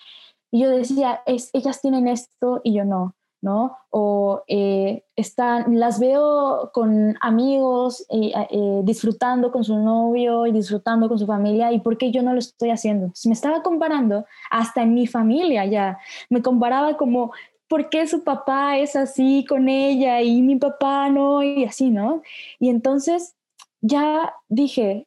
[0.50, 3.14] y yo decía, es, ellas tienen esto y yo no,
[3.46, 3.78] ¿no?
[3.90, 11.16] O eh, están, las veo con amigos eh, disfrutando con su novio y disfrutando con
[11.16, 13.12] su familia y ¿por qué yo no lo estoy haciendo?
[13.24, 15.98] me estaba comparando hasta en mi familia ya,
[16.28, 17.30] me comparaba como
[17.68, 21.42] ¿por qué su papá es así con ella y mi papá no?
[21.42, 22.22] Y así, ¿no?
[22.58, 23.36] Y entonces
[23.80, 25.06] ya dije,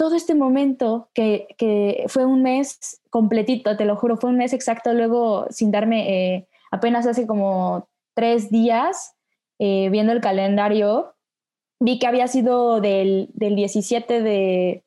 [0.00, 4.94] todo este momento que, fue un mes completito, te lo juro, fue un mes exacto,
[4.94, 5.98] luego sin darme,
[6.36, 9.16] eh, apenas hace como tres días,
[9.58, 11.14] eh, viendo el calendario,
[11.80, 14.84] vi que había sido del, 17 de,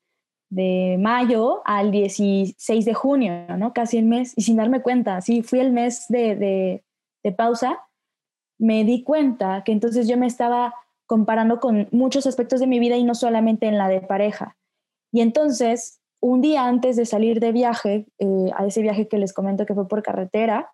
[0.99, 3.73] mayo al 16 de junio, ¿no?
[3.73, 6.83] Casi el mes, y sin darme cuenta, sí, fui el mes de
[7.23, 7.79] de pausa,
[8.59, 12.97] me di cuenta que entonces yo me estaba comparando con muchos aspectos de mi vida
[12.97, 14.57] y no solamente en la de pareja.
[15.11, 19.33] Y entonces, un día antes de salir de viaje, eh, a ese viaje que les
[19.33, 20.71] comento que fue por carretera,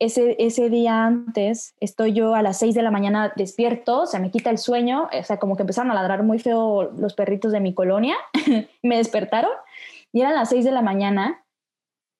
[0.00, 4.32] ese, ese día antes estoy yo a las 6 de la mañana despierto, se me
[4.32, 7.60] quita el sueño, o sea, como que empezaron a ladrar muy feo los perritos de
[7.60, 8.16] mi colonia,
[8.82, 9.52] me despertaron
[10.12, 11.44] y eran las 6 de la mañana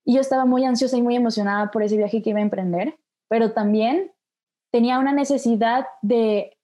[0.05, 2.97] y yo estaba muy ansiosa y muy emocionada por ese viaje que iba a emprender
[3.31, 4.13] pero también
[4.73, 6.59] tenía una necesidad de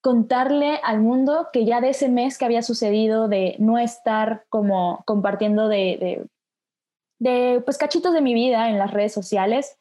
[0.00, 5.02] contarle al mundo que ya de ese mes que había sucedido de no estar como
[5.04, 6.26] compartiendo de,
[7.18, 9.78] de, pues cachitos de mi vida en las redes sociales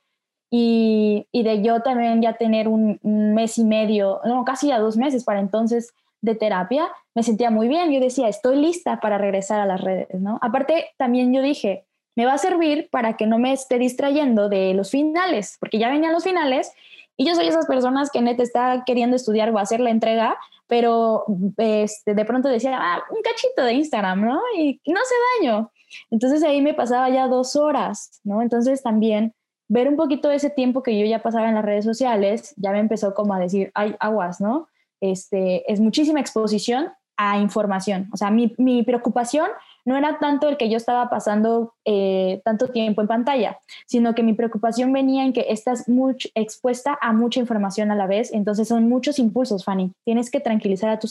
[0.54, 5.24] y, de yo también ya tener un, mes y medio, no, casi a dos meses
[5.24, 7.92] para entonces de terapia, me sentía muy bien.
[7.92, 10.38] Yo decía, estoy lista para regresar a las redes, ¿no?
[10.42, 14.74] Aparte, también yo dije, me va a servir para que no me esté distrayendo de
[14.74, 16.74] los finales, porque ya venían los finales
[17.18, 20.38] y yo soy esas personas que neta está queriendo estudiar o hacer la entrega,
[20.68, 21.26] pero
[21.58, 24.42] este, de pronto decía, ah, un cachito de Instagram, ¿no?
[24.58, 25.72] Y, no hace daño.
[26.10, 28.42] Entonces ahí me pasaba ya dos horas, ¿no?
[28.42, 29.34] Entonces también
[29.72, 32.74] ver un poquito de ese tiempo que yo ya pasaba en las redes sociales, ya
[32.74, 34.68] me empezó como a decir, hay aguas, ¿no?
[35.00, 38.10] Este, es muchísima exposición a información.
[38.12, 39.48] O sea, mi, mi preocupación
[39.86, 44.24] no era tanto el que yo estaba pasando eh, tanto tiempo en pantalla, sino que
[44.24, 48.68] mi preocupación venía en que estás muy expuesta a mucha información a la vez, entonces
[48.68, 51.08] son muchos impulsos, Fanny, tienes que tranquilizar a tu,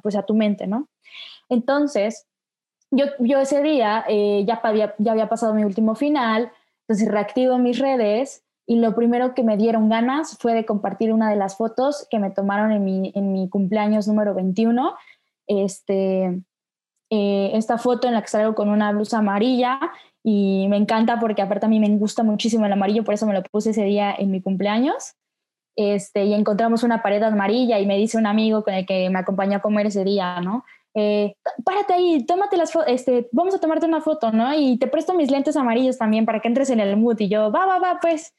[0.00, 0.86] pues a tu mente, ¿no?
[1.48, 2.24] Entonces,
[2.92, 4.62] yo, yo ese día eh, ya,
[4.98, 6.52] ya había pasado mi último final,
[6.88, 11.30] entonces reactivo mis redes y lo primero que me dieron ganas fue de compartir una
[11.30, 14.94] de las fotos que me tomaron en mi, en mi cumpleaños número 21,
[15.46, 16.42] este,
[17.10, 19.78] eh, esta foto en la que salgo con una blusa amarilla
[20.24, 23.34] y me encanta porque aparte a mí me gusta muchísimo el amarillo, por eso me
[23.34, 25.14] lo puse ese día en mi cumpleaños.
[25.76, 29.18] Este, y encontramos una pared amarilla y me dice un amigo con el que me
[29.18, 30.64] acompañó a comer ese día, ¿no?
[30.98, 34.54] Eh, párate ahí, tómate las este, vamos a tomarte una foto, ¿no?
[34.54, 37.20] Y te presto mis lentes amarillos también para que entres en el mood.
[37.20, 38.32] Y yo, va, va, va, pues.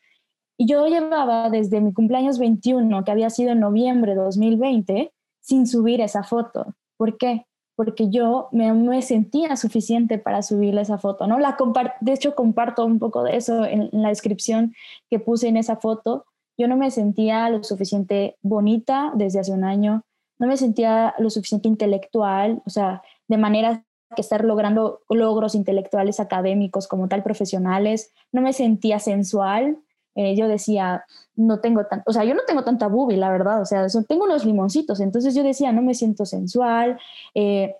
[0.57, 5.67] Y yo llevaba desde mi cumpleaños 21, que había sido en noviembre de 2020, sin
[5.67, 6.73] subir esa foto.
[6.97, 7.45] ¿Por qué?
[7.75, 11.37] Porque yo me, me sentía suficiente para subirle esa foto, ¿no?
[11.37, 11.55] La
[12.01, 14.73] de hecho, comparto un poco de eso en la descripción
[15.11, 16.25] que puse en esa foto.
[16.57, 20.06] Yo no me sentía lo suficiente bonita desde hace un año,
[20.39, 23.83] no me sentía lo suficiente intelectual, o sea, de manera
[24.15, 29.77] que estar logrando logros intelectuales académicos como tal profesionales, no me sentía sensual,
[30.15, 31.05] eh, yo decía,
[31.35, 34.23] no tengo tan, o sea, yo no tengo tanta boobie, la verdad, o sea, tengo
[34.23, 36.99] unos limoncitos, entonces yo decía, no me siento sensual,
[37.35, 37.75] eh,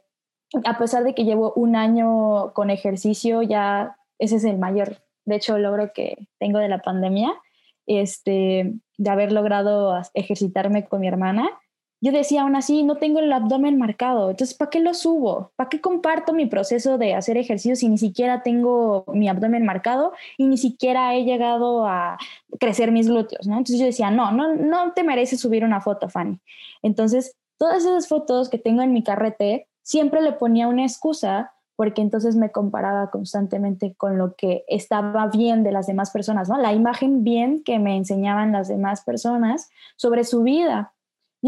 [0.66, 5.36] a pesar de que llevo un año con ejercicio, ya ese es el mayor, de
[5.36, 7.34] hecho, logro que tengo de la pandemia,
[7.86, 11.50] este, de haber logrado ejercitarme con mi hermana,
[12.00, 15.52] yo decía aún así, no tengo el abdomen marcado, entonces, ¿para qué lo subo?
[15.56, 20.14] ¿Para qué comparto mi proceso de hacer ejercicio si ni siquiera tengo mi abdomen marcado
[20.38, 22.18] y ni siquiera he llegado a
[22.60, 23.54] crecer mis glúteos, ¿no?
[23.58, 26.40] Entonces yo decía, no, no, no te mereces subir una foto, Fanny.
[26.84, 32.02] Entonces, todas esas fotos que tengo en mi carrete, siempre le ponía una excusa porque
[32.02, 36.58] entonces me comparaba constantemente con lo que estaba bien de las demás personas, ¿no?
[36.58, 40.94] La imagen bien que me enseñaban las demás personas sobre su vida.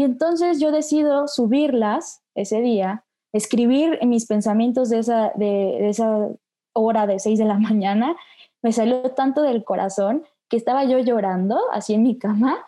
[0.00, 3.04] Y entonces yo decido subirlas ese día,
[3.34, 6.30] escribir mis pensamientos de esa, de, esa
[6.72, 8.16] hora de 6 de la mañana.
[8.62, 12.64] Me salió tanto del corazón que estaba yo llorando así en mi cama.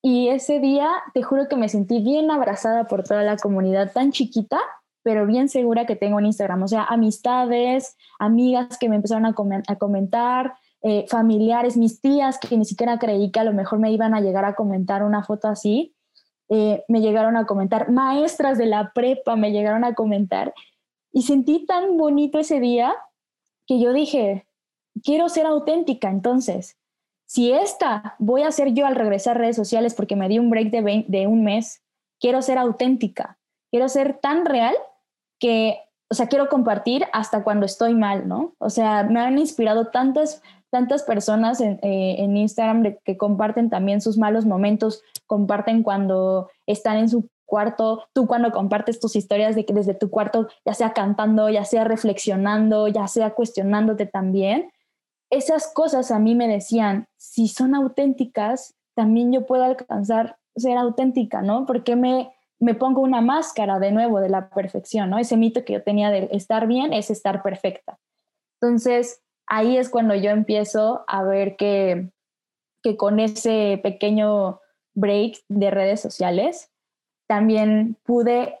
[0.00, 4.12] Y ese día te juro que me sentí bien abrazada por toda la comunidad tan
[4.12, 4.60] chiquita
[5.02, 6.64] pero bien segura que tengo en Instagram.
[6.64, 12.64] O sea, amistades, amigas que me empezaron a, comentar, eh, familiares, mis tías que ni
[12.64, 15.95] siquiera creí que a lo mejor me iban a llegar a comentar una foto así,
[16.48, 20.54] eh, me llegaron a comentar, maestras de la prepa me llegaron a comentar.
[21.12, 22.94] Y sentí tan bonito ese día
[23.66, 24.46] que yo dije,
[25.02, 26.76] quiero ser auténtica entonces.
[27.26, 30.50] Si esta voy a ser yo al regresar a redes sociales porque me di un
[30.50, 31.82] break de, de un mes,
[32.20, 33.38] quiero ser auténtica,
[33.70, 34.74] quiero ser tan real
[35.38, 35.78] que,
[36.08, 38.54] o sea, quiero compartir hasta cuando estoy mal, ¿no?
[38.58, 44.18] O sea, me han inspirado tantas, tantas personas en, eh, Instagram que comparten también sus
[44.18, 49.72] malos momentos, comparten cuando están en su cuarto, tú cuando compartes tus historias de que
[49.72, 54.70] desde tu cuarto, ya sea cantando, ya sea reflexionando, ya sea cuestionándote también,
[55.30, 61.42] esas cosas a mí me decían, si son auténticas, también yo puedo alcanzar ser auténtica,
[61.42, 61.66] ¿no?
[61.66, 65.18] Porque me me pongo una máscara de nuevo de la perfección, ¿no?
[65.18, 67.98] Ese mito que yo tenía de estar bien es estar perfecta.
[68.60, 72.10] Entonces, ahí es cuando yo empiezo a ver que,
[72.82, 74.60] que con ese pequeño
[74.94, 76.70] break de redes sociales,
[77.26, 78.58] también pude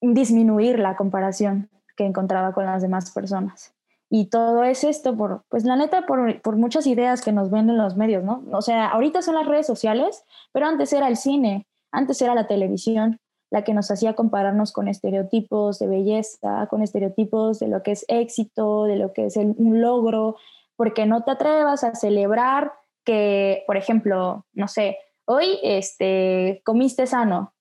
[0.00, 3.74] disminuir la comparación que encontraba con las demás personas.
[4.10, 7.78] Y todo es esto por, pues la neta, por, por muchas ideas que nos venden
[7.78, 8.44] los medios, ¿no?
[8.52, 12.46] O sea, ahorita son las redes sociales, pero antes era el cine, antes era la
[12.46, 13.18] televisión
[13.54, 18.04] la que nos hacía compararnos con estereotipos de belleza, con estereotipos de lo que es
[18.08, 20.34] éxito, de lo que es un logro,
[20.74, 22.72] porque no te atrevas a celebrar
[23.04, 27.54] que, por ejemplo, no sé, hoy este, comiste sano.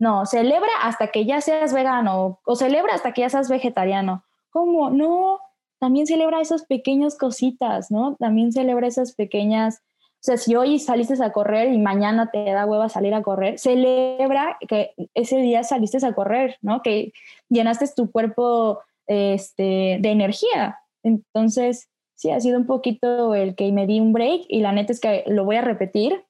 [0.00, 4.24] No, celebra hasta que ya seas vegano o celebra hasta que ya seas vegetariano.
[4.50, 4.90] ¿Cómo?
[4.90, 5.38] No,
[5.78, 8.16] también celebra esas pequeñas cositas, ¿no?
[8.16, 9.82] También celebra esas pequeñas
[10.18, 13.56] o sea, si hoy saliste a correr y mañana te da hueva salir a correr,
[13.58, 16.82] celebra que ese día saliste a correr, ¿no?
[16.82, 17.12] Que
[17.48, 20.80] llenaste tu cuerpo este, de energía.
[21.04, 24.92] Entonces, sí, ha sido un poquito el que me di un break y la neta
[24.92, 26.24] es que lo voy a repetir.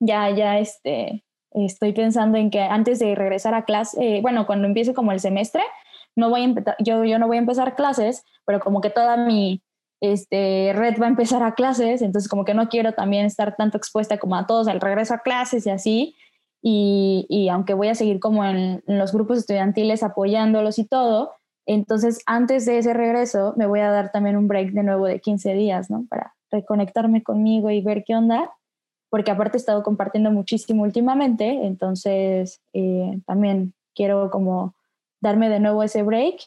[0.00, 4.92] Ya, ya, este, estoy pensando en que antes de regresar a clase, bueno, cuando empiece
[4.92, 5.62] como el semestre,
[6.14, 9.62] no voy a yo, yo no voy a empezar clases, pero como que toda mi,
[10.00, 13.76] este, Red va a empezar a clases, entonces como que no quiero también estar tanto
[13.76, 16.16] expuesta como a todos al regreso a clases y así.
[16.60, 21.32] Y, aunque voy a seguir como en, los grupos estudiantiles apoyándolos y todo,
[21.66, 25.20] entonces antes de ese regreso me voy a dar también un break de nuevo de
[25.20, 26.06] 15 días, ¿no?
[26.08, 28.50] Para reconectarme conmigo y ver qué onda,
[29.10, 34.74] porque aparte he estado compartiendo muchísimo últimamente, entonces eh, también quiero como
[35.20, 36.40] darme de nuevo ese break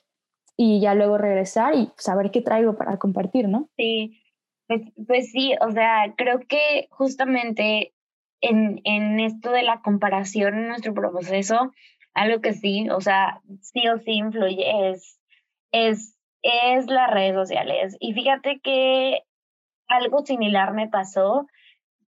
[0.63, 3.67] y ya luego regresar y saber qué traigo para compartir, ¿no?
[3.77, 4.21] Sí,
[4.67, 7.95] pues, pues sí, o sea, creo que justamente
[8.41, 11.71] en, en esto de la comparación en nuestro proceso,
[12.13, 15.19] algo que sí, o sea, sí o sí influye es,
[15.71, 17.97] es, es las redes sociales.
[17.99, 19.23] Y fíjate que
[19.87, 21.47] algo similar me pasó.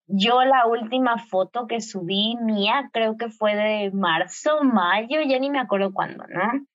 [0.08, 5.52] Yo la última foto que subí mía creo que fue de marzo, mayo, ya ni
[5.52, 6.66] me acuerdo cuándo, ¿no?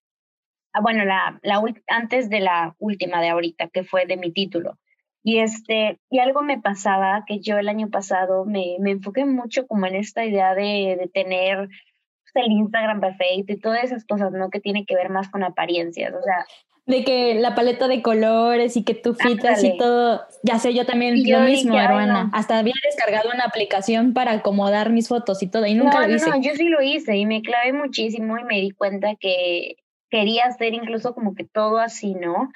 [0.74, 4.76] Ah, bueno, la, la, antes de la última de ahorita, que fue de mi título.
[5.22, 9.66] Y, este, y algo me pasaba que yo el año pasado me, me enfoqué mucho
[9.68, 14.32] como en esta idea de, de tener pues, el Instagram perfecto y todas esas cosas,
[14.32, 14.50] ¿no?
[14.50, 16.44] Que tiene que ver más con apariencias, o sea.
[16.86, 20.84] De que la paleta de colores y que tú fitas y todo, ya sé, yo
[20.84, 22.30] también lo mismo, hermana.
[22.34, 26.28] Hasta había descargado una aplicación para acomodar mis fotos y todo, y nunca lo hice.
[26.28, 29.76] No, yo sí lo hice y me clavé muchísimo y me di cuenta que
[30.10, 32.50] quería hacer incluso como que todo así, ¿no?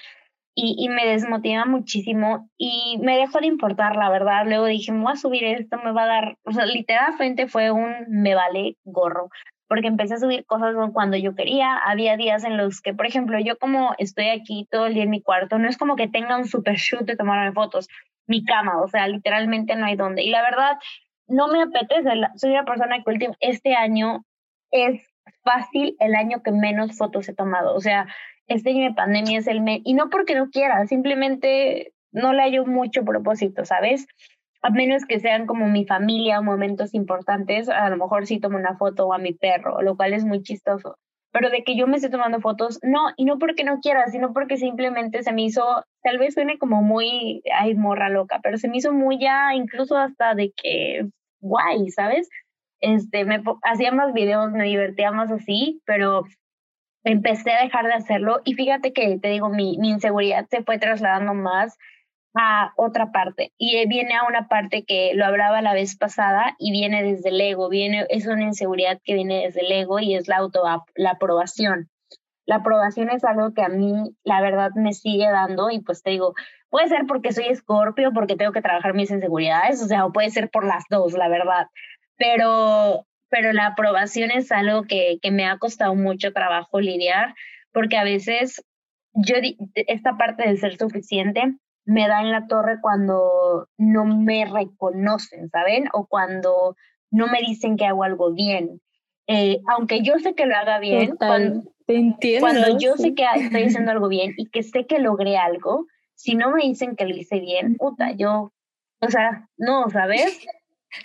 [0.60, 4.44] y, me desmotiva muchísimo y me dejó de importar, la verdad.
[4.44, 7.70] Luego dije, me voy a subir esto, me va a dar, o sea, literalmente fue
[7.70, 9.28] un me vale gorro,
[9.68, 11.76] porque empecé a subir cosas cuando yo quería.
[11.76, 15.10] Había días en los que, por ejemplo, yo como estoy aquí todo el día en
[15.10, 17.86] mi cuarto, no es como que tenga un super shoot de tomarme fotos,
[18.26, 20.24] mi cama, o sea, literalmente no hay dónde.
[20.24, 20.76] Y la verdad,
[21.28, 24.24] no me apetece, soy una persona que este año
[24.72, 25.06] es
[25.42, 28.06] fácil el año que menos fotos he tomado, o sea,
[28.46, 32.42] este año de pandemia es el mes, y no porque no quiera, simplemente no le
[32.42, 34.06] hallo mucho propósito, ¿sabes?
[34.62, 38.76] A menos que sean como mi familia, momentos importantes, a lo mejor sí tomo una
[38.76, 40.96] foto a mi perro, lo cual es muy chistoso.
[41.30, 44.32] Pero de que yo me esté tomando fotos, no, y no porque no quiera, sino
[44.32, 48.68] porque simplemente se me hizo, tal vez suene como muy, ay, morra loca, pero se
[48.68, 51.06] me hizo muy ya, incluso hasta de que,
[51.40, 52.28] guay, ¿sabes?
[52.80, 56.24] Este, me hacía más videos, me divertía más así, pero
[57.04, 60.78] empecé a dejar de hacerlo y fíjate que te digo, mi, mi inseguridad se fue
[60.78, 61.76] trasladando más
[62.34, 66.70] a otra parte y viene a una parte que lo hablaba la vez pasada y
[66.70, 70.28] viene desde el ego, viene, es una inseguridad que viene desde el ego y es
[70.28, 70.62] la auto,
[70.94, 71.88] la aprobación.
[72.46, 73.92] La aprobación es algo que a mí,
[74.24, 76.34] la verdad, me sigue dando y pues te digo,
[76.70, 80.30] puede ser porque soy escorpio, porque tengo que trabajar mis inseguridades, o sea, o puede
[80.30, 81.66] ser por las dos, la verdad.
[82.18, 87.34] Pero pero la aprobación es algo que, que me ha costado mucho trabajo lidiar,
[87.72, 88.64] porque a veces
[89.12, 89.36] yo,
[89.74, 91.54] esta parte de ser suficiente
[91.84, 95.88] me da en la torre cuando no me reconocen, ¿saben?
[95.92, 96.76] O cuando
[97.10, 98.80] no me dicen que hago algo bien.
[99.26, 101.62] Eh, aunque yo sé que lo haga bien, cuando,
[102.40, 106.34] cuando, yo sé que estoy haciendo algo bien y que sé que logré algo, si
[106.34, 108.52] no me dicen que lo hice bien, puta, yo,
[109.00, 110.46] o sea, no, ¿sabes?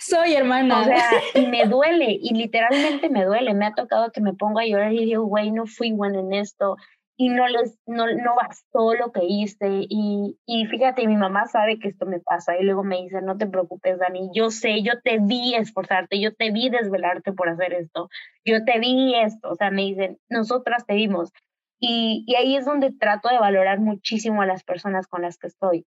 [0.00, 0.80] Soy hermana.
[0.80, 3.54] O sea, y me duele, y literalmente me duele.
[3.54, 6.32] Me ha tocado que me ponga a llorar y digo, güey, no fui buena en
[6.32, 6.76] esto,
[7.16, 9.86] y no les, no, no bastó lo que hice.
[9.88, 13.36] Y, y fíjate, mi mamá sabe que esto me pasa, y luego me dice, no
[13.36, 17.74] te preocupes, Dani, yo sé, yo te vi esforzarte, yo te vi desvelarte por hacer
[17.74, 18.08] esto,
[18.44, 19.50] yo te vi esto.
[19.50, 21.30] O sea, me dicen, nosotras te vimos.
[21.78, 25.48] Y, y ahí es donde trato de valorar muchísimo a las personas con las que
[25.48, 25.86] estoy.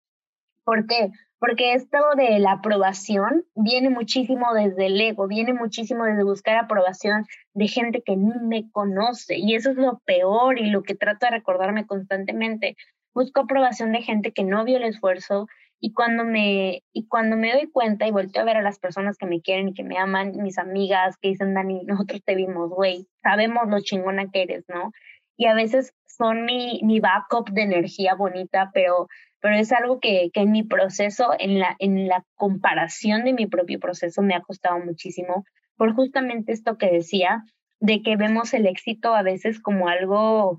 [0.67, 1.11] ¿Por qué?
[1.39, 7.25] porque esto de la aprobación viene muchísimo desde el ego, viene muchísimo desde buscar aprobación
[7.53, 11.25] de gente que ni me conoce y eso es lo peor y lo que trato
[11.27, 12.75] de recordarme constantemente.
[13.13, 15.47] Busco aprobación de gente que no vio el esfuerzo
[15.79, 19.15] y cuando me y cuando me doy cuenta y volteo a ver a las personas
[19.17, 22.69] que me quieren y que me aman, mis amigas que dicen, "Dani, nosotros te vimos,
[22.71, 24.91] güey, sabemos lo chingona que eres", ¿no?
[25.37, 29.07] Y a veces son mi mi backup de energía bonita, pero
[29.47, 33.79] pero es algo que, en mi proceso, en la, en la comparación de mi propio
[33.79, 35.45] proceso, me ha costado muchísimo
[35.77, 37.45] por justamente esto que decía,
[37.79, 40.57] de que vemos el éxito a veces como algo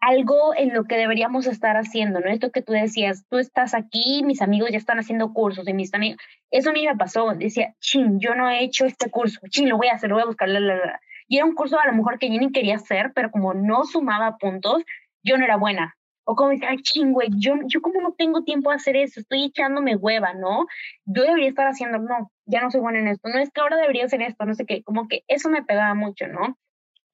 [0.00, 2.26] algo en lo que deberíamos estar haciendo, ¿no?
[2.26, 5.94] Esto que tú decías, tú estás aquí, mis amigos ya están haciendo cursos y mis
[5.94, 6.20] amigos,
[6.50, 9.76] eso a mí me pasó, decía, chin, yo no he hecho este curso, chin, lo
[9.76, 10.48] voy a hacer, lo voy a buscar.
[11.28, 13.84] Y era un curso a lo mejor que yo ni quería hacer, pero como no
[13.84, 14.82] sumaba puntos,
[15.22, 15.94] yo no era buena.
[16.24, 19.46] O como dice, ay, ching, yo, yo como no tengo tiempo de hacer eso, estoy
[19.46, 20.66] echándome hueva, ¿no?
[21.04, 23.76] Yo debería estar haciendo, no, ya no soy buena en esto, no es que ahora
[23.76, 26.56] debería hacer esto, no sé qué, como que eso me pegaba mucho, ¿no?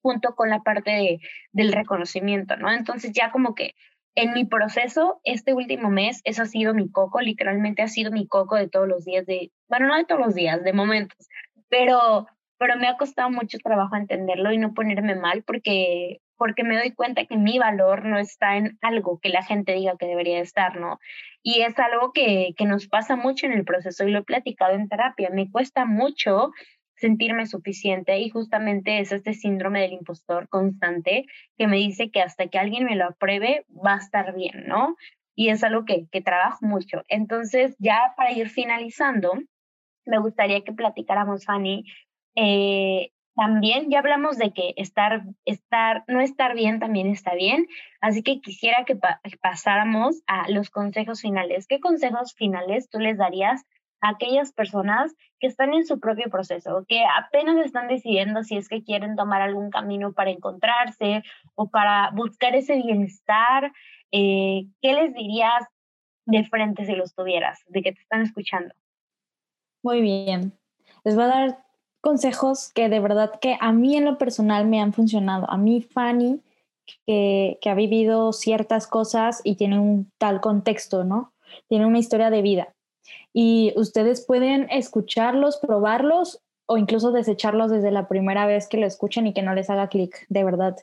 [0.02, 1.20] Junto con la parte de,
[1.52, 2.70] del reconocimiento, ¿no?
[2.70, 3.74] Entonces ya como que
[4.14, 8.26] en mi proceso, este último mes, eso ha sido mi coco, literalmente ha sido mi
[8.26, 11.28] coco de todos los días, de, bueno, no de todos los días, de momentos,
[11.68, 12.26] pero,
[12.58, 16.92] pero me ha costado mucho trabajo entenderlo y no ponerme mal porque porque me doy
[16.92, 20.80] cuenta que mi valor no está en algo que la gente diga que debería estar,
[20.80, 20.98] ¿no?
[21.42, 24.74] Y es algo que, que nos pasa mucho en el proceso y lo he platicado
[24.74, 25.30] en terapia.
[25.30, 26.52] Me cuesta mucho
[26.96, 32.48] sentirme suficiente y justamente es este síndrome del impostor constante que me dice que hasta
[32.48, 34.96] que alguien me lo apruebe va a estar bien, ¿no?
[35.34, 37.02] Y es algo que, que trabajo mucho.
[37.08, 39.34] Entonces, ya para ir finalizando,
[40.04, 41.84] me gustaría que platicáramos, Fanny,
[42.34, 47.68] eh, también ya hablamos de que estar, estar, no estar bien también está bien,
[48.00, 48.98] así que quisiera que
[49.40, 51.68] pasáramos a los consejos finales.
[51.68, 53.64] ¿Qué consejos finales tú les darías
[54.00, 58.68] a aquellas personas que están en su propio proceso, que apenas están decidiendo si es
[58.68, 61.22] que quieren tomar algún camino para encontrarse
[61.54, 63.70] o para buscar ese bienestar?
[64.10, 65.64] Eh, ¿Qué les dirías
[66.26, 68.74] de frente si los tuvieras, de que te están escuchando?
[69.84, 70.58] Muy bien.
[71.04, 71.67] Les voy a dar
[72.00, 75.50] consejos que de verdad que a mí en lo personal me han funcionado.
[75.50, 76.40] A mí, Fanny,
[77.06, 81.32] que, ha vivido ciertas cosas y tiene un tal contexto, ¿no?
[81.68, 82.74] Tiene una historia de vida.
[83.32, 89.26] Y ustedes pueden escucharlos, probarlos o incluso desecharlos desde la primera vez que lo escuchen
[89.26, 90.76] y que no les haga clic, de verdad.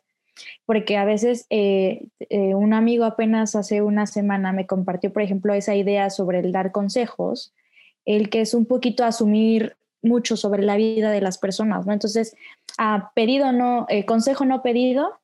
[0.66, 5.54] Porque a veces eh, eh, un amigo apenas hace una semana me compartió, por ejemplo,
[5.54, 7.54] esa idea sobre el dar consejos,
[8.06, 11.94] el que es un poquito asumir mucho sobre la vida de las personas, ¿no?
[11.94, 12.36] Entonces,
[12.78, 15.20] a pedido no, eh, consejo no pedido,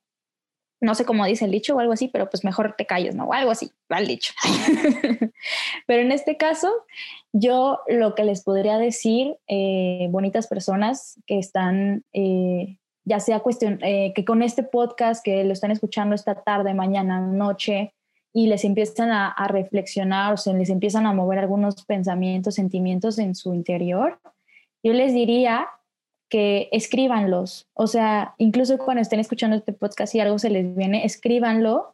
[0.81, 3.25] no sé cómo dice el dicho o algo así, pero pues mejor te calles, ¿no?
[3.25, 4.33] O algo así, va el dicho.
[5.87, 6.69] pero en este caso,
[7.31, 13.77] yo lo que les podría decir, eh, bonitas personas que están, eh, ya sea cuestión,
[13.79, 17.93] que con este podcast que lo están escuchando esta tarde, mañana, noche,
[18.33, 23.19] y les empiezan a, a reflexionar o se les empiezan a mover algunos pensamientos, sentimientos
[23.19, 24.19] en su interior,
[24.83, 25.67] yo les diría
[26.29, 27.67] que escríbanlos.
[27.73, 31.93] O sea, incluso cuando estén escuchando este podcast y algo se les viene, escríbanlo,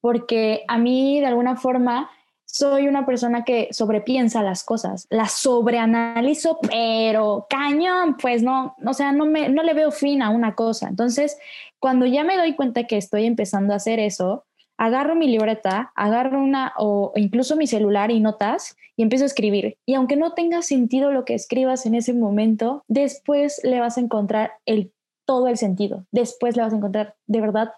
[0.00, 2.10] porque a mí de alguna forma
[2.44, 9.12] soy una persona que sobrepiensa las cosas, las sobreanalizo, pero cañón, pues no, o sea,
[9.12, 10.88] no, me, no le veo fin a una cosa.
[10.88, 11.38] Entonces,
[11.78, 14.46] cuando ya me doy cuenta que estoy empezando a hacer eso,
[14.78, 19.76] agarro mi libreta, agarro una o incluso mi celular y notas y empiezo a escribir.
[19.84, 24.00] Y aunque no tenga sentido lo que escribas en ese momento, después le vas a
[24.00, 24.92] encontrar el,
[25.26, 26.06] todo el sentido.
[26.12, 27.72] Después le vas a encontrar de verdad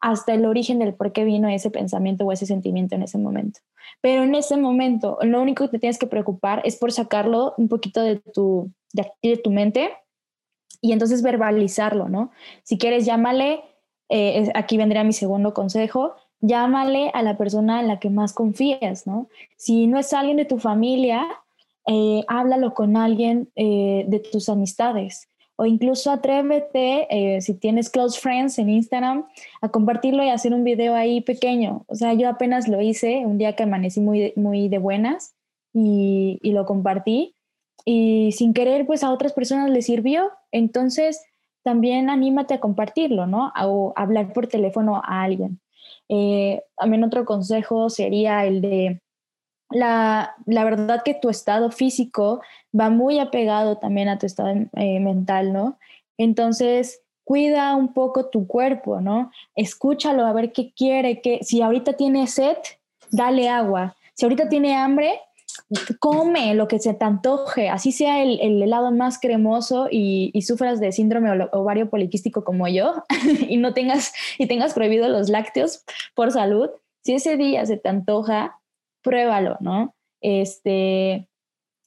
[0.00, 3.60] hasta el origen del por qué vino ese pensamiento o ese sentimiento en ese momento.
[4.00, 7.68] Pero en ese momento, lo único que te tienes que preocupar es por sacarlo un
[7.68, 9.92] poquito de tu, de, tu mente
[10.80, 12.32] y entonces verbalizarlo, ¿no?
[12.64, 13.62] Si quieres, llámale,
[14.08, 19.06] eh, aquí vendría mi segundo consejo, llámale a la persona en la que más confías,
[19.06, 19.28] ¿no?
[19.56, 21.26] Si no es alguien de tu familia,
[21.86, 28.18] eh, háblalo con alguien eh, de tus amistades o incluso atrévete, eh, si tienes close
[28.18, 29.26] friends en Instagram,
[29.60, 31.84] a compartirlo y hacer un video ahí pequeño.
[31.86, 35.34] O sea, yo apenas lo hice un día que amanecí muy, muy de buenas
[35.72, 37.34] y, y lo compartí
[37.84, 40.30] y sin querer, pues a otras personas les sirvió.
[40.50, 41.22] Entonces,
[41.62, 43.52] también anímate a compartirlo, ¿no?
[43.62, 45.60] O hablar por teléfono a alguien.
[46.08, 49.00] Eh, también otro consejo sería el de
[49.70, 52.42] la, la, verdad que tu estado físico
[52.78, 55.78] va muy apegado también a tu estado eh, mental, ¿no?
[56.18, 59.30] Entonces, cuida un poco tu cuerpo, ¿no?
[59.54, 62.58] Escúchalo a ver qué quiere, que si ahorita tiene sed,
[63.10, 63.96] dale agua.
[64.14, 65.20] Si ahorita tiene hambre,
[65.98, 70.92] come lo que se te antoje, así sea el, helado más cremoso y, sufras de
[70.92, 73.04] síndrome ovario poliquístico como yo
[73.48, 75.84] y no tengas y tengas prohibido los lácteos
[76.14, 76.70] por salud,
[77.02, 78.60] si ese día se te antoja,
[79.02, 79.94] pruébalo, ¿no?
[80.20, 81.28] Este,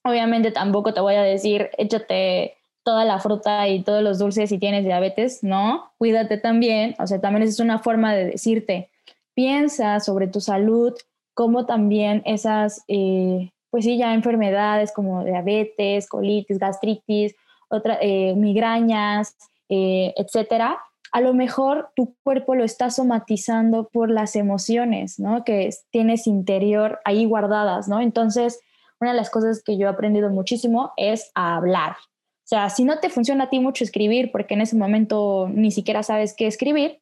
[0.03, 4.59] obviamente tampoco te voy a decir, échate toda la fruta y todos los dulces si
[4.59, 8.89] tienes diabetes, no, cuídate también, o sea, también es una forma de decirte,
[9.33, 10.93] piensa sobre tu salud,
[11.33, 17.35] como también esas eh, pues sí, ya enfermedades como diabetes, colitis, gastritis,
[17.69, 19.35] otra, eh, migrañas,
[19.69, 20.77] eh, etcétera,
[21.11, 25.43] a lo mejor tu cuerpo lo está somatizando por las emociones, ¿no?
[25.43, 28.01] Que tienes interior ahí guardadas, ¿no?
[28.01, 28.59] Entonces,
[28.99, 31.91] una de las cosas que yo he aprendido muchísimo es a hablar.
[31.91, 35.71] O sea, si no te funciona a ti mucho escribir, porque en ese momento ni
[35.71, 37.01] siquiera sabes qué escribir,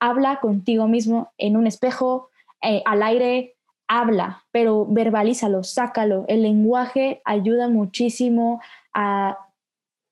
[0.00, 2.30] habla contigo mismo en un espejo,
[2.62, 3.53] eh, al aire,
[3.88, 6.24] habla, pero verbalízalo, sácalo.
[6.28, 8.60] El lenguaje ayuda muchísimo
[8.92, 9.38] a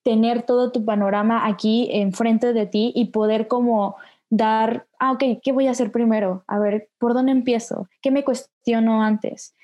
[0.03, 3.97] tener todo tu panorama aquí enfrente de ti y poder como
[4.31, 6.45] dar, ah, ok, ¿qué voy a hacer primero?
[6.47, 7.89] A ver, ¿por dónde empiezo?
[8.01, 9.55] ¿Qué me cuestiono antes?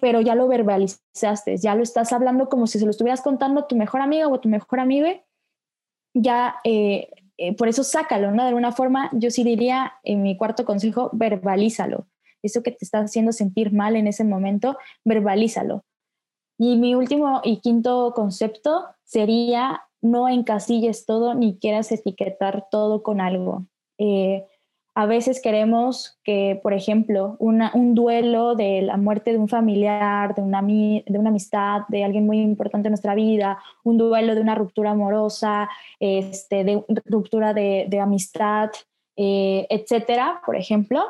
[0.00, 3.68] Pero ya lo verbalizaste, ya lo estás hablando como si se lo estuvieras contando a
[3.68, 5.20] tu mejor amiga o a tu mejor amiga.
[6.14, 8.42] Ya, eh, eh, por eso sácalo, ¿no?
[8.42, 12.06] De alguna forma, yo sí diría en mi cuarto consejo, verbalízalo
[12.42, 15.82] eso que te está haciendo sentir mal en ese momento, verbalízalo.
[16.58, 23.20] Y mi último y quinto concepto sería no encasilles todo ni quieras etiquetar todo con
[23.20, 23.64] algo.
[23.98, 24.44] Eh,
[24.94, 30.42] A veces queremos que, por ejemplo, un duelo de la muerte de un familiar, de
[30.42, 34.56] una, de una amistad, de alguien muy importante en nuestra vida, un duelo de una
[34.56, 35.68] ruptura amorosa,
[36.00, 38.70] este, de ruptura de, de amistad,
[39.16, 41.00] eh, etcétera, por ejemplo,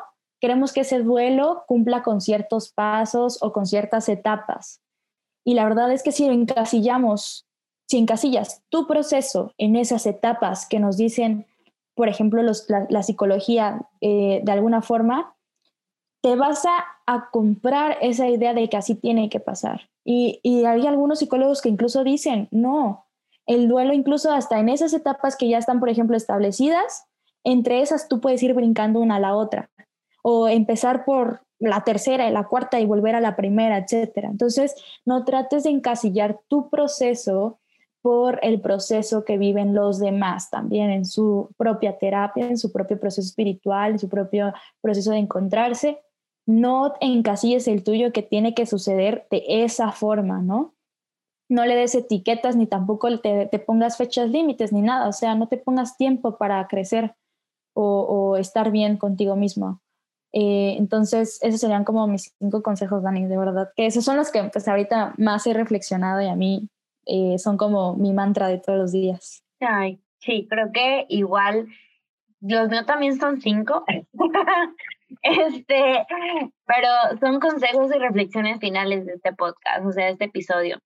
[0.40, 4.80] queremos que ese duelo cumpla con ciertos pasos o con ciertas etapas.
[5.44, 7.46] Y la verdad es que si encasillamos,
[7.88, 11.46] si encasillas tu proceso en esas etapas que nos dicen
[11.98, 15.34] por ejemplo, la, psicología eh, de alguna forma,
[16.22, 16.84] te vas a,
[17.32, 19.88] comprar esa idea de que así tiene que pasar.
[20.04, 23.06] Y hay algunos psicólogos que incluso dicen, no,
[23.46, 27.06] el duelo incluso hasta en esas etapas que ya están, por ejemplo, establecidas,
[27.42, 29.68] entre esas tú puedes ir brincando una a la otra
[30.22, 34.28] o empezar por la tercera y la cuarta y volver a la primera, etcétera.
[34.28, 34.74] Entonces,
[35.04, 37.58] no trates de encasillar tu proceso
[38.00, 42.98] por el proceso que viven los demás también en su propia terapia, en su propio
[42.98, 46.00] proceso espiritual, en su propio proceso de encontrarse.
[46.46, 50.74] No encasilles el tuyo que tiene que suceder de esa forma, ¿no?
[51.50, 55.48] No le des etiquetas ni tampoco te, pongas fechas límites ni nada, o sea, no
[55.48, 57.14] te pongas tiempo para crecer
[57.74, 59.80] o, estar bien contigo mismo.
[60.32, 64.30] Eh, entonces, esos serían como mis cinco consejos, Dani, de verdad, que esos son los
[64.30, 66.68] que pues ahorita más he reflexionado y a mí
[67.06, 69.42] eh, son como mi mantra de todos los días.
[69.60, 71.68] Ay, sí, creo que igual
[72.40, 73.84] los míos también son cinco.
[75.22, 76.06] este,
[76.66, 76.88] pero
[77.20, 80.78] son consejos y reflexiones finales de este podcast, o sea, de este episodio.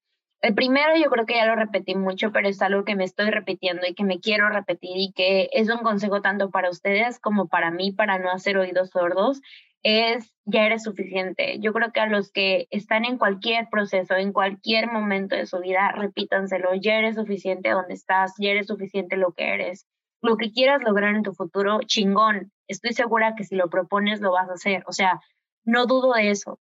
[0.43, 3.31] El primero yo creo que ya lo repetí mucho, pero es algo que me estoy
[3.31, 7.47] repitiendo y que me quiero repetir y que es un consejo tanto para ustedes como
[7.47, 9.41] para mí, para no hacer oídos sordos,
[9.85, 11.61] es ya eres suficiente.
[11.61, 15.61] Yo creo que a los que están en cualquier proceso, en cualquier momento de su
[15.61, 19.87] vida, repítanselo, ya eres suficiente donde estás, ya eres suficiente lo que eres.
[20.23, 22.53] Lo que quieras lograr en tu futuro, chingón.
[22.67, 24.83] Estoy segura que si lo propones lo vas a hacer.
[24.89, 25.21] O sea,
[25.65, 26.59] no dudo de eso.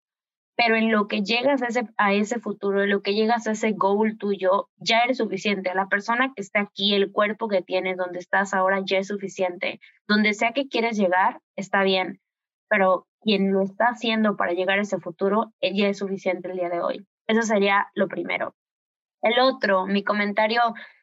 [0.63, 3.53] Pero en lo que llegas a ese, a ese futuro, en lo que llegas a
[3.53, 5.75] ese goal tuyo, ya eres suficiente.
[5.75, 9.81] La persona que está aquí, el cuerpo que tienes, donde estás ahora, ya es suficiente.
[10.07, 12.21] Donde sea que quieres llegar, está bien.
[12.69, 16.59] Pero quien lo está haciendo para llegar a ese futuro, eh, ya es suficiente el
[16.59, 17.07] día de hoy.
[17.27, 18.55] Eso sería lo primero.
[19.23, 20.61] El otro, mi comentario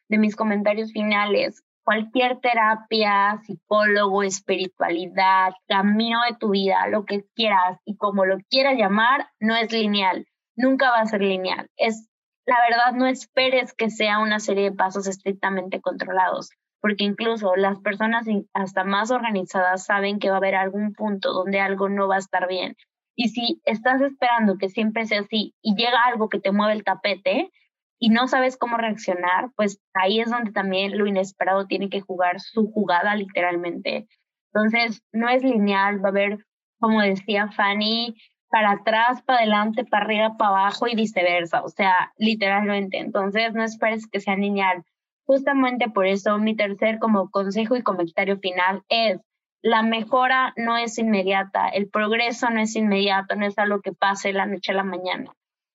[0.08, 7.80] de mis comentarios finales, cualquier terapia, psicólogo, espiritualidad, camino de tu vida, lo que quieras
[7.86, 11.70] y como lo quieras llamar, no es lineal, nunca va a ser lineal.
[11.78, 12.10] Es
[12.44, 16.50] la verdad, no esperes que sea una serie de pasos estrictamente controlados
[16.82, 21.58] porque incluso las personas hasta más organizadas saben que va a haber algún punto donde
[21.58, 22.76] algo no va a estar bien.
[23.16, 26.84] Y si estás esperando que siempre sea así y llega algo que te mueve el
[26.84, 27.50] tapete
[27.98, 32.40] y no sabes cómo reaccionar, pues ahí es donde también lo inesperado tiene que jugar
[32.40, 34.06] su jugada literalmente.
[34.52, 36.38] Entonces, no es lineal, va a haber,
[36.78, 38.16] como decía Fanny,
[38.50, 42.98] para atrás, para adelante, para arriba, para abajo y viceversa, o sea, literalmente.
[42.98, 44.84] Entonces, no esperes que sea lineal
[45.28, 49.20] Justamente por eso mi tercer como consejo y comentario final es,
[49.60, 54.32] la mejora no es inmediata, el progreso no es inmediato, no es algo que pase
[54.32, 55.30] la noche a la mañana.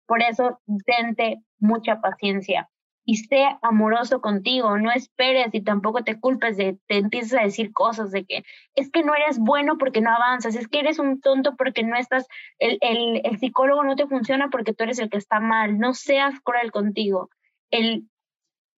[0.06, 2.70] Por eso, tente mucha paciencia
[3.06, 7.74] y sé amoroso contigo, no esperes y tampoco te culpes de, te empieces a decir
[7.74, 8.44] cosas de que
[8.76, 11.98] es que no eres bueno porque no avanzas, es que eres un tonto porque no
[11.98, 12.26] estás,
[12.60, 15.94] el, el, el psicólogo no te funciona porque tú eres el que está mal, no
[15.94, 17.30] seas cruel contigo.
[17.72, 18.08] El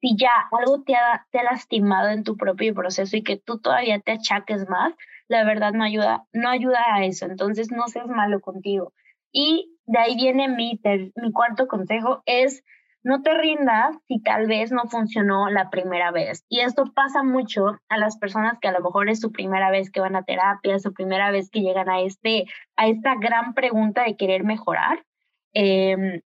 [0.01, 3.99] si ya algo te ha, te lastimado en tu propio proceso y que tú todavía
[3.99, 4.93] te achaques más,
[5.27, 7.25] la verdad no ayuda, no ayuda a eso.
[7.25, 8.93] Entonces no seas malo contigo.
[9.31, 10.79] Y de ahí viene mi,
[11.15, 12.63] mi cuarto consejo, es
[13.03, 16.43] no te rindas si tal vez no funcionó la primera vez.
[16.49, 19.91] Y esto pasa mucho a las personas que a lo mejor es su primera vez
[19.91, 22.45] que van a terapia, su primera vez que llegan a, este,
[22.75, 25.05] a esta gran pregunta de querer mejorar.
[25.53, 26.23] Eh,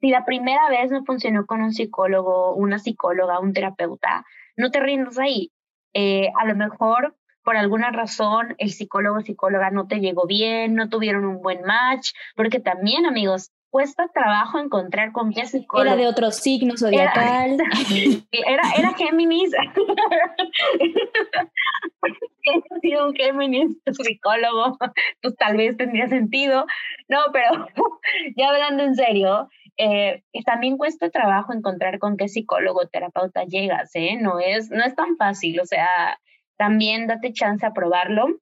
[0.00, 4.24] si la primera vez no funcionó con un psicólogo, una psicóloga, un terapeuta,
[4.56, 5.50] no te rindas ahí.
[5.92, 10.74] Eh, a lo mejor por alguna razón el psicólogo o psicóloga no te llegó bien,
[10.74, 15.86] no tuvieron un buen match, porque también, amigos, cuesta trabajo encontrar con qué psicólogo.
[15.86, 17.56] Era de otro signo zodiacal.
[18.32, 19.54] Era, era, Géminis.
[22.74, 24.76] ha sido un Géminis psicólogo,
[25.22, 26.66] pues tal vez tendría sentido.
[27.06, 27.68] No, pero
[28.36, 34.18] ya hablando en serio, eh, también cuesta trabajo encontrar con qué psicólogo terapeuta llegas, ¿eh?
[34.20, 36.18] No es, no es tan fácil, o sea,
[36.56, 38.40] también date chance a probarlo.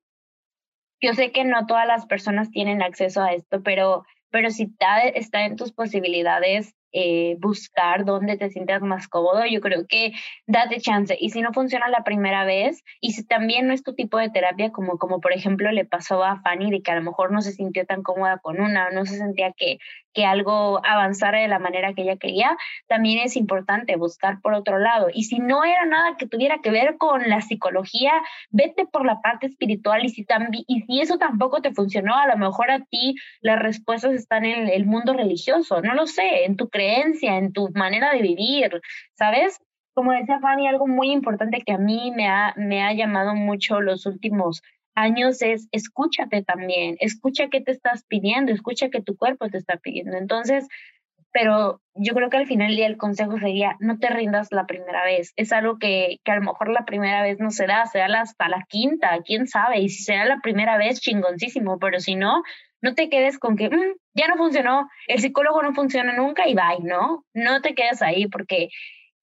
[1.01, 5.01] Yo sé que no todas las personas tienen acceso a esto, pero, pero si está,
[5.01, 9.45] está en tus posibilidades, eh, buscar dónde te sientas más cómodo.
[9.47, 10.13] Yo creo que
[10.47, 11.17] date chance.
[11.19, 14.31] Y si no funciona la primera vez, y si también no es tu tipo de
[14.31, 17.43] terapia, como, como por ejemplo le pasó a Fanny, de que a lo mejor no
[17.43, 19.79] se sintió tan cómoda con una, no se sentía que,
[20.13, 22.57] que algo avanzara de la manera que ella quería,
[22.87, 25.09] también es importante buscar por otro lado.
[25.13, 28.13] Y si no era nada que tuviera que ver con la psicología,
[28.51, 30.25] vete por la parte espiritual y si,
[30.69, 34.69] y si eso tampoco te funcionó, a lo mejor a ti las respuestas están en
[34.69, 38.81] el mundo religioso, no lo sé, en tu creencia en tu manera de vivir,
[39.15, 39.61] ¿sabes?
[39.95, 43.81] Como decía Fanny, algo muy importante que a mí me ha, me ha llamado mucho
[43.81, 44.63] los últimos
[44.95, 49.77] años es escúchate también, escucha qué te estás pidiendo, escucha qué tu cuerpo te está
[49.77, 50.17] pidiendo.
[50.17, 50.67] Entonces,
[51.33, 54.67] pero yo creo que al final del día el consejo sería no te rindas la
[54.67, 55.33] primera vez.
[55.37, 58.49] Es algo que, que a lo mejor la primera vez no se da, será hasta
[58.49, 59.81] la quinta, quién sabe.
[59.81, 62.43] Y si será la primera vez, chingoncísimo, pero si no,
[62.81, 66.55] no te quedes con que mm, ya no funcionó, el psicólogo no funciona nunca y
[66.55, 67.25] bye, ¿no?
[67.35, 68.69] No te quedes ahí porque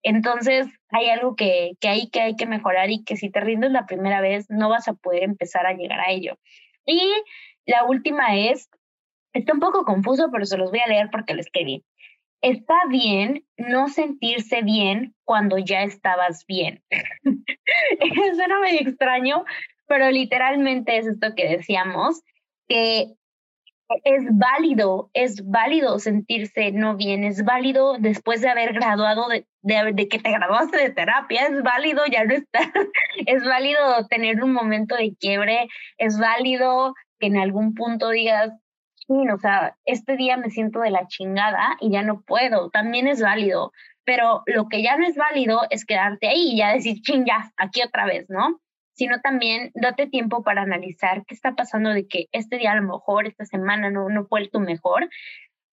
[0.04, 3.72] entonces hay algo que, que, hay, que hay que mejorar y que si te rindes
[3.72, 6.38] la primera vez no vas a poder empezar a llegar a ello.
[6.86, 7.02] Y
[7.66, 8.70] la última es,
[9.34, 11.84] está un poco confuso, pero se los voy a leer porque lo escribí.
[12.42, 16.84] Está bien no sentirse bien cuando ya estabas bien.
[18.36, 19.46] Suena medio extraño,
[19.86, 22.24] pero literalmente es esto que decíamos,
[22.68, 23.14] que
[24.04, 30.08] es válido, es válido sentirse no bien, es válido después de haber graduado, de, de,
[30.08, 32.72] que te graduaste de terapia, es válido ya no estar,
[33.26, 38.52] es válido tener un momento de quiebre, es válido que en algún punto digas,
[39.08, 43.22] o sea, este día me siento de la chingada y ya no puedo, también es
[43.22, 43.72] válido,
[44.04, 47.52] pero lo que ya no es válido es quedarte ahí y ya decir, ching, ya,
[47.58, 48.60] aquí otra vez, ¿no?
[49.02, 52.84] Sino también date tiempo para analizar qué está pasando de que este día a lo
[52.84, 55.10] mejor, esta semana no, no fue tu mejor,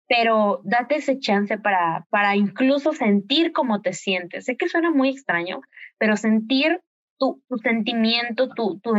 [0.08, 4.45] pero date ese chance para, para incluso sentir cómo te sientes.
[4.45, 5.60] Sé que suena muy extraño,
[5.98, 6.80] pero sentir
[7.20, 8.94] tu, tu sentimiento, tu, tu,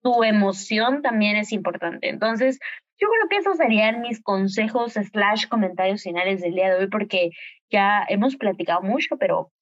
[0.00, 2.08] tu emoción también es importante.
[2.08, 2.58] Entonces,
[2.98, 7.32] yo creo que esos serían mis consejos slash comentarios finales del día de hoy, porque
[7.68, 9.52] ya hemos platicado mucho, pero,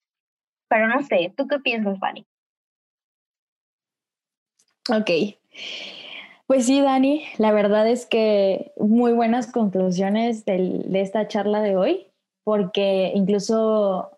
[0.68, 2.28] pero no sé, ¿tú qué piensas, Fanny?
[4.88, 5.10] Ok.
[6.46, 12.06] Pues sí, Dani, la verdad es que muy buenas conclusiones de esta charla de hoy,
[12.42, 14.12] porque incluso,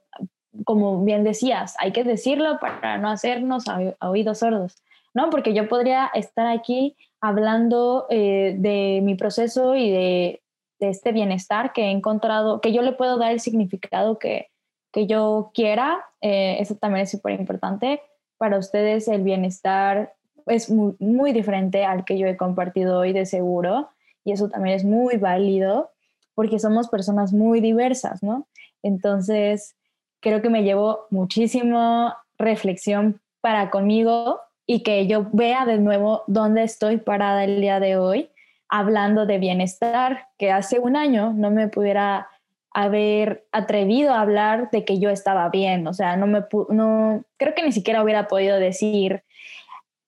[0.64, 3.64] como bien decías, hay que decirlo para no hacernos
[4.00, 4.76] oídos sordos,
[5.12, 5.28] ¿no?
[5.30, 10.42] Porque yo podría estar aquí hablando eh, de mi proceso y de,
[10.78, 14.50] este bienestar que he encontrado, que yo le puedo dar el significado que,
[14.92, 18.00] que yo quiera, eh, eso también es súper importante.
[18.38, 20.14] Para ustedes el bienestar
[20.50, 23.90] es muy, diferente al que yo he compartido hoy de seguro
[24.24, 25.90] y eso también es muy válido
[26.34, 28.46] porque somos personas muy diversas, ¿no?
[28.82, 29.76] Entonces,
[30.20, 36.62] creo que me llevo muchísimo reflexión para conmigo y que yo vea de nuevo dónde
[36.62, 38.30] estoy parada el día de hoy
[38.68, 42.28] hablando de bienestar, que hace un año no me pudiera
[42.72, 47.54] haber atrevido a hablar de que yo estaba bien, o sea, no me no creo
[47.54, 49.24] que ni siquiera hubiera podido decir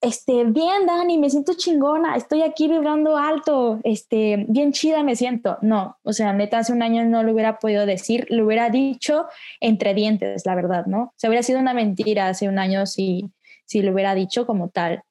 [0.02, 5.58] este, bien, Dani, me siento chingona, estoy aquí vibrando alto, este, bien chida me siento.
[5.62, 9.26] No, o sea, neta, hace un año no lo hubiera podido decir, lo hubiera dicho
[9.60, 11.02] entre dientes, la verdad, ¿no?
[11.02, 13.30] O sea, hubiera sido una mentira hace un año si,
[13.64, 15.04] si lo hubiera dicho como tal.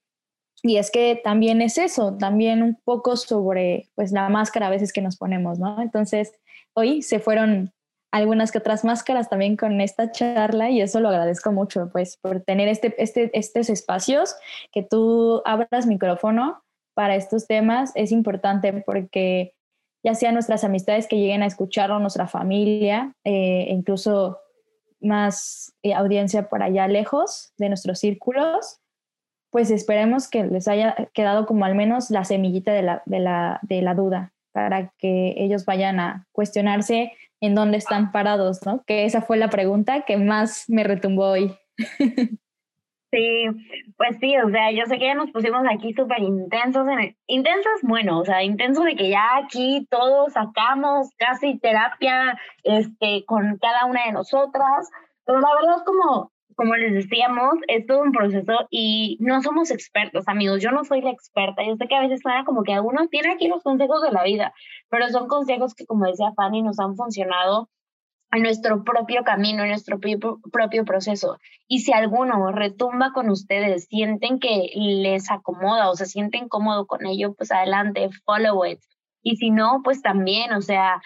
[0.61, 4.91] Y es que también es eso, también un poco sobre, pues, la máscara a veces
[4.91, 5.81] que nos ponemos, ¿no?
[5.81, 6.33] Entonces,
[6.73, 7.71] hoy se fueron
[8.11, 12.41] algunas que otras máscaras también con esta charla y eso lo agradezco mucho, pues, por
[12.41, 14.35] tener este, este, estos espacios,
[14.71, 16.61] que tú abras micrófono
[16.93, 17.91] para estos temas.
[17.95, 19.53] Es importante porque
[20.03, 24.39] ya sean nuestras amistades que lleguen a escucharlo, nuestra familia, eh, incluso
[24.99, 28.79] más eh, audiencia por allá lejos de nuestros círculos,
[29.51, 33.59] pues esperemos que les haya quedado como al menos la semillita de la, de la,
[33.63, 38.83] de la duda para que ellos vayan a cuestionarse en dónde están parados, ¿no?
[38.85, 41.55] Que esa fue la pregunta que más me retumbó hoy.
[43.13, 43.45] Sí,
[43.97, 47.81] pues sí, o sea, yo sé que ya nos pusimos aquí súper intensos, en intensos,
[47.83, 53.85] bueno, o sea, intenso de que ya aquí todos sacamos casi terapia este, con cada
[53.85, 54.89] una de nosotras,
[55.25, 59.71] pero la verdad es como, como les decíamos, es todo un proceso y no somos
[59.71, 60.61] expertos, amigos.
[60.61, 61.63] Yo no soy la experta.
[61.65, 64.23] Yo sé que a veces suena como que uno tiene aquí los consejos de la
[64.23, 64.53] vida,
[64.89, 67.69] pero son consejos que, como decía Fanny, nos han funcionado
[68.31, 71.37] en nuestro propio camino, en nuestro propio, proceso.
[71.67, 77.05] Y si alguno retumba con ustedes, sienten que les acomoda o se sienten cómodo con
[77.05, 78.79] ello, pues adelante, follow it.
[79.21, 81.01] Y si no, pues también, o sea,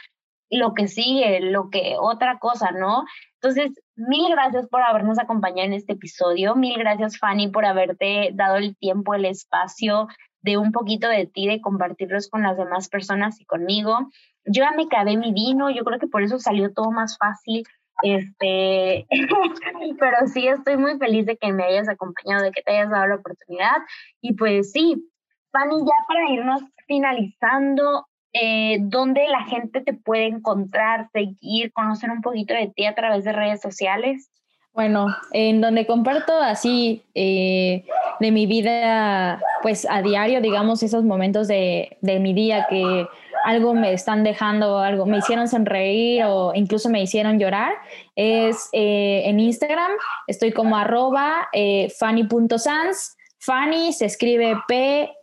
[0.50, 3.06] lo que sigue, lo que otra cosa, ¿no?
[3.42, 6.56] Entonces, mil gracias por habernos acompañado en este episodio.
[6.56, 10.08] Mil gracias, Fanny, por haberte dado el tiempo, el espacio
[10.42, 13.98] de un poquito de ti, de compartirlos con las demás personas y conmigo.
[14.46, 17.64] Yo ya me acabé mi vino, yo creo que por eso salió todo más fácil.
[18.04, 19.08] Este,
[20.00, 23.08] pero sí estoy muy feliz de que me hayas acompañado, de que te hayas dado
[23.08, 23.78] la oportunidad.
[24.22, 25.10] Y pues sí,
[25.52, 28.06] Fanny, ya para irnos finalizando,
[28.40, 33.24] eh, ¿dónde la gente te puede encontrar, seguir, conocer un poquito de ti a través
[33.24, 34.30] de redes sociales?
[34.74, 37.86] Bueno, en donde comparto así eh,
[38.20, 43.08] de mi vida, pues a diario, digamos, esos momentos de, de mi día que
[43.46, 47.74] algo me están dejando, algo me hicieron sonreír o incluso me hicieron llorar,
[48.16, 49.92] es eh, en Instagram,
[50.28, 53.16] estoy como arroba eh, fanny.sans.
[53.38, 55.16] Fanny se escribe P-H-A-N-Y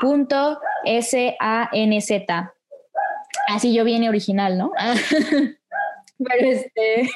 [0.00, 2.54] punto S-A-N-Z.
[3.48, 4.72] Así yo viene original, ¿no?
[6.18, 7.10] Pero este.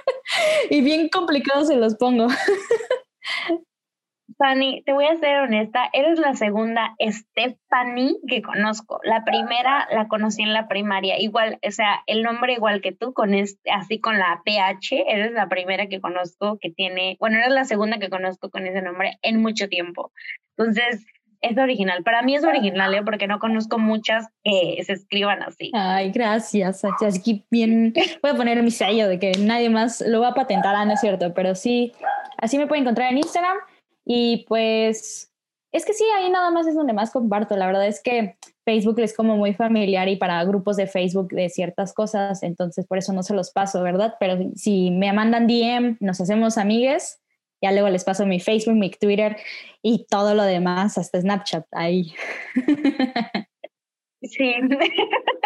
[0.70, 2.28] y bien complicado se los pongo.
[4.38, 9.00] Fanny, te voy a ser honesta, eres la segunda Stephanie que conozco.
[9.02, 13.14] La primera la conocí en la primaria, igual, o sea, el nombre igual que tú,
[13.14, 17.52] con este, así con la PH, eres la primera que conozco que tiene, bueno, eres
[17.52, 20.12] la segunda que conozco con ese nombre en mucho tiempo.
[20.58, 21.06] Entonces,
[21.40, 22.02] es original.
[22.02, 23.02] Para mí es original, ¿eh?
[23.04, 25.70] porque no conozco muchas que se escriban así.
[25.74, 26.82] Ay, gracias.
[26.84, 27.92] Así bien,
[28.22, 30.94] voy a poner mi sello de que nadie más lo va a patentar, ah, no
[30.94, 31.92] es cierto, pero sí,
[32.38, 33.56] así me pueden encontrar en Instagram.
[34.04, 35.32] Y pues
[35.72, 37.56] es que sí, ahí nada más es donde más comparto.
[37.56, 41.48] La verdad es que Facebook es como muy familiar y para grupos de Facebook de
[41.48, 44.14] ciertas cosas, entonces por eso no se los paso, ¿verdad?
[44.18, 47.20] Pero si me mandan DM, nos hacemos amigues
[47.66, 49.36] ya luego les paso mi Facebook, mi Twitter
[49.82, 52.14] y todo lo demás, hasta Snapchat ahí.
[54.22, 54.54] Sí.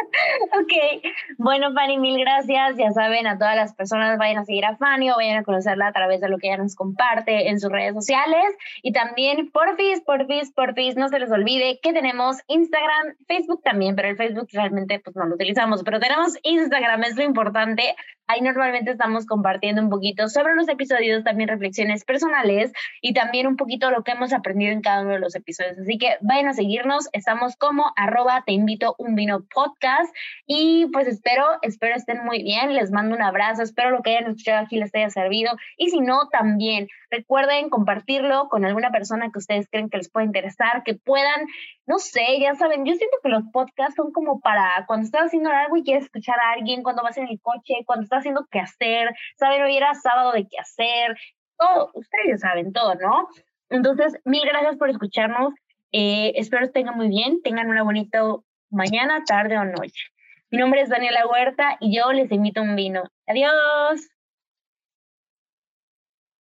[0.53, 1.03] ok.
[1.39, 2.77] Bueno, Fanny, mil gracias.
[2.77, 5.89] Ya saben, a todas las personas vayan a seguir a Fanny o vayan a conocerla
[5.89, 8.45] a través de lo que ella nos comparte en sus redes sociales.
[8.83, 14.09] Y también, porfis, porfis, porfis, no se les olvide que tenemos Instagram, Facebook también, pero
[14.09, 17.95] el Facebook realmente pues no lo utilizamos, pero tenemos Instagram, es lo importante.
[18.31, 22.71] Ahí normalmente estamos compartiendo un poquito sobre los episodios, también reflexiones personales
[23.01, 25.77] y también un poquito lo que hemos aprendido en cada uno de los episodios.
[25.81, 27.09] Así que vayan a seguirnos.
[27.13, 30.15] Estamos como arroba te invito un vino podcast
[30.47, 32.73] y pues espero, espero estén muy bien.
[32.73, 33.65] Les mando un abrazo.
[33.65, 35.57] Espero lo que hayan escuchado aquí les haya servido.
[35.77, 40.25] Y si no, también recuerden compartirlo con alguna persona que ustedes creen que les pueda
[40.25, 41.47] interesar, que puedan,
[41.87, 45.51] no sé, ya saben, yo siento que los podcasts son como para cuando estás haciendo
[45.51, 48.61] algo y quieres escuchar a alguien, cuando vas en el coche, cuando estás haciendo qué
[48.61, 51.17] hacer, saben, hoy era sábado de qué hacer,
[51.59, 53.29] todo, ustedes saben todo, ¿no?
[53.69, 55.55] Entonces, mil gracias por escucharnos.
[55.93, 58.23] Eh, espero estén muy bien, tengan una bonita
[58.71, 60.07] mañana, tarde o noche.
[60.51, 63.03] Mi nombre es Daniela Huerta y yo les invito un vino.
[63.27, 64.09] Adiós.